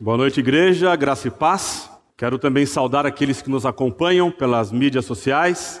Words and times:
Boa 0.00 0.16
noite, 0.16 0.40
igreja, 0.40 0.94
graça 0.96 1.28
e 1.28 1.30
paz. 1.30 1.88
Quero 2.16 2.36
também 2.36 2.66
saudar 2.66 3.06
aqueles 3.06 3.40
que 3.40 3.48
nos 3.48 3.64
acompanham 3.64 4.28
pelas 4.28 4.72
mídias 4.72 5.04
sociais. 5.04 5.80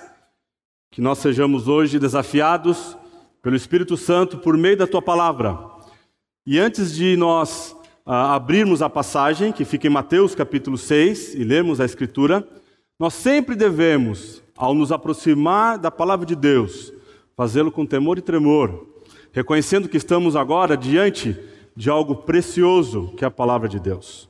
Que 0.92 1.00
nós 1.00 1.18
sejamos 1.18 1.66
hoje 1.66 1.98
desafiados 1.98 2.96
pelo 3.42 3.56
Espírito 3.56 3.96
Santo 3.96 4.38
por 4.38 4.56
meio 4.56 4.76
da 4.76 4.86
tua 4.86 5.02
palavra. 5.02 5.58
E 6.46 6.60
antes 6.60 6.94
de 6.94 7.16
nós 7.16 7.76
ah, 8.06 8.36
abrirmos 8.36 8.82
a 8.82 8.88
passagem, 8.88 9.50
que 9.50 9.64
fica 9.64 9.88
em 9.88 9.90
Mateus 9.90 10.32
capítulo 10.32 10.78
6, 10.78 11.34
e 11.34 11.42
lermos 11.42 11.80
a 11.80 11.84
Escritura, 11.84 12.46
nós 12.96 13.14
sempre 13.14 13.56
devemos, 13.56 14.40
ao 14.56 14.74
nos 14.74 14.92
aproximar 14.92 15.76
da 15.76 15.90
palavra 15.90 16.24
de 16.24 16.36
Deus, 16.36 16.92
fazê-lo 17.36 17.72
com 17.72 17.84
temor 17.84 18.16
e 18.16 18.22
tremor, 18.22 18.86
reconhecendo 19.32 19.88
que 19.88 19.96
estamos 19.96 20.36
agora 20.36 20.76
diante 20.76 21.36
de 21.76 21.90
algo 21.90 22.16
precioso 22.16 23.12
que 23.16 23.24
é 23.24 23.28
a 23.28 23.30
palavra 23.30 23.68
de 23.68 23.80
Deus. 23.80 24.28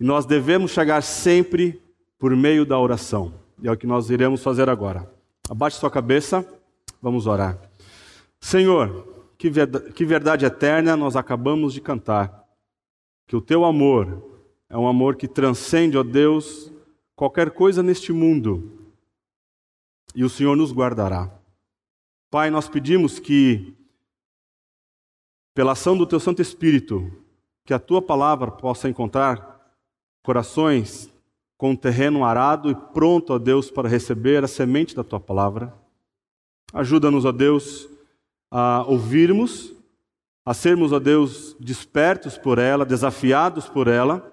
E 0.00 0.04
nós 0.04 0.26
devemos 0.26 0.70
chegar 0.70 1.02
sempre 1.02 1.82
por 2.18 2.34
meio 2.34 2.64
da 2.64 2.78
oração. 2.78 3.34
E 3.62 3.68
é 3.68 3.72
o 3.72 3.76
que 3.76 3.86
nós 3.86 4.10
iremos 4.10 4.42
fazer 4.42 4.68
agora. 4.68 5.10
Abaixe 5.48 5.78
sua 5.78 5.90
cabeça, 5.90 6.46
vamos 7.00 7.26
orar. 7.26 7.58
Senhor, 8.40 9.06
que 9.36 9.48
verdade, 9.48 9.92
que 9.92 10.04
verdade 10.04 10.44
eterna 10.44 10.96
nós 10.96 11.16
acabamos 11.16 11.72
de 11.72 11.80
cantar. 11.80 12.44
Que 13.26 13.36
o 13.36 13.40
teu 13.40 13.64
amor 13.64 14.22
é 14.68 14.76
um 14.76 14.88
amor 14.88 15.16
que 15.16 15.28
transcende, 15.28 15.96
ó 15.96 16.02
Deus, 16.02 16.72
qualquer 17.16 17.50
coisa 17.50 17.82
neste 17.82 18.12
mundo. 18.12 18.72
E 20.14 20.24
o 20.24 20.30
Senhor 20.30 20.56
nos 20.56 20.72
guardará. 20.72 21.30
Pai, 22.30 22.50
nós 22.50 22.68
pedimos 22.68 23.18
que 23.18 23.74
pela 25.58 25.72
ação 25.72 25.98
do 25.98 26.06
teu 26.06 26.20
Santo 26.20 26.40
Espírito, 26.40 27.10
que 27.64 27.74
a 27.74 27.80
tua 27.80 28.00
palavra 28.00 28.48
possa 28.48 28.88
encontrar 28.88 29.60
corações 30.22 31.12
com 31.56 31.72
o 31.72 31.76
terreno 31.76 32.24
arado 32.24 32.70
e 32.70 32.76
pronto, 32.76 33.32
ó 33.32 33.40
Deus, 33.40 33.68
para 33.68 33.88
receber 33.88 34.44
a 34.44 34.46
semente 34.46 34.94
da 34.94 35.02
tua 35.02 35.18
palavra. 35.18 35.74
Ajuda-nos, 36.72 37.24
ó 37.24 37.32
Deus, 37.32 37.88
a 38.48 38.84
ouvirmos, 38.86 39.74
a 40.46 40.54
sermos, 40.54 40.92
ó 40.92 41.00
Deus, 41.00 41.56
despertos 41.58 42.38
por 42.38 42.60
ela, 42.60 42.86
desafiados 42.86 43.68
por 43.68 43.88
ela, 43.88 44.32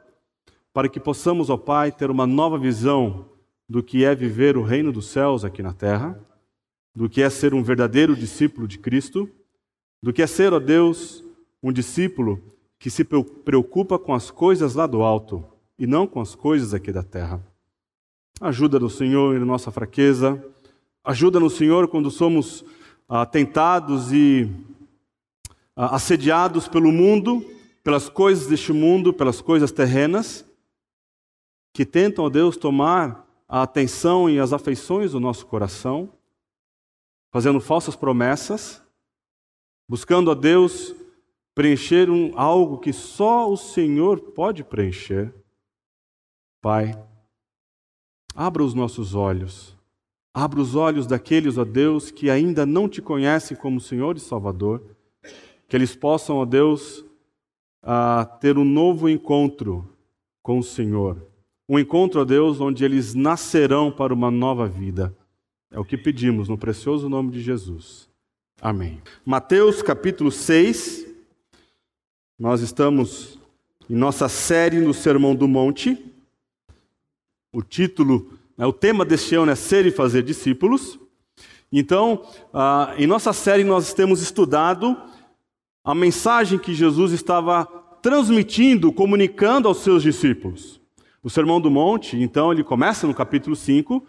para 0.71 0.88
que 0.88 0.99
possamos, 0.99 1.49
ó 1.49 1.58
Pai, 1.58 1.92
ter 1.92 2.11
uma 2.11 2.27
nova 2.27 2.59
visão 2.59 3.31
do 3.67 3.81
que 3.81 4.05
é 4.05 4.14
viver 4.14 4.58
o 4.58 4.61
reino 4.61 4.92
dos 4.92 5.08
céus 5.08 5.44
aqui 5.44 5.64
na 5.64 5.73
terra, 5.73 6.23
do 6.94 7.09
que 7.09 7.23
é 7.23 7.31
ser 7.31 7.55
um 7.55 7.64
verdadeiro 7.64 8.16
discípulo 8.16 8.67
de 8.67 8.77
Cristo 8.77 9.27
do 10.05 10.14
que 10.14 10.21
é 10.21 10.27
ser, 10.27 10.53
ó 10.53 10.59
Deus, 10.59 11.24
um 11.66 11.73
discípulo 11.73 12.39
que 12.77 12.91
se 12.91 13.03
preocupa 13.03 13.97
com 13.97 14.13
as 14.13 14.30
coisas 14.30 14.75
lá 14.75 14.85
do 14.85 15.02
alto 15.02 15.44
e 15.80 15.88
não 15.88 16.05
com 16.05 16.21
as 16.21 16.35
coisas 16.35 16.75
aqui 16.75 16.91
da 16.91 17.02
terra. 17.02 17.44
Ajuda-nos, 18.39 18.95
Senhor, 18.95 19.35
em 19.35 19.44
nossa 19.44 19.71
fraqueza. 19.71 20.39
Ajuda-nos, 21.03 21.53
Senhor, 21.53 21.88
quando 21.88 22.11
somos 22.11 22.63
ah, 23.09 23.25
tentados 23.25 24.13
e 24.13 24.47
ah, 25.75 25.95
assediados 25.95 26.67
pelo 26.67 26.91
mundo, 26.91 27.43
pelas 27.83 28.09
coisas 28.09 28.45
deste 28.45 28.71
mundo, 28.71 29.11
pelas 29.11 29.41
coisas 29.41 29.71
terrenas, 29.71 30.45
que 31.73 31.83
tentam, 31.83 32.25
ó 32.25 32.30
Deus, 32.30 32.58
tomar 32.58 33.25
a 33.49 33.63
atenção 33.63 34.30
e 34.30 34.39
as 34.39 34.53
afeições 34.53 35.13
do 35.13 35.19
nosso 35.19 35.47
coração, 35.47 36.11
fazendo 37.31 37.59
falsas 37.59 37.95
promessas 37.95 38.86
buscando 39.88 40.31
a 40.31 40.33
Deus 40.33 40.93
preencher 41.56 42.09
um, 42.09 42.38
algo 42.38 42.78
que 42.78 42.92
só 42.92 43.50
o 43.50 43.56
Senhor 43.56 44.20
pode 44.20 44.64
preencher. 44.64 45.34
Pai, 46.61 46.94
abra 48.36 48.61
os 48.61 48.73
nossos 48.73 49.16
olhos, 49.16 49.76
abra 50.33 50.59
os 50.59 50.76
olhos 50.76 51.08
daqueles, 51.08 51.58
ó 51.58 51.64
Deus, 51.64 52.11
que 52.11 52.30
ainda 52.30 52.65
não 52.65 52.89
te 52.89 53.02
conhecem 53.02 53.55
como 53.55 53.80
Senhor 53.80 54.17
e 54.17 54.20
Salvador, 54.20 54.83
que 55.70 55.76
eles 55.76 55.95
possam, 55.95 56.38
ó 56.38 56.45
Deus, 56.45 57.05
a 57.82 58.26
ter 58.26 58.58
um 58.58 58.65
novo 58.65 59.08
encontro 59.08 59.88
com 60.44 60.60
o 60.60 60.64
Senhor. 60.64 61.26
Um 61.70 61.80
encontro, 61.80 62.21
ó 62.21 62.26
Deus, 62.26 62.60
onde 62.60 62.83
eles 62.83 63.14
nascerão 63.14 63.92
para 63.92 64.14
uma 64.14 64.30
nova 64.30 64.67
vida. 64.67 65.15
É 65.71 65.80
o 65.80 65.86
que 65.86 65.98
pedimos 65.98 66.49
no 66.49 66.58
precioso 66.58 67.08
nome 67.08 67.32
de 67.32 67.42
Jesus. 67.42 68.10
Amém. 68.61 69.02
Mateus 69.26 69.82
capítulo 69.82 70.32
6. 70.32 71.05
Nós 72.37 72.59
estamos 72.59 73.39
em 73.89 73.95
nossa 73.95 74.27
série 74.27 74.81
no 74.81 74.93
Sermão 74.93 75.33
do 75.33 75.47
Monte. 75.47 75.97
O 77.49 77.61
título, 77.61 78.29
né, 78.57 78.65
o 78.65 78.73
tema 78.73 79.05
deste 79.05 79.35
ano 79.35 79.53
é 79.53 79.55
Ser 79.55 79.85
e 79.85 79.91
Fazer 79.91 80.21
Discípulos. 80.21 80.99
Então, 81.71 82.27
ah, 82.53 82.93
em 82.97 83.07
nossa 83.07 83.31
série, 83.31 83.63
nós 83.63 83.93
temos 83.93 84.21
estudado 84.21 85.01
a 85.81 85.95
mensagem 85.95 86.59
que 86.59 86.73
Jesus 86.73 87.13
estava 87.13 87.65
transmitindo, 88.01 88.91
comunicando 88.91 89.69
aos 89.69 89.77
seus 89.77 90.03
discípulos. 90.03 90.81
O 91.23 91.29
Sermão 91.29 91.61
do 91.61 91.71
Monte, 91.71 92.17
então, 92.17 92.52
ele 92.52 92.65
começa 92.65 93.07
no 93.07 93.13
capítulo 93.13 93.55
5, 93.55 94.05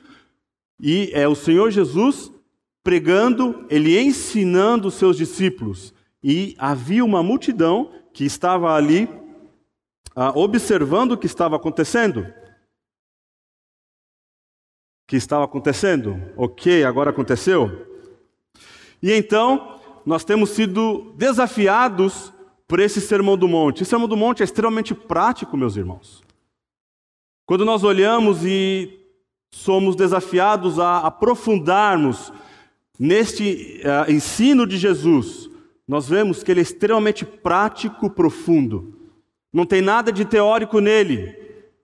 e 0.81 1.13
é 1.15 1.29
o 1.29 1.37
Senhor 1.37 1.71
Jesus 1.71 2.33
pregando, 2.83 3.65
ele 3.71 3.97
ensinando 3.97 4.89
os 4.89 4.95
seus 4.95 5.17
discípulos. 5.17 5.95
E 6.25 6.57
havia 6.59 7.05
uma 7.05 7.23
multidão 7.23 7.93
que 8.17 8.25
estava 8.25 8.75
ali 8.75 9.07
ah, 10.15 10.33
observando 10.35 11.13
o 11.13 11.19
que 11.19 11.27
estava 11.27 11.57
acontecendo. 11.57 12.27
Que 15.07 15.17
estava 15.17 15.45
acontecendo? 15.45 16.19
Ok, 16.35 16.83
agora 16.83 17.11
aconteceu. 17.11 17.87
E 19.03 19.13
então, 19.13 19.79
nós 20.07 20.25
temos 20.25 20.49
sido 20.49 21.13
desafiados 21.19 22.33
por 22.67 22.81
esse 22.81 23.03
Sermão 23.03 23.37
do 23.37 23.47
Monte. 23.47 23.83
Esse 23.83 23.91
Sermão 23.91 24.09
do 24.09 24.17
Monte 24.17 24.41
é 24.41 24.45
extremamente 24.45 24.95
prático, 24.95 25.55
meus 25.55 25.77
irmãos. 25.77 26.25
Quando 27.45 27.67
nós 27.67 27.85
olhamos 27.85 28.47
e 28.47 28.99
somos 29.51 29.95
desafiados 29.95 30.79
a 30.79 31.01
aprofundarmos 31.01 32.33
Neste 32.99 33.83
uh, 33.85 34.11
ensino 34.11 34.67
de 34.67 34.79
Jesus, 34.79 35.51
nós 35.87 36.09
vemos 36.09 36.43
que 36.43 36.51
ele 36.51 36.61
é 36.61 36.63
extremamente 36.63 37.25
prático, 37.25 38.11
profundo. 38.11 38.95
Não 39.53 39.65
tem 39.65 39.81
nada 39.81 40.11
de 40.11 40.25
teórico 40.25 40.81
nele. 40.81 41.37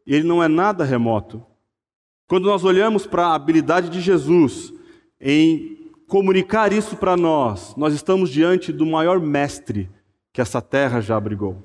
Ele 0.06 0.26
não 0.26 0.42
é 0.42 0.48
nada 0.48 0.84
remoto. 0.84 1.44
Quando 2.26 2.46
nós 2.46 2.64
olhamos 2.64 3.06
para 3.06 3.26
a 3.26 3.34
habilidade 3.34 3.88
de 3.88 4.00
Jesus 4.00 4.72
em 5.20 5.90
comunicar 6.08 6.72
isso 6.72 6.96
para 6.96 7.16
nós, 7.16 7.76
nós 7.76 7.94
estamos 7.94 8.30
diante 8.30 8.72
do 8.72 8.84
maior 8.84 9.20
mestre 9.20 9.88
que 10.32 10.40
essa 10.40 10.60
terra 10.60 11.00
já 11.00 11.16
abrigou. 11.16 11.62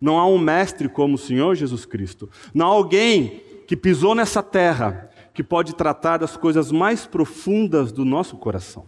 Não 0.00 0.18
há 0.18 0.26
um 0.26 0.38
mestre 0.38 0.88
como 0.88 1.14
o 1.14 1.18
Senhor 1.18 1.54
Jesus 1.54 1.86
Cristo. 1.86 2.28
Não 2.52 2.66
há 2.66 2.68
alguém 2.68 3.42
que 3.66 3.76
pisou 3.76 4.14
nessa 4.14 4.42
terra 4.42 5.10
que 5.32 5.42
pode 5.42 5.74
tratar 5.74 6.18
das 6.18 6.36
coisas 6.36 6.70
mais 6.70 7.06
profundas 7.06 7.90
do 7.90 8.04
nosso 8.04 8.36
coração. 8.36 8.86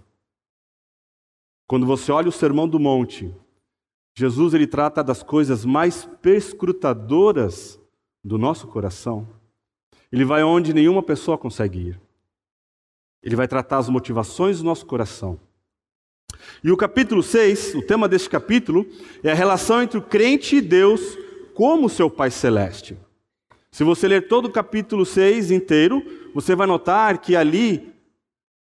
Quando 1.66 1.84
você 1.84 2.12
olha 2.12 2.28
o 2.28 2.32
Sermão 2.32 2.68
do 2.68 2.78
Monte, 2.78 3.34
Jesus 4.14 4.54
ele 4.54 4.66
trata 4.66 5.02
das 5.02 5.22
coisas 5.22 5.64
mais 5.64 6.04
perscrutadoras 6.22 7.80
do 8.24 8.38
nosso 8.38 8.66
coração. 8.68 9.28
Ele 10.12 10.24
vai 10.24 10.42
onde 10.42 10.72
nenhuma 10.72 11.02
pessoa 11.02 11.36
consegue 11.36 11.90
ir. 11.90 12.00
Ele 13.22 13.34
vai 13.34 13.48
tratar 13.48 13.78
as 13.78 13.88
motivações 13.88 14.58
do 14.58 14.64
nosso 14.64 14.86
coração. 14.86 15.38
E 16.62 16.70
o 16.70 16.76
capítulo 16.76 17.22
6, 17.22 17.74
o 17.74 17.82
tema 17.82 18.08
deste 18.08 18.30
capítulo, 18.30 18.86
é 19.22 19.32
a 19.32 19.34
relação 19.34 19.82
entre 19.82 19.98
o 19.98 20.02
crente 20.02 20.56
e 20.56 20.60
Deus 20.60 21.18
como 21.54 21.88
seu 21.88 22.08
Pai 22.08 22.30
Celeste. 22.30 22.96
Se 23.70 23.82
você 23.82 24.06
ler 24.06 24.28
todo 24.28 24.46
o 24.46 24.52
capítulo 24.52 25.04
6 25.04 25.50
inteiro, 25.50 26.02
você 26.32 26.54
vai 26.54 26.66
notar 26.66 27.18
que 27.18 27.34
ali 27.34 27.92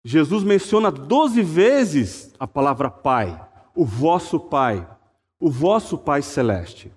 Jesus 0.09 0.45
menciona 0.45 0.89
12 0.89 1.43
vezes 1.43 2.33
a 2.39 2.47
palavra 2.47 2.89
Pai, 2.89 3.45
o 3.75 3.85
vosso 3.85 4.39
Pai, 4.39 4.87
o 5.41 5.51
vosso 5.51 5.99
Pai 5.99 6.23
Celeste. 6.23 6.93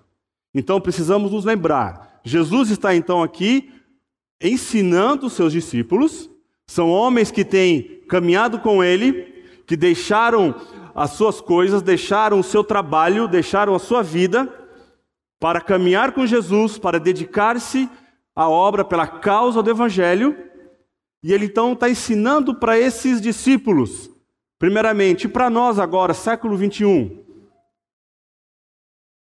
Então 0.54 0.80
precisamos 0.80 1.32
nos 1.32 1.44
lembrar: 1.44 2.20
Jesus 2.22 2.70
está 2.70 2.94
então 2.94 3.20
aqui 3.20 3.72
ensinando 4.40 5.26
os 5.26 5.32
seus 5.32 5.52
discípulos, 5.52 6.30
são 6.68 6.88
homens 6.88 7.32
que 7.32 7.44
têm 7.44 8.00
caminhado 8.08 8.60
com 8.60 8.82
Ele, 8.82 9.24
que 9.66 9.76
deixaram 9.76 10.54
as 10.94 11.10
suas 11.10 11.40
coisas, 11.40 11.82
deixaram 11.82 12.38
o 12.38 12.44
seu 12.44 12.62
trabalho, 12.62 13.26
deixaram 13.26 13.74
a 13.74 13.80
sua 13.80 14.04
vida 14.04 14.48
para 15.40 15.60
caminhar 15.60 16.12
com 16.12 16.24
Jesus, 16.24 16.78
para 16.78 17.00
dedicar-se 17.00 17.90
a 18.36 18.48
obra 18.48 18.84
pela 18.84 19.08
causa 19.08 19.60
do 19.60 19.68
Evangelho, 19.68 20.36
e 21.22 21.32
ele 21.32 21.46
então 21.46 21.72
está 21.72 21.88
ensinando 21.88 22.54
para 22.54 22.78
esses 22.78 23.20
discípulos, 23.20 24.10
primeiramente, 24.58 25.24
e 25.24 25.28
para 25.28 25.50
nós 25.50 25.78
agora, 25.78 26.14
século 26.14 26.56
21, 26.56 27.24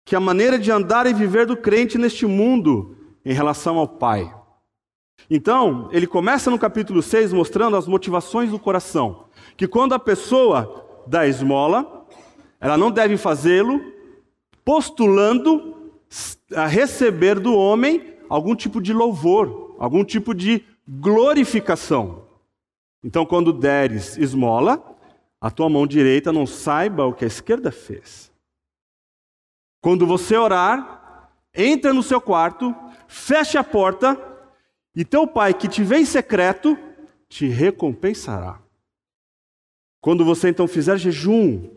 que 0.05 0.15
a 0.15 0.21
maneira 0.21 0.59
de 0.59 0.71
andar 0.71 1.07
e 1.07 1.15
viver 1.15 1.47
do 1.47 1.57
crente 1.57 1.99
neste 1.99 2.27
mundo 2.27 2.97
em 3.25 3.33
relação 3.33 3.79
ao 3.79 3.89
Pai. 3.89 4.35
Então, 5.29 5.89
ele 5.93 6.07
começa 6.07 6.51
no 6.51 6.59
capítulo 6.59 7.03
6 7.03 7.33
mostrando 7.33 7.77
as 7.77 7.87
motivações 7.87 8.51
do 8.51 8.59
coração. 8.59 9.27
Que 9.57 9.69
quando 9.69 9.95
a 9.95 9.99
pessoa 9.99 11.03
dá 11.07 11.27
esmola, 11.27 12.07
ela 12.61 12.77
não 12.77 12.91
deve 12.91 13.17
fazê-lo 13.17 13.81
postulando 14.65 15.93
a 16.55 16.67
receber 16.67 17.39
do 17.39 17.55
homem 17.55 18.15
algum 18.29 18.55
tipo 18.55 18.81
de 18.81 18.93
louvor, 18.93 19.77
algum 19.79 20.05
tipo 20.05 20.35
de 20.35 20.65
glorificação. 20.99 22.27
Então, 23.05 23.25
quando 23.25 23.53
deres 23.53 24.17
esmola, 24.17 24.83
a 25.41 25.51
tua 25.51 25.69
mão 25.69 25.87
direita 25.87 26.33
não 26.33 26.47
saiba 26.47 27.07
o 27.07 27.15
que 27.15 27.25
a 27.25 27.29
esquerda 27.29 27.71
fez. 27.71 28.33
Quando 29.81 30.07
você 30.07 30.37
orar, 30.37 31.31
entra 31.55 31.95
no 31.95 32.03
seu 32.03 32.21
quarto, 32.21 32.75
feche 33.07 33.57
a 33.57 33.63
porta, 33.63 34.19
e 34.95 35.05
teu 35.05 35.27
pai 35.27 35.55
que 35.55 35.69
te 35.69 35.85
vê 35.85 35.99
em 35.99 36.05
secreto 36.05 36.77
te 37.29 37.47
recompensará. 37.47 38.61
Quando 40.01 40.25
você 40.25 40.49
então 40.49 40.67
fizer 40.67 40.99
jejum, 40.99 41.71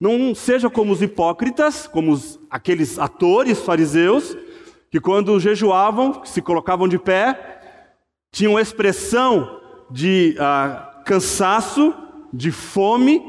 não 0.00 0.34
seja 0.34 0.70
como 0.70 0.92
os 0.92 1.02
hipócritas, 1.02 1.88
como 1.88 2.12
os, 2.12 2.38
aqueles 2.48 2.98
atores 2.98 3.60
fariseus, 3.60 4.36
que 4.90 5.00
quando 5.00 5.38
jejuavam, 5.40 6.24
se 6.24 6.40
colocavam 6.40 6.88
de 6.88 6.98
pé, 6.98 7.59
tinham 8.32 8.58
expressão 8.58 9.60
de 9.90 10.36
uh, 10.38 11.04
cansaço, 11.04 11.94
de 12.32 12.50
fome. 12.52 13.22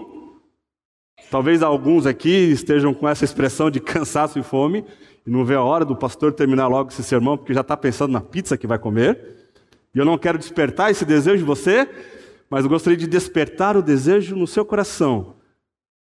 Talvez 1.29 1.63
alguns 1.63 2.05
aqui 2.05 2.29
estejam 2.29 2.93
com 2.93 3.07
essa 3.07 3.25
expressão 3.25 3.71
de 3.71 3.79
cansaço 3.79 4.37
e 4.37 4.43
fome, 4.43 4.85
e 5.25 5.29
não 5.29 5.45
vê 5.45 5.55
a 5.55 5.61
hora 5.61 5.85
do 5.85 5.95
pastor 5.95 6.33
terminar 6.33 6.67
logo 6.67 6.89
esse 6.89 7.03
sermão, 7.03 7.37
porque 7.37 7.53
já 7.53 7.61
está 7.61 7.77
pensando 7.77 8.11
na 8.11 8.21
pizza 8.21 8.57
que 8.57 8.67
vai 8.67 8.77
comer. 8.77 9.51
E 9.93 9.99
eu 9.99 10.05
não 10.05 10.17
quero 10.17 10.37
despertar 10.37 10.91
esse 10.91 11.05
desejo 11.05 11.43
em 11.43 11.47
você, 11.47 11.89
mas 12.49 12.63
eu 12.63 12.69
gostaria 12.69 12.97
de 12.97 13.07
despertar 13.07 13.77
o 13.77 13.81
desejo 13.81 14.35
no 14.35 14.47
seu 14.47 14.65
coração 14.65 15.35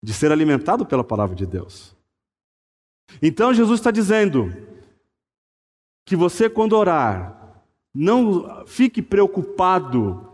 de 0.02 0.12
ser 0.12 0.30
alimentado 0.30 0.84
pela 0.84 1.02
palavra 1.02 1.34
de 1.34 1.46
Deus. 1.46 1.96
Então 3.22 3.54
Jesus 3.54 3.80
está 3.80 3.90
dizendo 3.90 4.54
que 6.04 6.14
você, 6.14 6.50
quando 6.50 6.76
orar, 6.76 7.43
não 7.94 8.66
fique 8.66 9.00
preocupado 9.00 10.28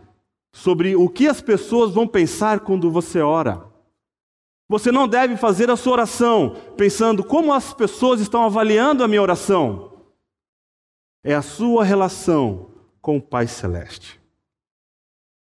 sobre 0.51 0.95
o 0.95 1.07
que 1.07 1.27
as 1.27 1.41
pessoas 1.41 1.93
vão 1.93 2.07
pensar 2.07 2.61
quando 2.61 2.89
você 2.89 3.21
ora. 3.21 3.63
Você 4.67 4.91
não 4.91 5.07
deve 5.07 5.37
fazer 5.37 5.69
a 5.69 5.75
sua 5.75 5.93
oração 5.93 6.55
pensando 6.77 7.23
como 7.23 7.53
as 7.53 7.73
pessoas 7.73 8.21
estão 8.21 8.43
avaliando 8.43 9.03
a 9.03 9.07
minha 9.07 9.21
oração. 9.21 9.91
É 11.23 11.35
a 11.35 11.41
sua 11.41 11.83
relação 11.83 12.71
com 13.01 13.17
o 13.17 13.21
Pai 13.21 13.47
Celeste. 13.47 14.19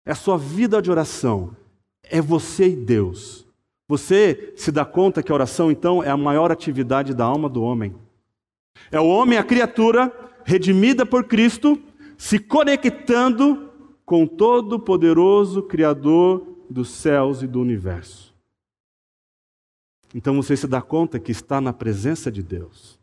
É 0.05 0.11
a 0.11 0.15
sua 0.15 0.37
vida 0.37 0.81
de 0.81 0.91
oração. 0.91 1.55
É 2.03 2.19
você 2.19 2.69
e 2.69 2.75
Deus. 2.75 3.47
Você 3.87 4.53
se 4.57 4.71
dá 4.71 4.83
conta 4.83 5.23
que 5.23 5.31
a 5.31 5.35
oração, 5.35 5.71
então, 5.71 6.03
é 6.03 6.09
a 6.09 6.17
maior 6.17 6.51
atividade 6.51 7.13
da 7.13 7.25
alma 7.25 7.47
do 7.47 7.61
homem. 7.61 7.95
É 8.91 8.99
o 8.99 9.07
homem, 9.07 9.37
a 9.37 9.43
criatura, 9.43 10.11
redimida 10.43 11.05
por 11.05 11.25
Cristo, 11.25 11.79
se 12.19 12.37
conectando 12.37 13.71
com 14.05 14.25
o 14.25 14.27
todo-poderoso 14.27 15.63
Criador 15.63 16.45
dos 16.69 16.89
céus 16.89 17.41
e 17.41 17.47
do 17.47 17.61
universo. 17.61 18.35
Então 20.13 20.35
você 20.35 20.57
se 20.57 20.67
dá 20.67 20.81
conta 20.81 21.17
que 21.17 21.31
está 21.31 21.61
na 21.61 21.71
presença 21.71 22.29
de 22.29 22.43
Deus. 22.43 22.99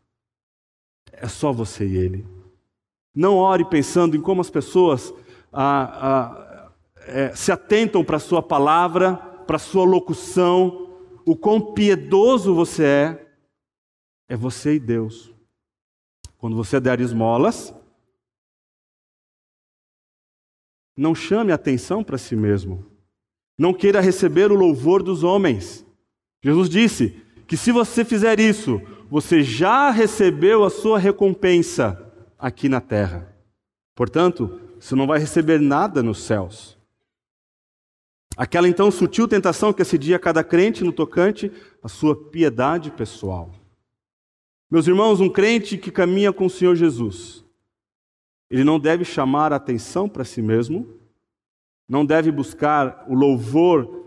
É 1.10 1.26
só 1.26 1.50
você 1.50 1.86
e 1.86 1.96
Ele. 1.96 2.26
Não 3.14 3.36
ore 3.36 3.64
pensando 3.64 4.18
em 4.18 4.20
como 4.20 4.42
as 4.42 4.50
pessoas 4.50 5.14
é, 7.06 7.34
se 7.34 7.50
atentam 7.50 8.04
para 8.04 8.18
a 8.18 8.20
sua 8.20 8.42
palavra, 8.42 9.16
para 9.46 9.56
a 9.56 9.58
sua 9.58 9.86
locução, 9.86 10.90
o 11.24 11.34
quão 11.34 11.72
piedoso 11.72 12.54
você 12.54 12.84
é. 12.84 13.26
É 14.28 14.36
você 14.36 14.74
e 14.74 14.78
Deus. 14.78 15.32
Quando 16.36 16.54
você 16.54 16.78
der 16.78 17.00
esmolas, 17.00 17.72
não 20.96 21.14
chame 21.14 21.52
atenção 21.52 22.02
para 22.02 22.16
si 22.16 22.34
mesmo. 22.34 22.84
Não 23.58 23.74
queira 23.74 24.00
receber 24.00 24.50
o 24.50 24.56
louvor 24.56 25.02
dos 25.02 25.22
homens. 25.22 25.84
Jesus 26.42 26.68
disse 26.68 27.22
que 27.46 27.56
se 27.56 27.70
você 27.70 28.04
fizer 28.04 28.40
isso, 28.40 28.80
você 29.10 29.42
já 29.42 29.90
recebeu 29.90 30.64
a 30.64 30.70
sua 30.70 30.98
recompensa 30.98 32.02
aqui 32.38 32.68
na 32.68 32.80
terra. 32.80 33.34
Portanto, 33.94 34.60
você 34.78 34.94
não 34.94 35.06
vai 35.06 35.18
receber 35.18 35.60
nada 35.60 36.02
nos 36.02 36.22
céus. 36.22 36.76
Aquela 38.36 38.68
então 38.68 38.90
sutil 38.90 39.26
tentação 39.26 39.72
que 39.72 39.80
assidia 39.80 40.18
cada 40.18 40.44
crente 40.44 40.84
no 40.84 40.92
tocante 40.92 41.50
à 41.82 41.88
sua 41.88 42.14
piedade 42.14 42.90
pessoal. 42.90 43.50
Meus 44.70 44.86
irmãos, 44.86 45.20
um 45.20 45.30
crente 45.30 45.78
que 45.78 45.90
caminha 45.90 46.32
com 46.32 46.46
o 46.46 46.50
Senhor 46.50 46.74
Jesus, 46.74 47.45
ele 48.50 48.64
não 48.64 48.78
deve 48.78 49.04
chamar 49.04 49.52
a 49.52 49.56
atenção 49.56 50.08
para 50.08 50.24
si 50.24 50.40
mesmo, 50.40 50.86
não 51.88 52.04
deve 52.04 52.30
buscar 52.30 53.04
o 53.08 53.14
louvor 53.14 54.04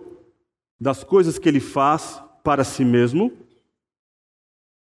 das 0.80 1.04
coisas 1.04 1.38
que 1.38 1.48
ele 1.48 1.60
faz, 1.60 2.22
para 2.44 2.64
si 2.64 2.86
mesmo, 2.86 3.32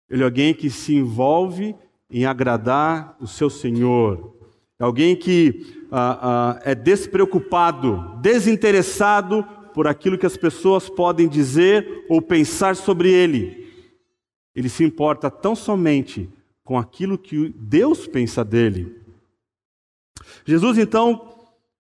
ele 0.10 0.22
é 0.24 0.25
alguém 0.25 0.54
que 0.54 0.69
se 0.69 0.96
envolve 0.96 1.75
em 2.10 2.25
agradar 2.25 3.16
o 3.19 3.28
seu 3.28 3.50
Senhor. 3.50 4.36
É 4.80 4.84
alguém 4.84 5.16
que 5.16 5.86
ah, 5.92 6.19
ah, 6.22 6.60
é 6.63 6.74
despreocupado, 6.74 8.18
desinteressado 8.22 9.44
por 9.74 9.88
aquilo 9.88 10.18
que 10.18 10.25
as 10.25 10.36
pessoas 10.36 10.90
podem 10.90 11.28
dizer 11.28 12.06
ou 12.10 12.22
pensar 12.22 12.75
sobre 12.75 13.12
ele. 13.12 13.68
Ele 14.56 14.69
se 14.69 14.84
importa 14.84 15.30
tão 15.30 15.56
somente 15.56 16.30
com 16.63 16.78
aquilo 16.78 17.18
que 17.18 17.50
Deus 17.56 18.07
pensa 18.07 18.44
dele. 18.44 18.99
Jesus 20.45 20.77
então 20.77 21.36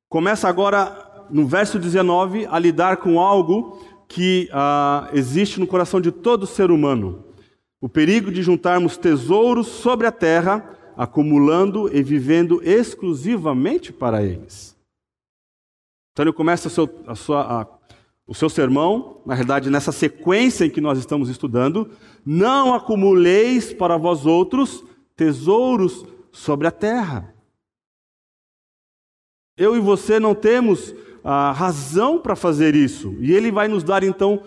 começa 0.07 0.47
agora 0.47 1.27
no 1.29 1.47
verso 1.47 1.79
19 1.79 2.45
a 2.45 2.57
lidar 2.57 2.97
com 2.97 3.19
algo 3.19 3.81
que 4.07 4.49
ah, 4.51 5.09
existe 5.13 5.59
no 5.59 5.67
coração 5.67 6.01
de 6.01 6.11
todo 6.11 6.47
ser 6.47 6.71
humano: 6.71 7.23
o 7.79 7.87
perigo 7.87 8.31
de 8.31 8.41
juntarmos 8.41 8.97
tesouros 8.97 9.67
sobre 9.67 10.07
a 10.07 10.11
terra, 10.11 10.77
acumulando 10.97 11.89
e 11.95 12.01
vivendo 12.01 12.59
exclusivamente 12.63 13.93
para 13.93 14.23
eles. 14.23 14.75
Então 16.11 16.25
ele 16.25 16.33
começa 16.33 16.67
o 16.67 16.71
seu, 16.71 16.89
a 17.07 17.15
sua, 17.15 17.61
a, 17.61 17.67
o 18.27 18.33
seu 18.33 18.49
sermão, 18.49 19.21
na 19.25 19.33
realidade, 19.35 19.69
nessa 19.69 19.91
sequência 19.91 20.65
em 20.65 20.69
que 20.69 20.81
nós 20.81 20.97
estamos 20.97 21.29
estudando: 21.29 21.91
não 22.25 22.73
acumuleis 22.73 23.71
para 23.71 23.95
vós 23.95 24.25
outros 24.25 24.83
tesouros 25.15 26.05
sobre 26.31 26.67
a 26.67 26.71
terra. 26.71 27.33
Eu 29.59 29.75
e 29.75 29.79
você 29.81 30.21
não 30.21 30.33
temos 30.33 30.95
a 31.21 31.51
razão 31.51 32.17
para 32.17 32.33
fazer 32.33 32.75
isso. 32.75 33.13
E 33.19 33.33
ele 33.33 33.51
vai 33.51 33.67
nos 33.67 33.83
dar 33.83 34.03
então 34.05 34.41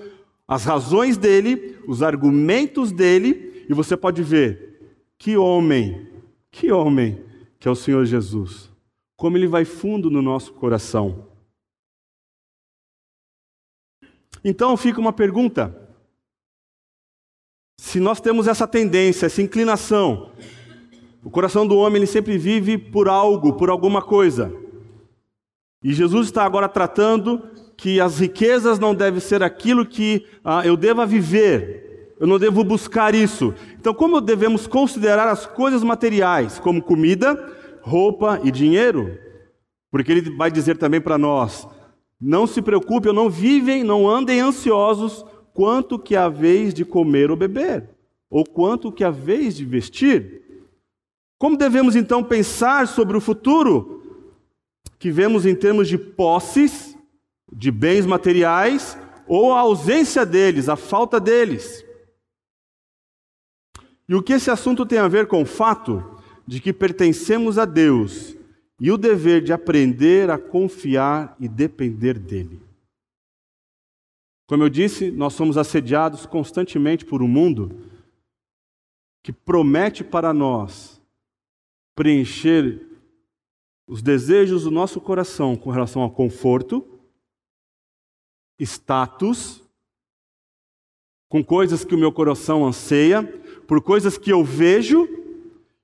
as 0.49 0.64
razões 0.64 1.19
dele, 1.19 1.78
os 1.87 2.02
argumentos 2.02 2.90
dele, 2.90 3.66
e 3.69 3.75
você 3.75 3.95
pode 3.95 4.23
ver 4.23 4.97
que 5.19 5.37
homem, 5.37 6.09
que 6.50 6.73
homem 6.73 7.23
que 7.61 7.69
é 7.69 7.71
o 7.71 7.76
Senhor 7.76 8.07
Jesus. 8.07 8.71
Como 9.14 9.37
ele 9.37 9.47
vai 9.47 9.66
fundo 9.66 10.11
no 10.11 10.23
nosso 10.23 10.54
coração. 10.54 11.28
Então 14.42 14.75
fica 14.78 14.99
uma 14.99 15.12
pergunta. 15.12 15.78
Se 17.78 18.00
nós 18.00 18.19
temos 18.19 18.49
essa 18.49 18.66
tendência, 18.66 19.26
essa 19.26 19.42
inclinação, 19.42 20.33
o 21.23 21.31
coração 21.31 21.66
do 21.66 21.76
homem 21.76 21.99
ele 21.99 22.07
sempre 22.07 22.38
vive 22.38 22.78
por 22.78 23.09
algo, 23.09 23.52
por 23.52 23.69
alguma 23.69 24.00
coisa. 24.00 24.62
E 25.83 25.93
Jesus 25.93 26.27
está 26.27 26.45
agora 26.45 26.69
tratando 26.69 27.43
que 27.77 28.01
as 28.01 28.19
riquezas 28.19 28.79
não 28.79 28.95
devem 28.95 29.19
ser 29.19 29.43
aquilo 29.43 29.85
que 29.85 30.25
ah, 30.45 30.65
eu 30.65 30.77
deva 30.77 31.05
viver, 31.05 32.15
eu 32.21 32.27
não 32.27 32.39
devo 32.39 32.62
buscar 32.62 33.15
isso. 33.15 33.53
Então, 33.81 33.93
como 33.93 34.21
devemos 34.21 34.69
considerar 34.69 35.27
as 35.27 35.45
coisas 35.47 35.83
materiais, 35.83 36.61
como 36.61 36.81
comida, 36.81 37.37
roupa 37.81 38.41
e 38.45 38.53
dinheiro? 38.53 39.19
Porque 39.91 40.12
ele 40.12 40.31
vai 40.37 40.51
dizer 40.51 40.79
também 40.79 41.01
para 41.01 41.19
nós: 41.19 41.67
não 42.21 42.47
se 42.47 42.62
preocupem, 42.62 43.12
não 43.12 43.29
vivem, 43.29 43.83
não 43.83 44.09
andem 44.09 44.41
ansiosos 44.41 45.25
quanto 45.53 45.99
que 45.99 46.15
a 46.15 46.29
vez 46.29 46.73
de 46.73 46.85
comer 46.85 47.31
ou 47.31 47.37
beber, 47.37 47.91
ou 48.31 48.45
quanto 48.45 48.93
que 48.93 49.03
a 49.03 49.11
vez 49.11 49.57
de 49.57 49.65
vestir. 49.65 50.43
Como 51.37 51.57
devemos 51.57 51.97
então 51.97 52.23
pensar 52.23 52.87
sobre 52.87 53.17
o 53.17 53.21
futuro? 53.21 54.01
Que 55.02 55.11
vemos 55.11 55.44
em 55.44 55.52
termos 55.56 55.88
de 55.88 55.99
posses, 55.99 56.97
de 57.52 57.73
bens 57.73 58.06
materiais, 58.06 58.97
ou 59.26 59.52
a 59.52 59.59
ausência 59.59 60.25
deles, 60.25 60.68
a 60.68 60.76
falta 60.76 61.18
deles. 61.18 61.85
E 64.09 64.14
o 64.14 64.23
que 64.23 64.35
esse 64.35 64.49
assunto 64.49 64.87
tem 64.87 65.00
a 65.00 65.09
ver 65.09 65.26
com 65.26 65.42
o 65.42 65.44
fato 65.44 66.21
de 66.47 66.61
que 66.61 66.73
pertencemos 66.73 67.59
a 67.59 67.64
Deus 67.64 68.37
e 68.78 68.92
o 68.92 68.97
dever 68.97 69.42
de 69.42 69.52
aprender 69.52 70.30
a 70.30 70.38
confiar 70.38 71.35
e 71.40 71.49
depender 71.49 72.16
dele. 72.16 72.62
Como 74.47 74.62
eu 74.62 74.68
disse, 74.68 75.11
nós 75.11 75.35
somos 75.35 75.59
assediados 75.59 76.26
constantemente 76.26 77.04
por 77.04 77.25
um 77.25 77.28
mundo 77.28 77.76
que 79.21 79.32
promete 79.32 80.04
para 80.04 80.32
nós 80.32 81.02
preencher 81.92 82.91
os 83.87 84.03
desejos 84.03 84.65
do 84.65 84.71
nosso 84.71 85.01
coração 85.01 85.57
com 85.57 85.71
relação 85.71 86.03
ao 86.03 86.11
conforto, 86.11 86.87
status, 88.59 89.62
com 91.29 91.43
coisas 91.43 91.85
que 91.85 91.95
o 91.95 91.99
meu 91.99 92.12
coração 92.12 92.65
anseia, 92.65 93.23
por 93.67 93.81
coisas 93.81 94.19
que 94.19 94.31
eu 94.31 94.45
vejo, 94.45 95.09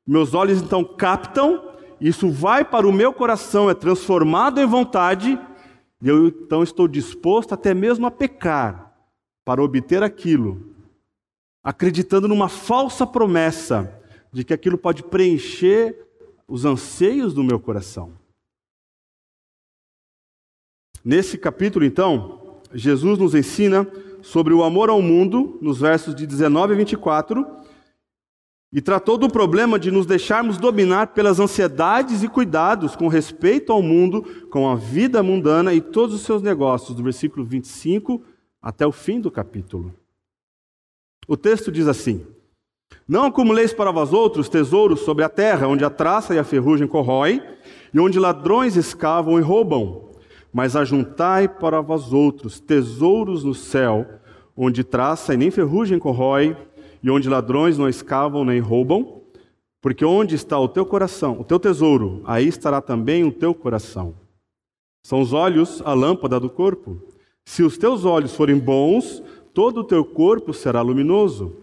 meus 0.07 0.35
olhos 0.35 0.61
então 0.61 0.85
captam, 0.85 1.77
isso 2.01 2.31
vai 2.31 2.65
para 2.65 2.87
o 2.87 2.93
meu 2.93 3.13
coração, 3.13 3.69
é 3.69 3.75
transformado 3.75 4.61
em 4.61 4.67
vontade, 4.67 5.39
e 6.01 6.09
eu 6.09 6.29
então 6.29 6.63
estou 6.63 6.87
disposto 6.87 7.53
até 7.53 7.75
mesmo 7.75 8.07
a 8.07 8.11
pecar 8.11 8.95
para 9.45 9.63
obter 9.63 10.03
aquilo, 10.03 10.75
acreditando 11.65 12.29
numa 12.29 12.49
falsa 12.49 13.07
promessa 13.07 13.93
de 14.33 14.45
que 14.45 14.53
aquilo 14.53 14.79
pode 14.79 15.03
preencher 15.03 16.08
os 16.49 16.65
anseios 16.65 17.35
do 17.35 17.45
meu 17.45 17.61
coração. 17.61 18.13
Nesse 21.05 21.37
capítulo, 21.37 21.85
então, 21.85 22.61
Jesus 22.73 23.19
nos 23.19 23.35
ensina 23.35 23.87
sobre 24.23 24.55
o 24.55 24.65
amor 24.65 24.89
ao 24.89 25.01
mundo, 25.01 25.59
nos 25.61 25.79
versos 25.79 26.15
de 26.15 26.27
19 26.27 26.73
a 26.73 26.77
24, 26.77 27.47
e 28.73 28.81
tratou 28.81 29.17
do 29.17 29.29
problema 29.29 29.79
de 29.79 29.91
nos 29.91 30.07
deixarmos 30.07 30.59
dominar 30.59 31.09
pelas 31.09 31.39
ansiedades 31.39 32.23
e 32.23 32.29
cuidados 32.29 32.97
com 32.97 33.09
respeito 33.09 33.73
ao 33.73 33.83
mundo, 33.83 34.23
com 34.51 34.69
a 34.69 34.75
vida 34.75 35.23
mundana 35.23 35.73
e 35.73 35.81
todos 35.81 36.15
os 36.15 36.23
seus 36.23 36.43
negócios, 36.43 36.95
do 36.95 37.03
versículo 37.03 37.45
25 37.45 38.23
até 38.61 38.87
o 38.87 38.93
fim 38.93 39.21
do 39.21 39.31
capítulo. 39.31 39.95
O 41.27 41.37
texto 41.37 41.73
diz 41.73 41.87
assim: 41.87 42.27
Não 43.09 43.25
acumuleis 43.25 43.73
para 43.73 43.91
vós 43.91 44.13
outros 44.13 44.49
tesouros 44.49 45.01
sobre 45.01 45.25
a 45.25 45.29
terra, 45.29 45.67
onde 45.67 45.85
a 45.85 45.91
traça 45.91 46.35
e 46.35 46.39
a 46.39 46.45
ferrugem 46.45 46.87
corrói, 46.87 47.43
e 47.93 47.99
onde 47.99 48.19
ladrões 48.19 48.77
escavam 48.77 49.39
e 49.39 49.43
roubam, 49.43 50.11
mas 50.53 50.77
ajuntai 50.77 51.49
para 51.49 51.81
vós 51.81 52.13
outros 52.13 52.61
tesouros 52.61 53.45
no 53.45 53.55
céu, 53.55 54.07
onde 54.57 54.85
traça 54.85 55.33
e 55.33 55.37
nem 55.37 55.51
ferrugem 55.51 55.99
corrói, 55.99 56.57
e 57.03 57.11
onde 57.11 57.29
ladrões 57.29 57.79
não 57.79 57.89
escavam 57.89 58.45
nem 58.45 58.61
roubam, 58.61 59.23
porque 59.81 60.05
onde 60.05 60.35
está 60.35 60.59
o 60.59 60.69
teu 60.69 60.85
coração, 60.85 61.41
o 61.41 61.45
teu 61.45 61.59
tesouro, 61.59 62.23
aí 62.27 62.47
estará 62.47 62.81
também 62.81 63.25
o 63.25 63.33
teu 63.33 63.55
coração. 63.55 64.15
São 65.03 65.21
os 65.21 65.33
olhos 65.33 65.81
a 65.85 65.95
lâmpada 65.95 66.39
do 66.39 66.51
corpo. 66.51 67.01
Se 67.47 67.63
os 67.63 67.79
teus 67.79 68.05
olhos 68.05 68.35
forem 68.35 68.59
bons, 68.59 69.23
todo 69.55 69.81
o 69.81 69.85
teu 69.85 70.05
corpo 70.05 70.53
será 70.53 70.83
luminoso. 70.83 71.57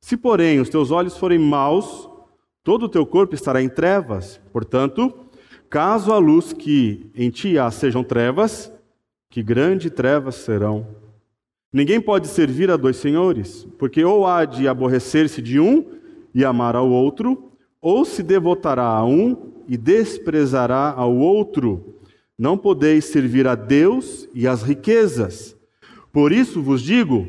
Se, 0.00 0.16
porém, 0.16 0.60
os 0.60 0.68
teus 0.68 0.90
olhos 0.90 1.16
forem 1.16 1.38
maus, 1.38 2.08
todo 2.64 2.84
o 2.84 2.88
teu 2.88 3.04
corpo 3.06 3.34
estará 3.34 3.62
em 3.62 3.68
trevas. 3.68 4.40
Portanto, 4.52 5.12
caso 5.68 6.12
a 6.12 6.18
luz 6.18 6.52
que 6.52 7.10
em 7.14 7.30
ti 7.30 7.58
há 7.58 7.70
sejam 7.70 8.02
trevas, 8.02 8.72
que 9.28 9.42
grandes 9.42 9.90
trevas 9.90 10.36
serão 10.36 11.00
Ninguém 11.72 12.00
pode 12.00 12.26
servir 12.26 12.68
a 12.68 12.76
dois 12.76 12.96
senhores, 12.96 13.64
porque 13.78 14.04
ou 14.04 14.26
há 14.26 14.44
de 14.44 14.66
aborrecer-se 14.66 15.40
de 15.40 15.60
um 15.60 15.84
e 16.34 16.44
amar 16.44 16.74
ao 16.74 16.90
outro, 16.90 17.52
ou 17.80 18.04
se 18.04 18.24
devotará 18.24 18.86
a 18.86 19.04
um 19.04 19.52
e 19.68 19.76
desprezará 19.76 20.92
ao 20.96 21.16
outro. 21.16 21.94
Não 22.36 22.58
podeis 22.58 23.04
servir 23.04 23.46
a 23.46 23.54
Deus 23.54 24.28
e 24.34 24.48
às 24.48 24.62
riquezas. 24.62 25.56
Por 26.12 26.32
isso 26.32 26.60
vos 26.60 26.82
digo: 26.82 27.28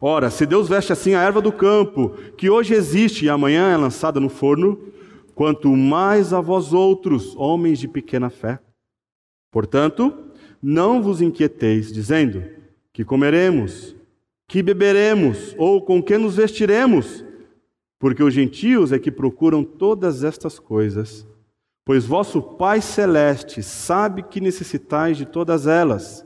Ora, 0.00 0.30
se 0.30 0.46
Deus 0.46 0.68
veste 0.68 0.92
assim 0.92 1.14
a 1.14 1.22
erva 1.22 1.40
do 1.40 1.50
campo, 1.50 2.10
que 2.36 2.48
hoje 2.48 2.72
existe 2.72 3.24
e 3.24 3.28
amanhã 3.28 3.72
é 3.72 3.76
lançada 3.76 4.20
no 4.20 4.28
forno, 4.28 4.78
quanto 5.34 5.74
mais 5.74 6.32
a 6.32 6.40
vós 6.40 6.72
outros, 6.72 7.34
homens 7.36 7.80
de 7.80 7.88
pequena 7.88 8.30
fé. 8.30 8.60
Portanto, 9.50 10.16
não 10.62 11.02
vos 11.02 11.20
inquieteis, 11.20 11.92
dizendo: 11.92 12.44
que 12.92 13.04
comeremos, 13.04 13.96
que 14.46 14.62
beberemos 14.62 15.54
ou 15.58 15.84
com 15.84 16.00
que 16.00 16.16
nos 16.16 16.36
vestiremos? 16.36 17.24
Porque 17.98 18.22
os 18.22 18.32
gentios 18.32 18.92
é 18.92 19.00
que 19.00 19.10
procuram 19.10 19.64
todas 19.64 20.22
estas 20.22 20.60
coisas. 20.60 21.26
Pois 21.84 22.04
vosso 22.04 22.40
Pai 22.40 22.80
Celeste 22.80 23.62
sabe 23.62 24.22
que 24.22 24.40
necessitais 24.40 25.16
de 25.16 25.26
todas 25.26 25.66
elas. 25.66 26.24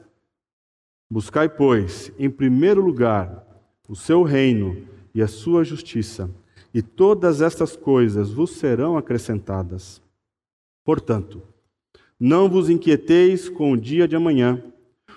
Buscai, 1.11 1.49
pois, 1.49 2.12
em 2.19 2.29
primeiro 2.29 2.83
lugar 2.83 3.51
o 3.89 3.97
seu 3.97 4.23
reino 4.23 4.77
e 5.15 5.21
a 5.21 5.27
sua 5.27 5.65
justiça, 5.65 6.31
e 6.73 6.81
todas 6.81 7.43
estas 7.43 7.77
coisas 7.77 8.31
vos 8.31 8.53
serão 8.53 8.97
acrescentadas. 8.97 10.01
Portanto, 10.85 11.43
não 12.19 12.49
vos 12.49 12.71
inquieteis 12.71 13.49
com 13.49 13.73
o 13.73 13.77
dia 13.77 14.09
de 14.09 14.17
amanhã, 14.17 14.62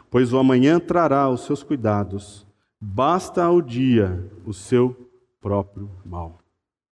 pois 0.09 0.33
o 0.33 0.37
amanhã 0.37 0.79
trará 0.79 1.29
os 1.29 1.45
seus 1.45 1.63
cuidados. 1.63 2.45
Basta 2.81 3.43
ao 3.43 3.61
dia 3.61 4.29
o 4.45 4.53
seu 4.53 4.95
próprio 5.39 5.89
mal. 6.05 6.39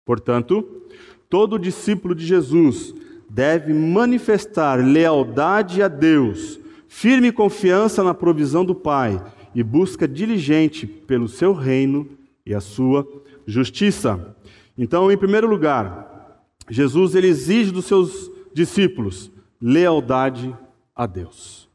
Portanto, 0.05 0.83
todo 1.29 1.59
discípulo 1.59 2.15
de 2.15 2.25
Jesus 2.27 2.95
deve 3.29 3.73
manifestar 3.73 4.77
lealdade 4.85 5.83
a 5.83 5.89
Deus, 5.89 6.61
firme 6.87 7.33
confiança 7.33 8.05
na 8.05 8.13
provisão 8.13 8.65
do 8.65 8.75
Pai 8.75 9.21
e 9.55 9.63
busca 9.63 10.07
diligente 10.09 10.87
pelo 10.87 11.29
seu 11.29 11.53
reino 11.53 12.09
e 12.45 12.55
a 12.55 12.61
sua 12.61 13.07
justiça. 13.47 14.37
Então, 14.77 15.11
em 15.11 15.17
primeiro 15.17 15.47
lugar, 15.47 16.43
Jesus 16.69 17.15
ele 17.15 17.29
exige 17.29 17.71
dos 17.71 17.85
seus 17.85 18.31
discípulos 18.55 19.31
lealdade 19.61 20.57
a 20.95 21.07
Deus. 21.07 21.69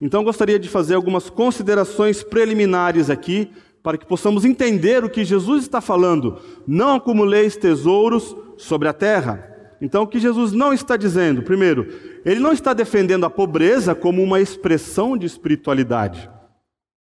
Então 0.00 0.22
gostaria 0.22 0.58
de 0.58 0.68
fazer 0.68 0.94
algumas 0.94 1.30
considerações 1.30 2.22
preliminares 2.22 3.08
aqui, 3.08 3.50
para 3.82 3.96
que 3.96 4.04
possamos 4.04 4.44
entender 4.44 5.04
o 5.04 5.08
que 5.08 5.24
Jesus 5.24 5.62
está 5.62 5.80
falando. 5.80 6.38
Não 6.66 6.96
acumuleis 6.96 7.56
tesouros 7.56 8.36
sobre 8.56 8.88
a 8.88 8.92
terra. 8.92 9.52
Então 9.80 10.02
o 10.02 10.06
que 10.06 10.18
Jesus 10.18 10.52
não 10.52 10.72
está 10.72 10.96
dizendo? 10.96 11.42
Primeiro, 11.42 11.86
ele 12.24 12.40
não 12.40 12.52
está 12.52 12.74
defendendo 12.74 13.24
a 13.24 13.30
pobreza 13.30 13.94
como 13.94 14.22
uma 14.22 14.40
expressão 14.40 15.16
de 15.16 15.26
espiritualidade. 15.26 16.28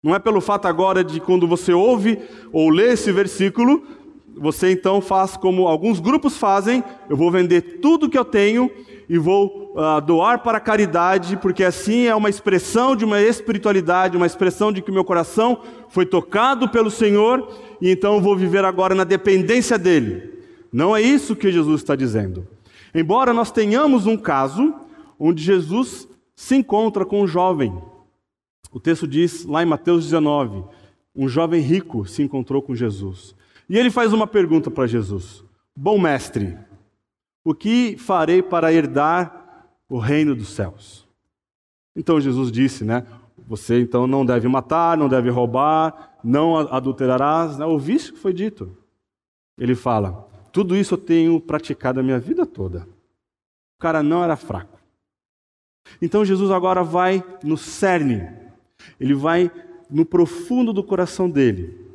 Não 0.01 0.15
é 0.15 0.19
pelo 0.19 0.39
fato 0.39 0.65
agora 0.65 1.03
de 1.03 1.19
quando 1.19 1.45
você 1.45 1.73
ouve 1.73 2.17
ou 2.53 2.69
lê 2.69 2.93
esse 2.93 3.11
versículo, 3.11 3.83
você 4.37 4.71
então 4.71 5.01
faz 5.01 5.35
como 5.35 5.67
alguns 5.67 5.99
grupos 5.99 6.37
fazem: 6.37 6.81
eu 7.09 7.17
vou 7.17 7.29
vender 7.29 7.79
tudo 7.81 8.09
que 8.09 8.17
eu 8.17 8.23
tenho 8.23 8.71
e 9.09 9.17
vou 9.17 9.73
uh, 9.75 9.99
doar 9.99 10.41
para 10.41 10.59
a 10.59 10.61
caridade, 10.61 11.35
porque 11.35 11.63
assim 11.63 12.05
é 12.05 12.15
uma 12.15 12.29
expressão 12.29 12.95
de 12.95 13.03
uma 13.03 13.19
espiritualidade, 13.21 14.15
uma 14.15 14.25
expressão 14.25 14.71
de 14.71 14.81
que 14.81 14.91
meu 14.91 15.03
coração 15.03 15.59
foi 15.89 16.05
tocado 16.05 16.69
pelo 16.69 16.89
Senhor 16.89 17.51
e 17.81 17.91
então 17.91 18.21
vou 18.21 18.37
viver 18.37 18.63
agora 18.63 18.95
na 18.95 19.03
dependência 19.03 19.77
dele. 19.77 20.31
Não 20.71 20.95
é 20.95 21.01
isso 21.01 21.35
que 21.35 21.51
Jesus 21.51 21.81
está 21.81 21.95
dizendo. 21.95 22.47
Embora 22.95 23.33
nós 23.33 23.51
tenhamos 23.51 24.05
um 24.05 24.15
caso 24.15 24.73
onde 25.19 25.43
Jesus 25.43 26.07
se 26.35 26.55
encontra 26.55 27.03
com 27.03 27.23
um 27.23 27.27
jovem. 27.27 27.73
O 28.71 28.79
texto 28.79 29.07
diz 29.07 29.45
lá 29.45 29.63
em 29.63 29.65
Mateus 29.65 30.05
19: 30.05 30.63
um 31.15 31.27
jovem 31.27 31.61
rico 31.61 32.05
se 32.05 32.21
encontrou 32.21 32.61
com 32.61 32.75
Jesus. 32.75 33.35
E 33.67 33.77
ele 33.77 33.91
faz 33.91 34.13
uma 34.13 34.27
pergunta 34.27 34.69
para 34.71 34.87
Jesus: 34.87 35.43
Bom 35.75 35.99
mestre, 35.99 36.57
o 37.43 37.53
que 37.53 37.97
farei 37.97 38.41
para 38.41 38.71
herdar 38.71 39.67
o 39.89 39.97
reino 39.97 40.35
dos 40.35 40.49
céus? 40.49 41.07
Então 41.95 42.21
Jesus 42.21 42.51
disse, 42.51 42.83
né? 42.83 43.05
Você 43.47 43.81
então 43.81 44.05
não 44.05 44.25
deve 44.25 44.47
matar, 44.47 44.95
não 44.95 45.09
deve 45.09 45.29
roubar, 45.29 46.17
não 46.23 46.55
adulterarás. 46.55 47.57
Né? 47.57 47.65
Ouviste 47.65 48.11
o 48.11 48.13
que 48.13 48.19
foi 48.19 48.33
dito? 48.33 48.77
Ele 49.57 49.75
fala: 49.75 50.27
Tudo 50.51 50.75
isso 50.75 50.93
eu 50.93 50.97
tenho 50.97 51.39
praticado 51.39 51.99
a 51.99 52.03
minha 52.03 52.19
vida 52.19 52.45
toda. 52.45 52.87
O 53.77 53.81
cara 53.81 54.03
não 54.03 54.23
era 54.23 54.35
fraco. 54.35 54.77
Então 56.01 56.23
Jesus 56.23 56.51
agora 56.51 56.83
vai 56.83 57.23
no 57.43 57.57
cerne, 57.57 58.29
ele 58.99 59.13
vai 59.13 59.51
no 59.89 60.05
profundo 60.05 60.71
do 60.71 60.83
coração 60.83 61.29
dele 61.29 61.87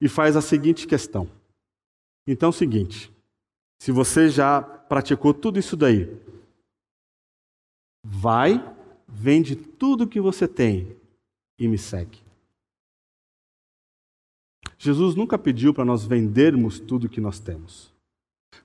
e 0.00 0.08
faz 0.08 0.36
a 0.36 0.40
seguinte 0.40 0.86
questão. 0.86 1.28
Então 2.26 2.48
é 2.48 2.50
o 2.50 2.52
seguinte: 2.52 3.12
se 3.78 3.92
você 3.92 4.28
já 4.28 4.60
praticou 4.60 5.32
tudo 5.32 5.58
isso 5.58 5.76
daí, 5.76 6.08
vai, 8.04 8.62
vende 9.06 9.56
tudo 9.56 10.08
que 10.08 10.20
você 10.20 10.48
tem 10.48 10.96
e 11.58 11.68
me 11.68 11.78
segue. 11.78 12.18
Jesus 14.78 15.14
nunca 15.14 15.36
pediu 15.36 15.74
para 15.74 15.84
nós 15.84 16.04
vendermos 16.04 16.78
tudo 16.78 17.08
que 17.08 17.20
nós 17.20 17.40
temos. 17.40 17.92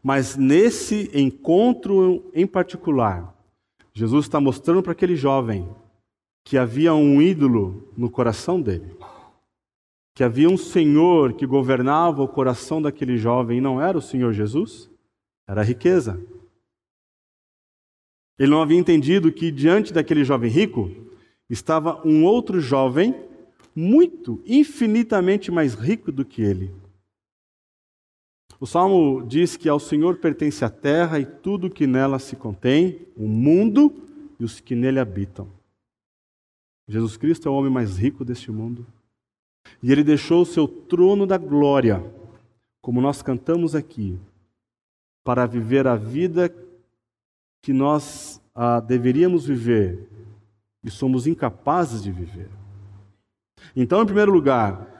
Mas 0.02 0.36
nesse 0.36 1.10
encontro 1.14 2.30
em 2.34 2.46
particular, 2.46 3.34
Jesus 3.94 4.26
está 4.26 4.40
mostrando 4.40 4.84
para 4.84 4.92
aquele 4.92 5.16
jovem 5.16 5.68
que 6.44 6.58
havia 6.58 6.94
um 6.94 7.22
ídolo 7.22 7.88
no 7.98 8.10
coração 8.10 8.62
dele. 8.62 8.96
Que 10.14 10.24
havia 10.24 10.50
um 10.50 10.58
Senhor 10.58 11.34
que 11.34 11.46
governava 11.46 12.22
o 12.22 12.28
coração 12.28 12.82
daquele 12.82 13.18
jovem 13.18 13.58
e 13.58 13.62
não 13.62 13.82
era 13.82 13.98
o 13.98 14.02
Senhor 14.02 14.34
Jesus, 14.34 14.90
era 15.48 15.62
a 15.62 15.64
riqueza. 15.64 16.20
Ele 18.38 18.52
não 18.52 18.62
havia 18.62 18.78
entendido 18.78 19.32
que 19.32 19.52
diante 19.52 19.94
daquele 19.94 20.24
jovem 20.24 20.50
rico 20.50 20.92
estava 21.50 22.02
um 22.06 22.26
outro 22.26 22.60
jovem 22.60 23.16
muito, 23.76 24.42
infinitamente 24.46 25.52
mais 25.52 25.74
rico 25.74 26.12
do 26.12 26.26
que 26.26 26.42
ele. 26.42 26.72
O 28.60 28.66
salmo 28.66 29.26
diz 29.26 29.58
que 29.58 29.68
ao 29.68 29.80
Senhor 29.80 30.18
pertence 30.18 30.64
a 30.64 30.70
terra 30.70 31.20
e 31.20 31.26
tudo 31.26 31.70
que 31.70 31.88
nela 31.88 32.20
se 32.20 32.36
contém, 32.36 33.08
o 33.16 33.28
mundo 33.28 33.94
e 34.40 34.44
os 34.44 34.60
que 34.60 34.76
nele 34.76 35.00
habitam. 35.00 35.50
Jesus 36.88 37.18
Cristo 37.18 37.48
é 37.48 37.52
o 37.52 37.56
homem 37.56 37.72
mais 37.72 37.98
rico 37.98 38.26
deste 38.26 38.52
mundo. 38.52 38.86
E 39.82 39.92
ele 39.92 40.04
deixou 40.04 40.42
o 40.42 40.46
seu 40.46 40.68
trono 40.68 41.26
da 41.26 41.38
glória, 41.38 42.04
como 42.82 43.02
nós 43.02 43.22
cantamos 43.22 43.76
aqui, 43.76 44.20
para 45.24 45.46
viver 45.46 45.88
a 45.88 45.96
vida 45.96 46.54
que 47.62 47.72
nós 47.72 48.42
ah, 48.54 48.80
deveríamos 48.80 49.46
viver 49.46 50.10
e 50.84 50.92
somos 50.92 51.26
incapazes 51.26 52.04
de 52.04 52.12
viver. 52.12 52.50
Então, 53.76 54.02
em 54.02 54.06
primeiro 54.06 54.32
lugar, 54.32 54.94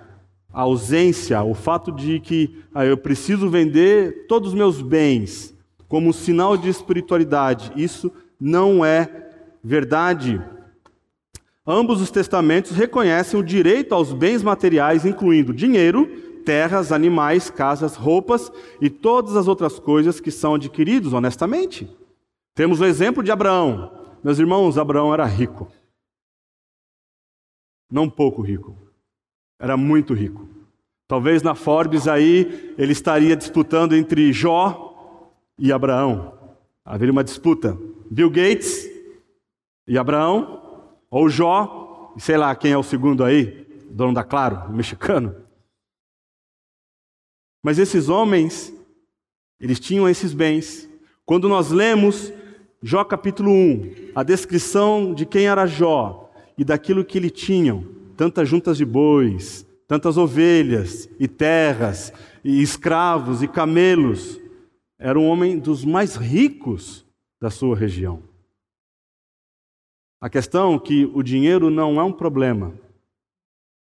a 0.52 0.62
ausência, 0.62 1.44
o 1.44 1.54
fato 1.54 1.92
de 1.92 2.20
que 2.20 2.64
ah, 2.74 2.86
eu 2.86 2.98
preciso 2.98 3.50
vender 3.50 4.28
todos 4.28 4.50
os 4.50 4.56
meus 4.56 4.82
bens 4.82 5.54
como 5.88 6.14
sinal 6.14 6.58
de 6.58 6.70
espiritualidade, 6.70 7.72
isso 7.76 8.12
não 8.40 8.84
é 8.84 9.30
verdade. 9.64 10.42
Ambos 11.66 12.02
os 12.02 12.12
testamentos 12.12 12.72
reconhecem 12.72 13.40
o 13.40 13.44
direito 13.44 13.96
aos 13.96 14.12
bens 14.12 14.44
materiais, 14.44 15.06
incluindo 15.06 15.54
dinheiro, 15.54 16.08
terras, 16.44 16.92
animais, 16.92 17.50
casas, 17.50 17.96
roupas 17.96 18.52
e 18.82 18.90
todas 18.90 19.38
as 19.38 19.48
outras 19.48 19.80
coisas 19.80 20.20
que 20.20 20.30
são 20.30 20.56
adquiridos 20.56 21.14
honestamente. 21.14 21.90
Temos 22.54 22.82
o 22.82 22.86
exemplo 22.86 23.24
de 23.24 23.32
Abraão. 23.32 23.92
Meus 24.22 24.40
irmãos, 24.40 24.78
Abraão 24.78 25.14
era 25.14 25.26
rico. 25.26 25.72
Não 27.90 28.10
pouco 28.10 28.42
rico. 28.42 28.78
Era 29.58 29.78
muito 29.78 30.14
rico. 30.14 30.48
Talvez 31.08 31.42
na 31.42 31.56
Forbes 31.56 32.08
aí 32.08 32.74
ele 32.78 32.92
estaria 32.92 33.36
disputando 33.36 33.94
entre 33.96 34.34
Jó 34.34 35.32
e 35.58 35.72
Abraão. 35.72 36.38
Haveria 36.84 37.12
uma 37.12 37.24
disputa. 37.24 37.78
Bill 38.12 38.30
Gates 38.30 38.86
e 39.88 39.98
Abraão 39.98 40.63
ou 41.14 41.30
Jó, 41.30 42.12
sei 42.18 42.38
lá 42.38 42.56
quem 42.56 42.72
é 42.72 42.78
o 42.78 42.82
segundo 42.82 43.24
aí, 43.24 43.68
dono 43.92 44.16
da 44.16 44.24
Claro, 44.24 44.68
mexicano. 44.74 45.36
Mas 47.64 47.78
esses 47.78 48.10
homens, 48.10 48.74
eles 49.60 49.80
tinham 49.80 50.10
esses 50.10 50.34
bens. 50.34 50.90
Quando 51.24 51.48
nós 51.48 51.70
lemos 51.70 52.34
Jó 52.82 53.04
capítulo 53.04 53.52
1, 53.52 54.12
a 54.16 54.24
descrição 54.24 55.14
de 55.14 55.24
quem 55.24 55.46
era 55.46 55.68
Jó 55.68 56.32
e 56.58 56.66
daquilo 56.66 57.06
que 57.06 57.20
ele 57.20 57.30
tinham, 57.30 57.86
tantas 58.18 58.50
juntas 58.50 58.76
de 58.76 58.84
bois, 58.84 59.68
tantas 59.88 60.18
ovelhas 60.18 61.08
e 61.20 61.28
terras, 61.28 62.12
e 62.44 62.60
escravos 62.60 63.44
e 63.44 63.48
camelos, 63.48 64.40
era 64.98 65.20
um 65.20 65.28
homem 65.28 65.60
dos 65.60 65.86
mais 65.86 66.16
ricos 66.16 67.06
da 67.40 67.52
sua 67.52 67.76
região. 67.76 68.33
A 70.24 70.30
questão 70.30 70.76
é 70.76 70.80
que 70.80 71.04
o 71.14 71.22
dinheiro 71.22 71.70
não 71.70 72.00
é 72.00 72.04
um 72.06 72.14
problema. 72.14 72.74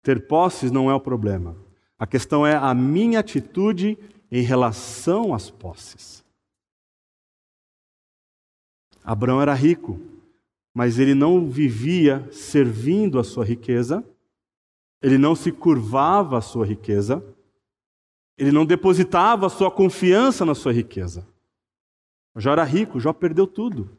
Ter 0.02 0.26
posses 0.26 0.72
não 0.72 0.90
é 0.90 0.96
o 0.96 1.00
problema. 1.00 1.56
A 1.96 2.08
questão 2.08 2.44
é 2.44 2.56
a 2.56 2.74
minha 2.74 3.20
atitude 3.20 4.00
em 4.32 4.42
relação 4.42 5.36
às 5.36 5.52
posses. 5.52 6.26
Abraão 9.04 9.44
era 9.44 9.54
rico, 9.54 10.00
mas 10.74 10.98
ele 10.98 11.14
não 11.14 11.52
vivia 11.52 12.28
servindo 12.32 13.20
a 13.20 13.24
sua 13.24 13.46
riqueza, 13.46 14.04
ele 15.04 15.20
não 15.20 15.36
se 15.36 15.52
curvava 15.52 16.40
à 16.40 16.42
sua 16.42 16.66
riqueza, 16.66 17.24
ele 18.40 18.52
não 18.52 18.66
depositava 18.66 19.46
a 19.46 19.52
sua 19.52 19.70
confiança 19.70 20.44
na 20.44 20.56
sua 20.56 20.74
riqueza. 20.74 21.28
Jó 22.36 22.54
era 22.54 22.64
rico, 22.64 23.00
Jó 23.00 23.14
perdeu 23.14 23.46
tudo. 23.46 23.96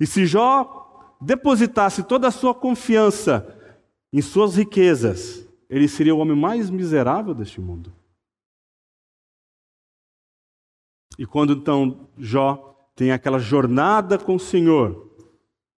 E 0.00 0.06
se 0.06 0.24
Jó 0.24 0.83
depositasse 1.20 2.02
toda 2.02 2.28
a 2.28 2.30
sua 2.30 2.54
confiança 2.54 3.46
em 4.12 4.22
suas 4.22 4.56
riquezas, 4.56 5.46
ele 5.68 5.88
seria 5.88 6.14
o 6.14 6.18
homem 6.18 6.36
mais 6.36 6.70
miserável 6.70 7.34
deste 7.34 7.60
mundo. 7.60 7.92
E 11.18 11.26
quando 11.26 11.52
então 11.52 12.08
Jó 12.18 12.74
tem 12.94 13.12
aquela 13.12 13.38
jornada 13.38 14.18
com 14.18 14.36
o 14.36 14.40
Senhor, 14.40 15.10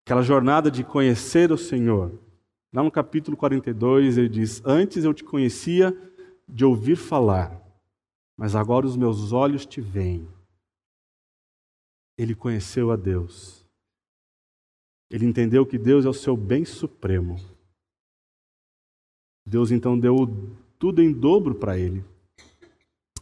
aquela 0.04 0.22
jornada 0.22 0.70
de 0.70 0.84
conhecer 0.84 1.52
o 1.52 1.58
Senhor, 1.58 2.18
lá 2.72 2.82
no 2.82 2.90
capítulo 2.90 3.36
42 3.36 4.18
ele 4.18 4.28
diz: 4.28 4.62
Antes 4.64 5.04
eu 5.04 5.14
te 5.14 5.24
conhecia 5.24 5.96
de 6.48 6.64
ouvir 6.64 6.96
falar, 6.96 7.60
mas 8.36 8.54
agora 8.54 8.86
os 8.86 8.96
meus 8.96 9.32
olhos 9.32 9.66
te 9.66 9.80
veem. 9.80 10.28
Ele 12.18 12.34
conheceu 12.34 12.90
a 12.90 12.96
Deus. 12.96 13.65
Ele 15.10 15.26
entendeu 15.26 15.64
que 15.64 15.78
Deus 15.78 16.04
é 16.04 16.08
o 16.08 16.14
seu 16.14 16.36
bem 16.36 16.64
supremo. 16.64 17.36
Deus 19.46 19.70
então 19.70 19.98
deu 19.98 20.28
tudo 20.78 21.00
em 21.00 21.12
dobro 21.12 21.54
para 21.54 21.78
ele. 21.78 22.04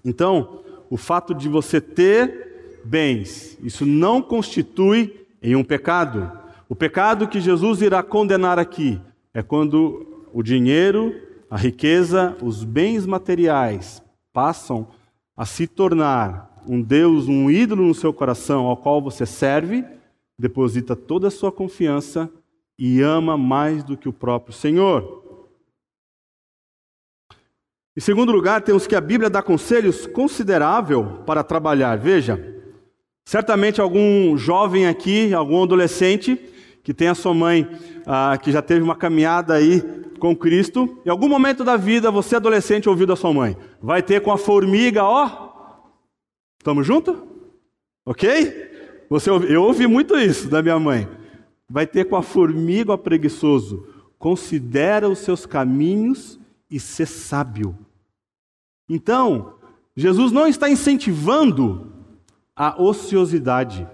Então, 0.05 0.63
o 0.89 0.97
fato 0.97 1.35
de 1.35 1.49
você 1.49 1.81
ter 1.81 2.81
bens, 2.85 3.59
isso 3.63 3.85
não 3.85 4.23
constitui 4.23 5.27
em 5.43 5.55
um 5.55 5.65
pecado. 5.65 6.31
O 6.69 6.75
pecado 6.75 7.29
que 7.29 7.41
Jesus 7.41 7.83
irá 7.83 8.03
condenar 8.03 8.59
aqui 8.59 9.01
é 9.33 9.43
quando 9.43 10.27
o 10.33 10.43
dinheiro, 10.43 11.15
a 11.51 11.57
riqueza, 11.57 12.37
os 12.43 12.65
bens 12.65 13.07
materiais 13.07 14.03
passam 14.33 14.89
a 15.37 15.45
se 15.45 15.67
tornar 15.67 16.63
um 16.67 16.81
Deus, 16.81 17.29
um 17.29 17.51
ídolo 17.51 17.87
no 17.87 17.95
seu 17.95 18.13
coração 18.13 18.67
ao 18.67 18.77
qual 18.77 19.03
você 19.03 19.27
serve 19.27 19.85
deposita 20.39 20.97
toda 20.97 21.29
a 21.29 21.31
sua 21.31 21.53
confiança 21.53 22.31
e 22.79 23.01
ama 23.01 23.37
mais 23.37 23.85
do 23.85 23.97
que 23.97 24.09
o 24.09 24.13
próprio 24.13 24.53
Senhor. 24.53 25.23
Em 27.97 28.01
segundo 28.01 28.33
lugar, 28.33 28.61
temos 28.63 28.87
que 28.87 28.97
a 28.97 29.01
Bíblia 29.01 29.31
dá 29.31 29.41
conselhos 29.41 30.07
considerável 30.07 31.23
para 31.25 31.45
trabalhar. 31.45 31.97
Veja, 31.97 32.63
certamente 33.25 33.81
algum 33.81 34.37
jovem 34.37 34.89
aqui, 34.89 35.33
algum 35.33 35.63
adolescente 35.63 36.37
que 36.83 36.93
tem 36.93 37.09
a 37.09 37.15
sua 37.15 37.33
mãe 37.33 37.69
ah, 38.05 38.37
que 38.37 38.51
já 38.51 38.61
teve 38.61 38.83
uma 38.83 38.97
caminhada 38.97 39.55
aí 39.55 39.81
com 40.19 40.35
Cristo, 40.35 41.01
em 41.05 41.11
algum 41.11 41.29
momento 41.29 41.63
da 41.65 41.77
vida 41.77 42.11
você 42.11 42.37
adolescente 42.37 42.89
ouviu 42.89 43.07
da 43.07 43.17
sua 43.17 43.33
mãe, 43.33 43.57
vai 43.81 44.03
ter 44.03 44.21
com 44.23 44.33
a 44.33 44.39
formiga, 44.39 45.05
ó, 45.05 45.53
estamos 46.59 46.87
juntos? 46.87 47.17
Ok? 48.05 48.74
Você, 49.15 49.31
eu 49.31 49.63
ouvi 49.63 49.87
muito 49.87 50.19
isso 50.19 50.49
da 50.49 50.61
minha 50.61 50.77
mãe. 50.77 51.09
Vai 51.71 51.87
ter 51.87 52.05
com 52.05 52.17
a 52.17 52.23
formiga 52.23 52.95
o 52.95 52.99
preguiçoso. 52.99 53.87
Considera 54.19 55.09
os 55.09 55.21
seus 55.21 55.47
caminhos 55.47 56.37
e 56.69 56.81
ser 56.81 57.07
sábio. 57.07 57.79
Então, 58.89 59.55
Jesus 59.97 60.33
não 60.33 60.49
está 60.49 60.69
incentivando 60.69 61.93
a 62.57 62.83
ociosidade. 62.83 63.87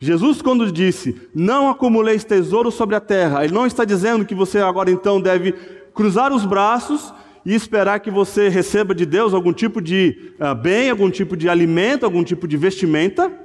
Jesus, 0.00 0.42
quando 0.42 0.72
disse, 0.72 1.30
não 1.32 1.70
acumuleis 1.70 2.24
tesouro 2.24 2.72
sobre 2.72 2.96
a 2.96 3.00
terra, 3.00 3.44
ele 3.44 3.54
não 3.54 3.64
está 3.64 3.84
dizendo 3.84 4.24
que 4.24 4.34
você 4.34 4.58
agora 4.58 4.90
então 4.90 5.20
deve 5.20 5.52
cruzar 5.94 6.32
os 6.32 6.44
braços 6.44 7.14
e 7.46 7.54
esperar 7.54 8.00
que 8.00 8.10
você 8.10 8.48
receba 8.48 8.92
de 8.92 9.06
Deus 9.06 9.34
algum 9.34 9.52
tipo 9.52 9.80
de 9.80 10.34
uh, 10.40 10.52
bem, 10.52 10.90
algum 10.90 11.10
tipo 11.12 11.36
de 11.36 11.48
alimento, 11.48 12.04
algum 12.04 12.24
tipo 12.24 12.48
de 12.48 12.56
vestimenta. 12.56 13.41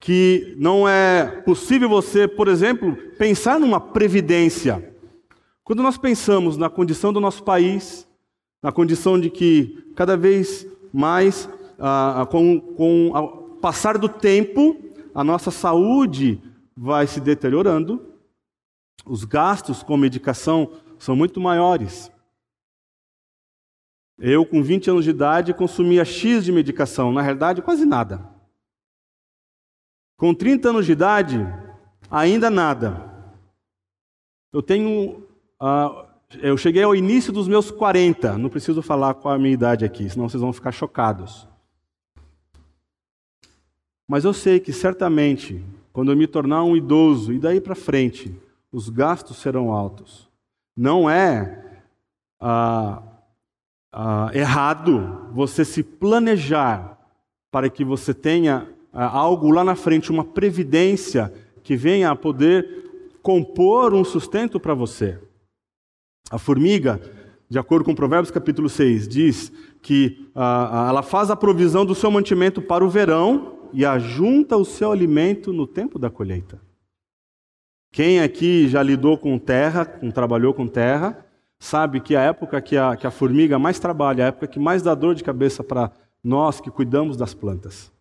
Que 0.00 0.56
não 0.58 0.88
é 0.88 1.42
possível 1.44 1.88
você, 1.88 2.26
por 2.26 2.48
exemplo, 2.48 2.96
pensar 3.18 3.60
numa 3.60 3.78
previdência. 3.78 4.92
Quando 5.62 5.82
nós 5.82 5.96
pensamos 5.96 6.56
na 6.56 6.68
condição 6.68 7.12
do 7.12 7.20
nosso 7.20 7.44
país, 7.44 8.08
na 8.62 8.72
condição 8.72 9.20
de 9.20 9.30
que 9.30 9.92
cada 9.94 10.16
vez 10.16 10.66
mais 10.92 11.48
ah, 11.78 12.26
com, 12.30 12.60
com 12.60 13.10
o 13.10 13.56
passar 13.60 13.98
do 13.98 14.08
tempo, 14.08 14.76
a 15.14 15.22
nossa 15.22 15.50
saúde 15.50 16.40
vai 16.76 17.06
se 17.06 17.20
deteriorando, 17.20 18.02
os 19.06 19.24
gastos 19.24 19.82
com 19.82 19.96
medicação 19.96 20.72
são 20.98 21.14
muito 21.14 21.40
maiores. 21.40 22.10
Eu, 24.18 24.44
com 24.44 24.62
20 24.62 24.90
anos 24.90 25.04
de 25.04 25.10
idade, 25.10 25.54
consumia 25.54 26.04
X 26.04 26.44
de 26.44 26.52
medicação, 26.52 27.10
na 27.10 27.22
realidade, 27.22 27.62
quase 27.62 27.86
nada. 27.86 28.28
Com 30.20 30.34
30 30.34 30.68
anos 30.68 30.84
de 30.84 30.92
idade, 30.92 31.38
ainda 32.10 32.50
nada. 32.50 33.10
Eu 34.52 34.60
tenho. 34.60 35.26
Uh, 35.58 36.04
eu 36.42 36.58
cheguei 36.58 36.82
ao 36.82 36.94
início 36.94 37.32
dos 37.32 37.48
meus 37.48 37.70
40, 37.70 38.36
não 38.36 38.50
preciso 38.50 38.82
falar 38.82 39.14
qual 39.14 39.32
a 39.32 39.38
minha 39.38 39.54
idade 39.54 39.82
aqui, 39.82 40.10
senão 40.10 40.28
vocês 40.28 40.42
vão 40.42 40.52
ficar 40.52 40.72
chocados. 40.72 41.48
Mas 44.06 44.26
eu 44.26 44.34
sei 44.34 44.60
que 44.60 44.74
certamente, 44.74 45.64
quando 45.90 46.12
eu 46.12 46.16
me 46.18 46.26
tornar 46.26 46.64
um 46.64 46.76
idoso 46.76 47.32
e 47.32 47.38
daí 47.38 47.58
para 47.58 47.74
frente, 47.74 48.38
os 48.70 48.90
gastos 48.90 49.38
serão 49.38 49.72
altos. 49.72 50.28
Não 50.76 51.08
é 51.08 51.64
ah, 52.38 53.02
ah, 53.90 54.30
errado 54.34 55.30
você 55.32 55.64
se 55.64 55.82
planejar 55.82 56.98
para 57.50 57.70
que 57.70 57.82
você 57.82 58.12
tenha 58.12 58.68
algo 58.92 59.50
lá 59.50 59.64
na 59.64 59.74
frente, 59.74 60.10
uma 60.10 60.24
previdência 60.24 61.32
que 61.62 61.76
venha 61.76 62.10
a 62.10 62.16
poder 62.16 63.18
compor 63.22 63.94
um 63.94 64.04
sustento 64.04 64.58
para 64.58 64.74
você. 64.74 65.18
A 66.30 66.38
formiga, 66.38 67.00
de 67.48 67.58
acordo 67.58 67.84
com 67.84 67.94
Provérbios 67.94 68.30
capítulo 68.30 68.68
6, 68.68 69.08
diz 69.08 69.52
que 69.82 70.30
ah, 70.34 70.86
ela 70.88 71.02
faz 71.02 71.30
a 71.30 71.36
provisão 71.36 71.84
do 71.84 71.94
seu 71.94 72.10
mantimento 72.10 72.60
para 72.62 72.84
o 72.84 72.88
verão 72.88 73.58
e 73.72 73.84
ajunta 73.84 74.56
o 74.56 74.64
seu 74.64 74.90
alimento 74.92 75.52
no 75.52 75.66
tempo 75.66 75.98
da 75.98 76.10
colheita. 76.10 76.60
Quem 77.92 78.20
aqui 78.20 78.68
já 78.68 78.82
lidou 78.82 79.18
com 79.18 79.38
terra, 79.38 79.84
com, 79.84 80.10
trabalhou 80.10 80.54
com 80.54 80.66
terra, 80.66 81.26
sabe 81.58 82.00
que 82.00 82.14
a 82.14 82.22
época 82.22 82.60
que 82.60 82.76
a, 82.76 82.96
que 82.96 83.06
a 83.06 83.10
formiga 83.10 83.58
mais 83.58 83.78
trabalha, 83.78 84.24
a 84.24 84.28
época 84.28 84.46
que 84.46 84.60
mais 84.60 84.82
dá 84.82 84.94
dor 84.94 85.14
de 85.14 85.24
cabeça 85.24 85.64
para 85.64 85.90
nós 86.22 86.60
que 86.60 86.70
cuidamos 86.70 87.16
das 87.16 87.34
plantas. 87.34 87.92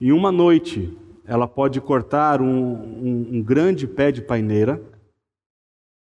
Em 0.00 0.12
uma 0.12 0.32
noite, 0.32 0.96
ela 1.26 1.46
pode 1.46 1.80
cortar 1.80 2.40
um, 2.40 2.46
um, 2.46 3.28
um 3.32 3.42
grande 3.42 3.86
pé 3.86 4.10
de 4.10 4.22
paineira. 4.22 4.82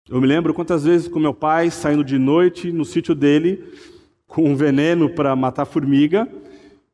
Eu 0.09 0.21
me 0.21 0.27
lembro 0.27 0.55
quantas 0.55 0.85
vezes 0.85 1.09
com 1.09 1.19
meu 1.19 1.35
pai 1.35 1.71
saindo 1.71 2.05
de 2.05 2.19
noite 2.19 2.71
no 2.71 2.85
sítio 2.85 3.15
dele 3.15 3.65
com 4.27 4.45
um 4.45 4.55
veneno 4.55 5.09
para 5.09 5.35
matar 5.35 5.65
formiga 5.65 6.29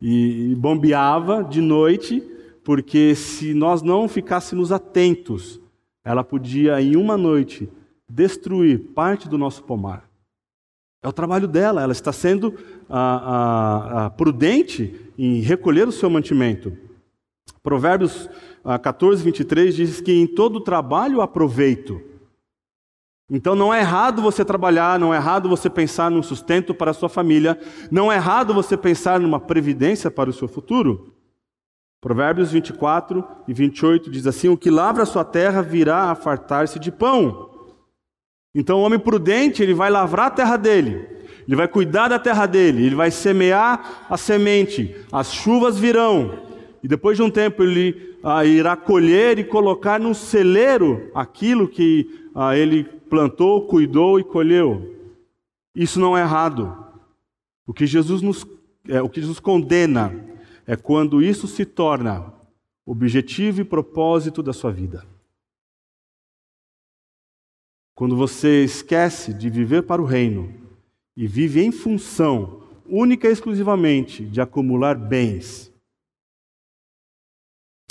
e 0.00 0.54
bombeava 0.56 1.42
de 1.42 1.60
noite, 1.60 2.22
porque 2.62 3.14
se 3.14 3.52
nós 3.52 3.82
não 3.82 4.08
ficássemos 4.08 4.70
atentos, 4.70 5.60
ela 6.04 6.22
podia, 6.22 6.80
em 6.80 6.96
uma 6.96 7.16
noite, 7.16 7.68
destruir 8.08 8.78
parte 8.94 9.28
do 9.28 9.36
nosso 9.36 9.64
pomar. 9.64 10.08
É 11.04 11.08
o 11.08 11.12
trabalho 11.12 11.46
dela, 11.46 11.82
ela 11.82 11.92
está 11.92 12.14
sendo 12.14 12.54
ah, 12.88 12.96
ah, 12.96 14.06
ah, 14.06 14.10
prudente 14.10 15.12
em 15.18 15.40
recolher 15.40 15.86
o 15.86 15.92
seu 15.92 16.08
mantimento. 16.08 16.74
Provérbios 17.62 18.30
14, 18.82 19.22
23 19.22 19.76
diz 19.76 20.00
que 20.00 20.12
em 20.12 20.26
todo 20.26 20.62
trabalho 20.62 21.20
aproveito. 21.20 22.00
Então 23.30 23.54
não 23.54 23.72
é 23.72 23.80
errado 23.80 24.22
você 24.22 24.46
trabalhar, 24.46 24.98
não 24.98 25.12
é 25.12 25.18
errado 25.18 25.46
você 25.46 25.68
pensar 25.68 26.10
num 26.10 26.22
sustento 26.22 26.74
para 26.74 26.92
a 26.92 26.94
sua 26.94 27.10
família, 27.10 27.60
não 27.90 28.10
é 28.10 28.16
errado 28.16 28.54
você 28.54 28.74
pensar 28.74 29.20
numa 29.20 29.38
previdência 29.38 30.10
para 30.10 30.30
o 30.30 30.32
seu 30.32 30.48
futuro. 30.48 31.12
Provérbios 32.00 32.50
24 32.50 33.22
e 33.46 33.52
28 33.52 34.10
diz 34.10 34.26
assim: 34.26 34.48
O 34.48 34.56
que 34.56 34.70
lavra 34.70 35.02
a 35.02 35.06
sua 35.06 35.24
terra 35.24 35.60
virá 35.60 36.10
a 36.10 36.14
fartar-se 36.14 36.78
de 36.78 36.90
pão. 36.90 37.43
Então 38.54 38.78
o 38.78 38.82
homem 38.82 38.98
prudente, 38.98 39.62
ele 39.62 39.74
vai 39.74 39.90
lavrar 39.90 40.26
a 40.26 40.30
terra 40.30 40.56
dele, 40.56 41.08
ele 41.46 41.56
vai 41.56 41.66
cuidar 41.66 42.08
da 42.08 42.18
terra 42.18 42.46
dele, 42.46 42.86
ele 42.86 42.94
vai 42.94 43.10
semear 43.10 44.06
a 44.08 44.16
semente, 44.16 44.94
as 45.10 45.32
chuvas 45.32 45.78
virão, 45.78 46.38
e 46.82 46.88
depois 46.88 47.16
de 47.16 47.22
um 47.22 47.30
tempo 47.30 47.62
ele 47.62 48.16
ah, 48.22 48.44
irá 48.44 48.76
colher 48.76 49.38
e 49.38 49.44
colocar 49.44 49.98
num 49.98 50.14
celeiro 50.14 51.10
aquilo 51.14 51.66
que 51.66 52.28
ah, 52.34 52.56
ele 52.56 52.84
plantou, 52.84 53.66
cuidou 53.66 54.20
e 54.20 54.24
colheu. 54.24 54.94
Isso 55.74 55.98
não 55.98 56.16
é 56.16 56.20
errado. 56.20 56.76
O 57.66 57.72
que 57.72 57.86
Jesus 57.86 58.22
nos, 58.22 58.46
é, 58.88 59.02
o 59.02 59.08
que 59.08 59.20
Jesus 59.20 59.40
condena 59.40 60.14
é 60.66 60.76
quando 60.76 61.22
isso 61.22 61.46
se 61.46 61.64
torna 61.64 62.32
objetivo 62.86 63.60
e 63.60 63.64
propósito 63.64 64.42
da 64.42 64.52
sua 64.52 64.70
vida. 64.70 65.04
Quando 67.94 68.16
você 68.16 68.64
esquece 68.64 69.32
de 69.32 69.48
viver 69.48 69.82
para 69.82 70.02
o 70.02 70.04
reino 70.04 70.52
e 71.16 71.26
vive 71.26 71.62
em 71.62 71.70
função 71.70 72.62
única 72.86 73.28
e 73.28 73.32
exclusivamente 73.32 74.24
de 74.24 74.40
acumular 74.40 74.96
bens. 74.96 75.72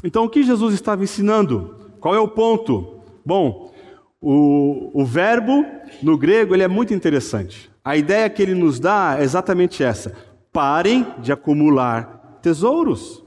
Então, 0.04 0.26
o 0.26 0.30
que 0.30 0.44
Jesus 0.44 0.74
estava 0.74 1.04
ensinando? 1.04 1.76
Qual 2.00 2.14
é 2.14 2.20
o 2.20 2.28
ponto? 2.28 3.00
Bom, 3.26 3.74
o, 4.20 4.92
o 4.94 5.06
verbo 5.06 5.66
no 6.02 6.18
grego 6.18 6.54
ele 6.54 6.64
é 6.64 6.68
muito 6.68 6.94
interessante. 6.94 7.72
A 7.84 7.96
ideia 7.96 8.30
que 8.30 8.42
ele 8.42 8.54
nos 8.54 8.80
dá 8.80 9.16
é 9.18 9.24
exatamente 9.24 9.84
essa: 9.84 10.14
parem 10.52 11.08
de 11.20 11.32
acumular 11.32 12.40
tesouros. 12.42 13.24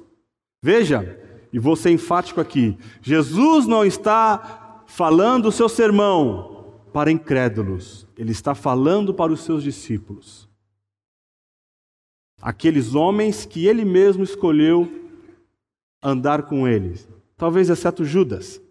Veja, 0.63 1.19
e 1.51 1.59
vou 1.59 1.75
ser 1.75 1.91
enfático 1.91 2.41
aqui: 2.41 2.77
Jesus 3.01 3.67
não 3.67 3.85
está 3.85 4.83
falando 4.87 5.47
o 5.47 5.53
seu 5.53 5.71
sermão 5.71 6.56
para 6.97 7.13
incrédulos, 7.13 8.07
ele 8.17 8.33
está 8.33 8.55
falando 8.55 9.13
para 9.13 9.31
os 9.31 9.41
seus 9.41 9.63
discípulos. 9.63 10.49
Aqueles 12.41 12.95
homens 12.95 13.45
que 13.45 13.67
ele 13.67 13.85
mesmo 13.85 14.25
escolheu 14.25 14.89
andar 16.03 16.45
com 16.45 16.67
eles, 16.67 17.07
talvez 17.37 17.69
exceto 17.69 18.03
Judas. 18.03 18.63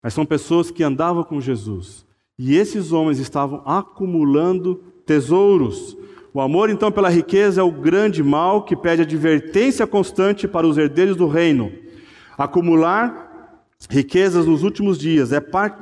Mas 0.00 0.14
são 0.14 0.24
pessoas 0.24 0.70
que 0.70 0.84
andavam 0.84 1.24
com 1.24 1.40
Jesus. 1.40 2.06
E 2.38 2.54
esses 2.54 2.92
homens 2.92 3.18
estavam 3.18 3.60
acumulando 3.66 4.76
tesouros. 5.04 5.96
O 6.32 6.40
amor, 6.40 6.70
então, 6.70 6.92
pela 6.92 7.08
riqueza 7.08 7.60
é 7.60 7.64
o 7.64 7.72
grande 7.72 8.22
mal 8.22 8.64
que 8.64 8.76
pede 8.76 9.02
advertência 9.02 9.84
constante 9.84 10.46
para 10.46 10.64
os 10.64 10.78
herdeiros 10.78 11.16
do 11.16 11.26
reino. 11.26 11.72
Acumular 12.38 13.21
riquezas 13.88 14.46
nos 14.46 14.62
últimos 14.62 14.98
dias 14.98 15.32
é, 15.32 15.40
part... 15.40 15.76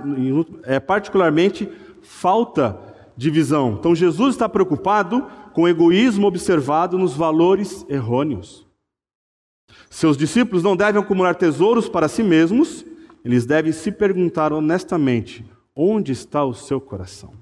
é 0.65 0.81
particularmente 0.81 1.69
falta 2.03 2.79
de 3.17 3.31
visão. 3.31 3.73
Então, 3.79 3.95
Jesus 3.95 4.35
está 4.35 4.49
preocupado 4.49 5.27
com 5.53 5.63
o 5.63 5.69
egoísmo 5.69 6.27
observado 6.27 6.97
nos 6.97 7.15
valores 7.15 7.85
errôneos. 7.89 8.67
Seus 9.89 10.17
discípulos 10.17 10.63
não 10.63 10.77
devem 10.77 11.01
acumular 11.01 11.35
tesouros 11.35 11.89
para 11.89 12.09
si 12.09 12.23
mesmos, 12.23 12.85
eles 13.25 13.45
devem 13.45 13.73
se 13.73 13.93
perguntar 13.93 14.53
honestamente: 14.53 15.45
onde 15.75 16.13
está 16.13 16.45
o 16.45 16.55
seu 16.55 16.81
coração? 16.81 17.33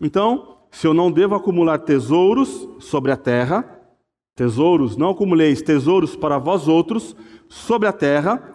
Então, 0.00 0.58
se 0.70 0.86
eu 0.86 0.94
não 0.94 1.10
devo 1.10 1.34
acumular 1.34 1.78
tesouros 1.78 2.68
sobre 2.80 3.12
a 3.12 3.16
terra, 3.16 3.80
tesouros, 4.34 4.96
não 4.96 5.10
acumuleis 5.10 5.62
tesouros 5.62 6.16
para 6.16 6.38
vós 6.38 6.68
outros 6.68 7.14
sobre 7.48 7.88
a 7.88 7.92
terra, 7.92 8.54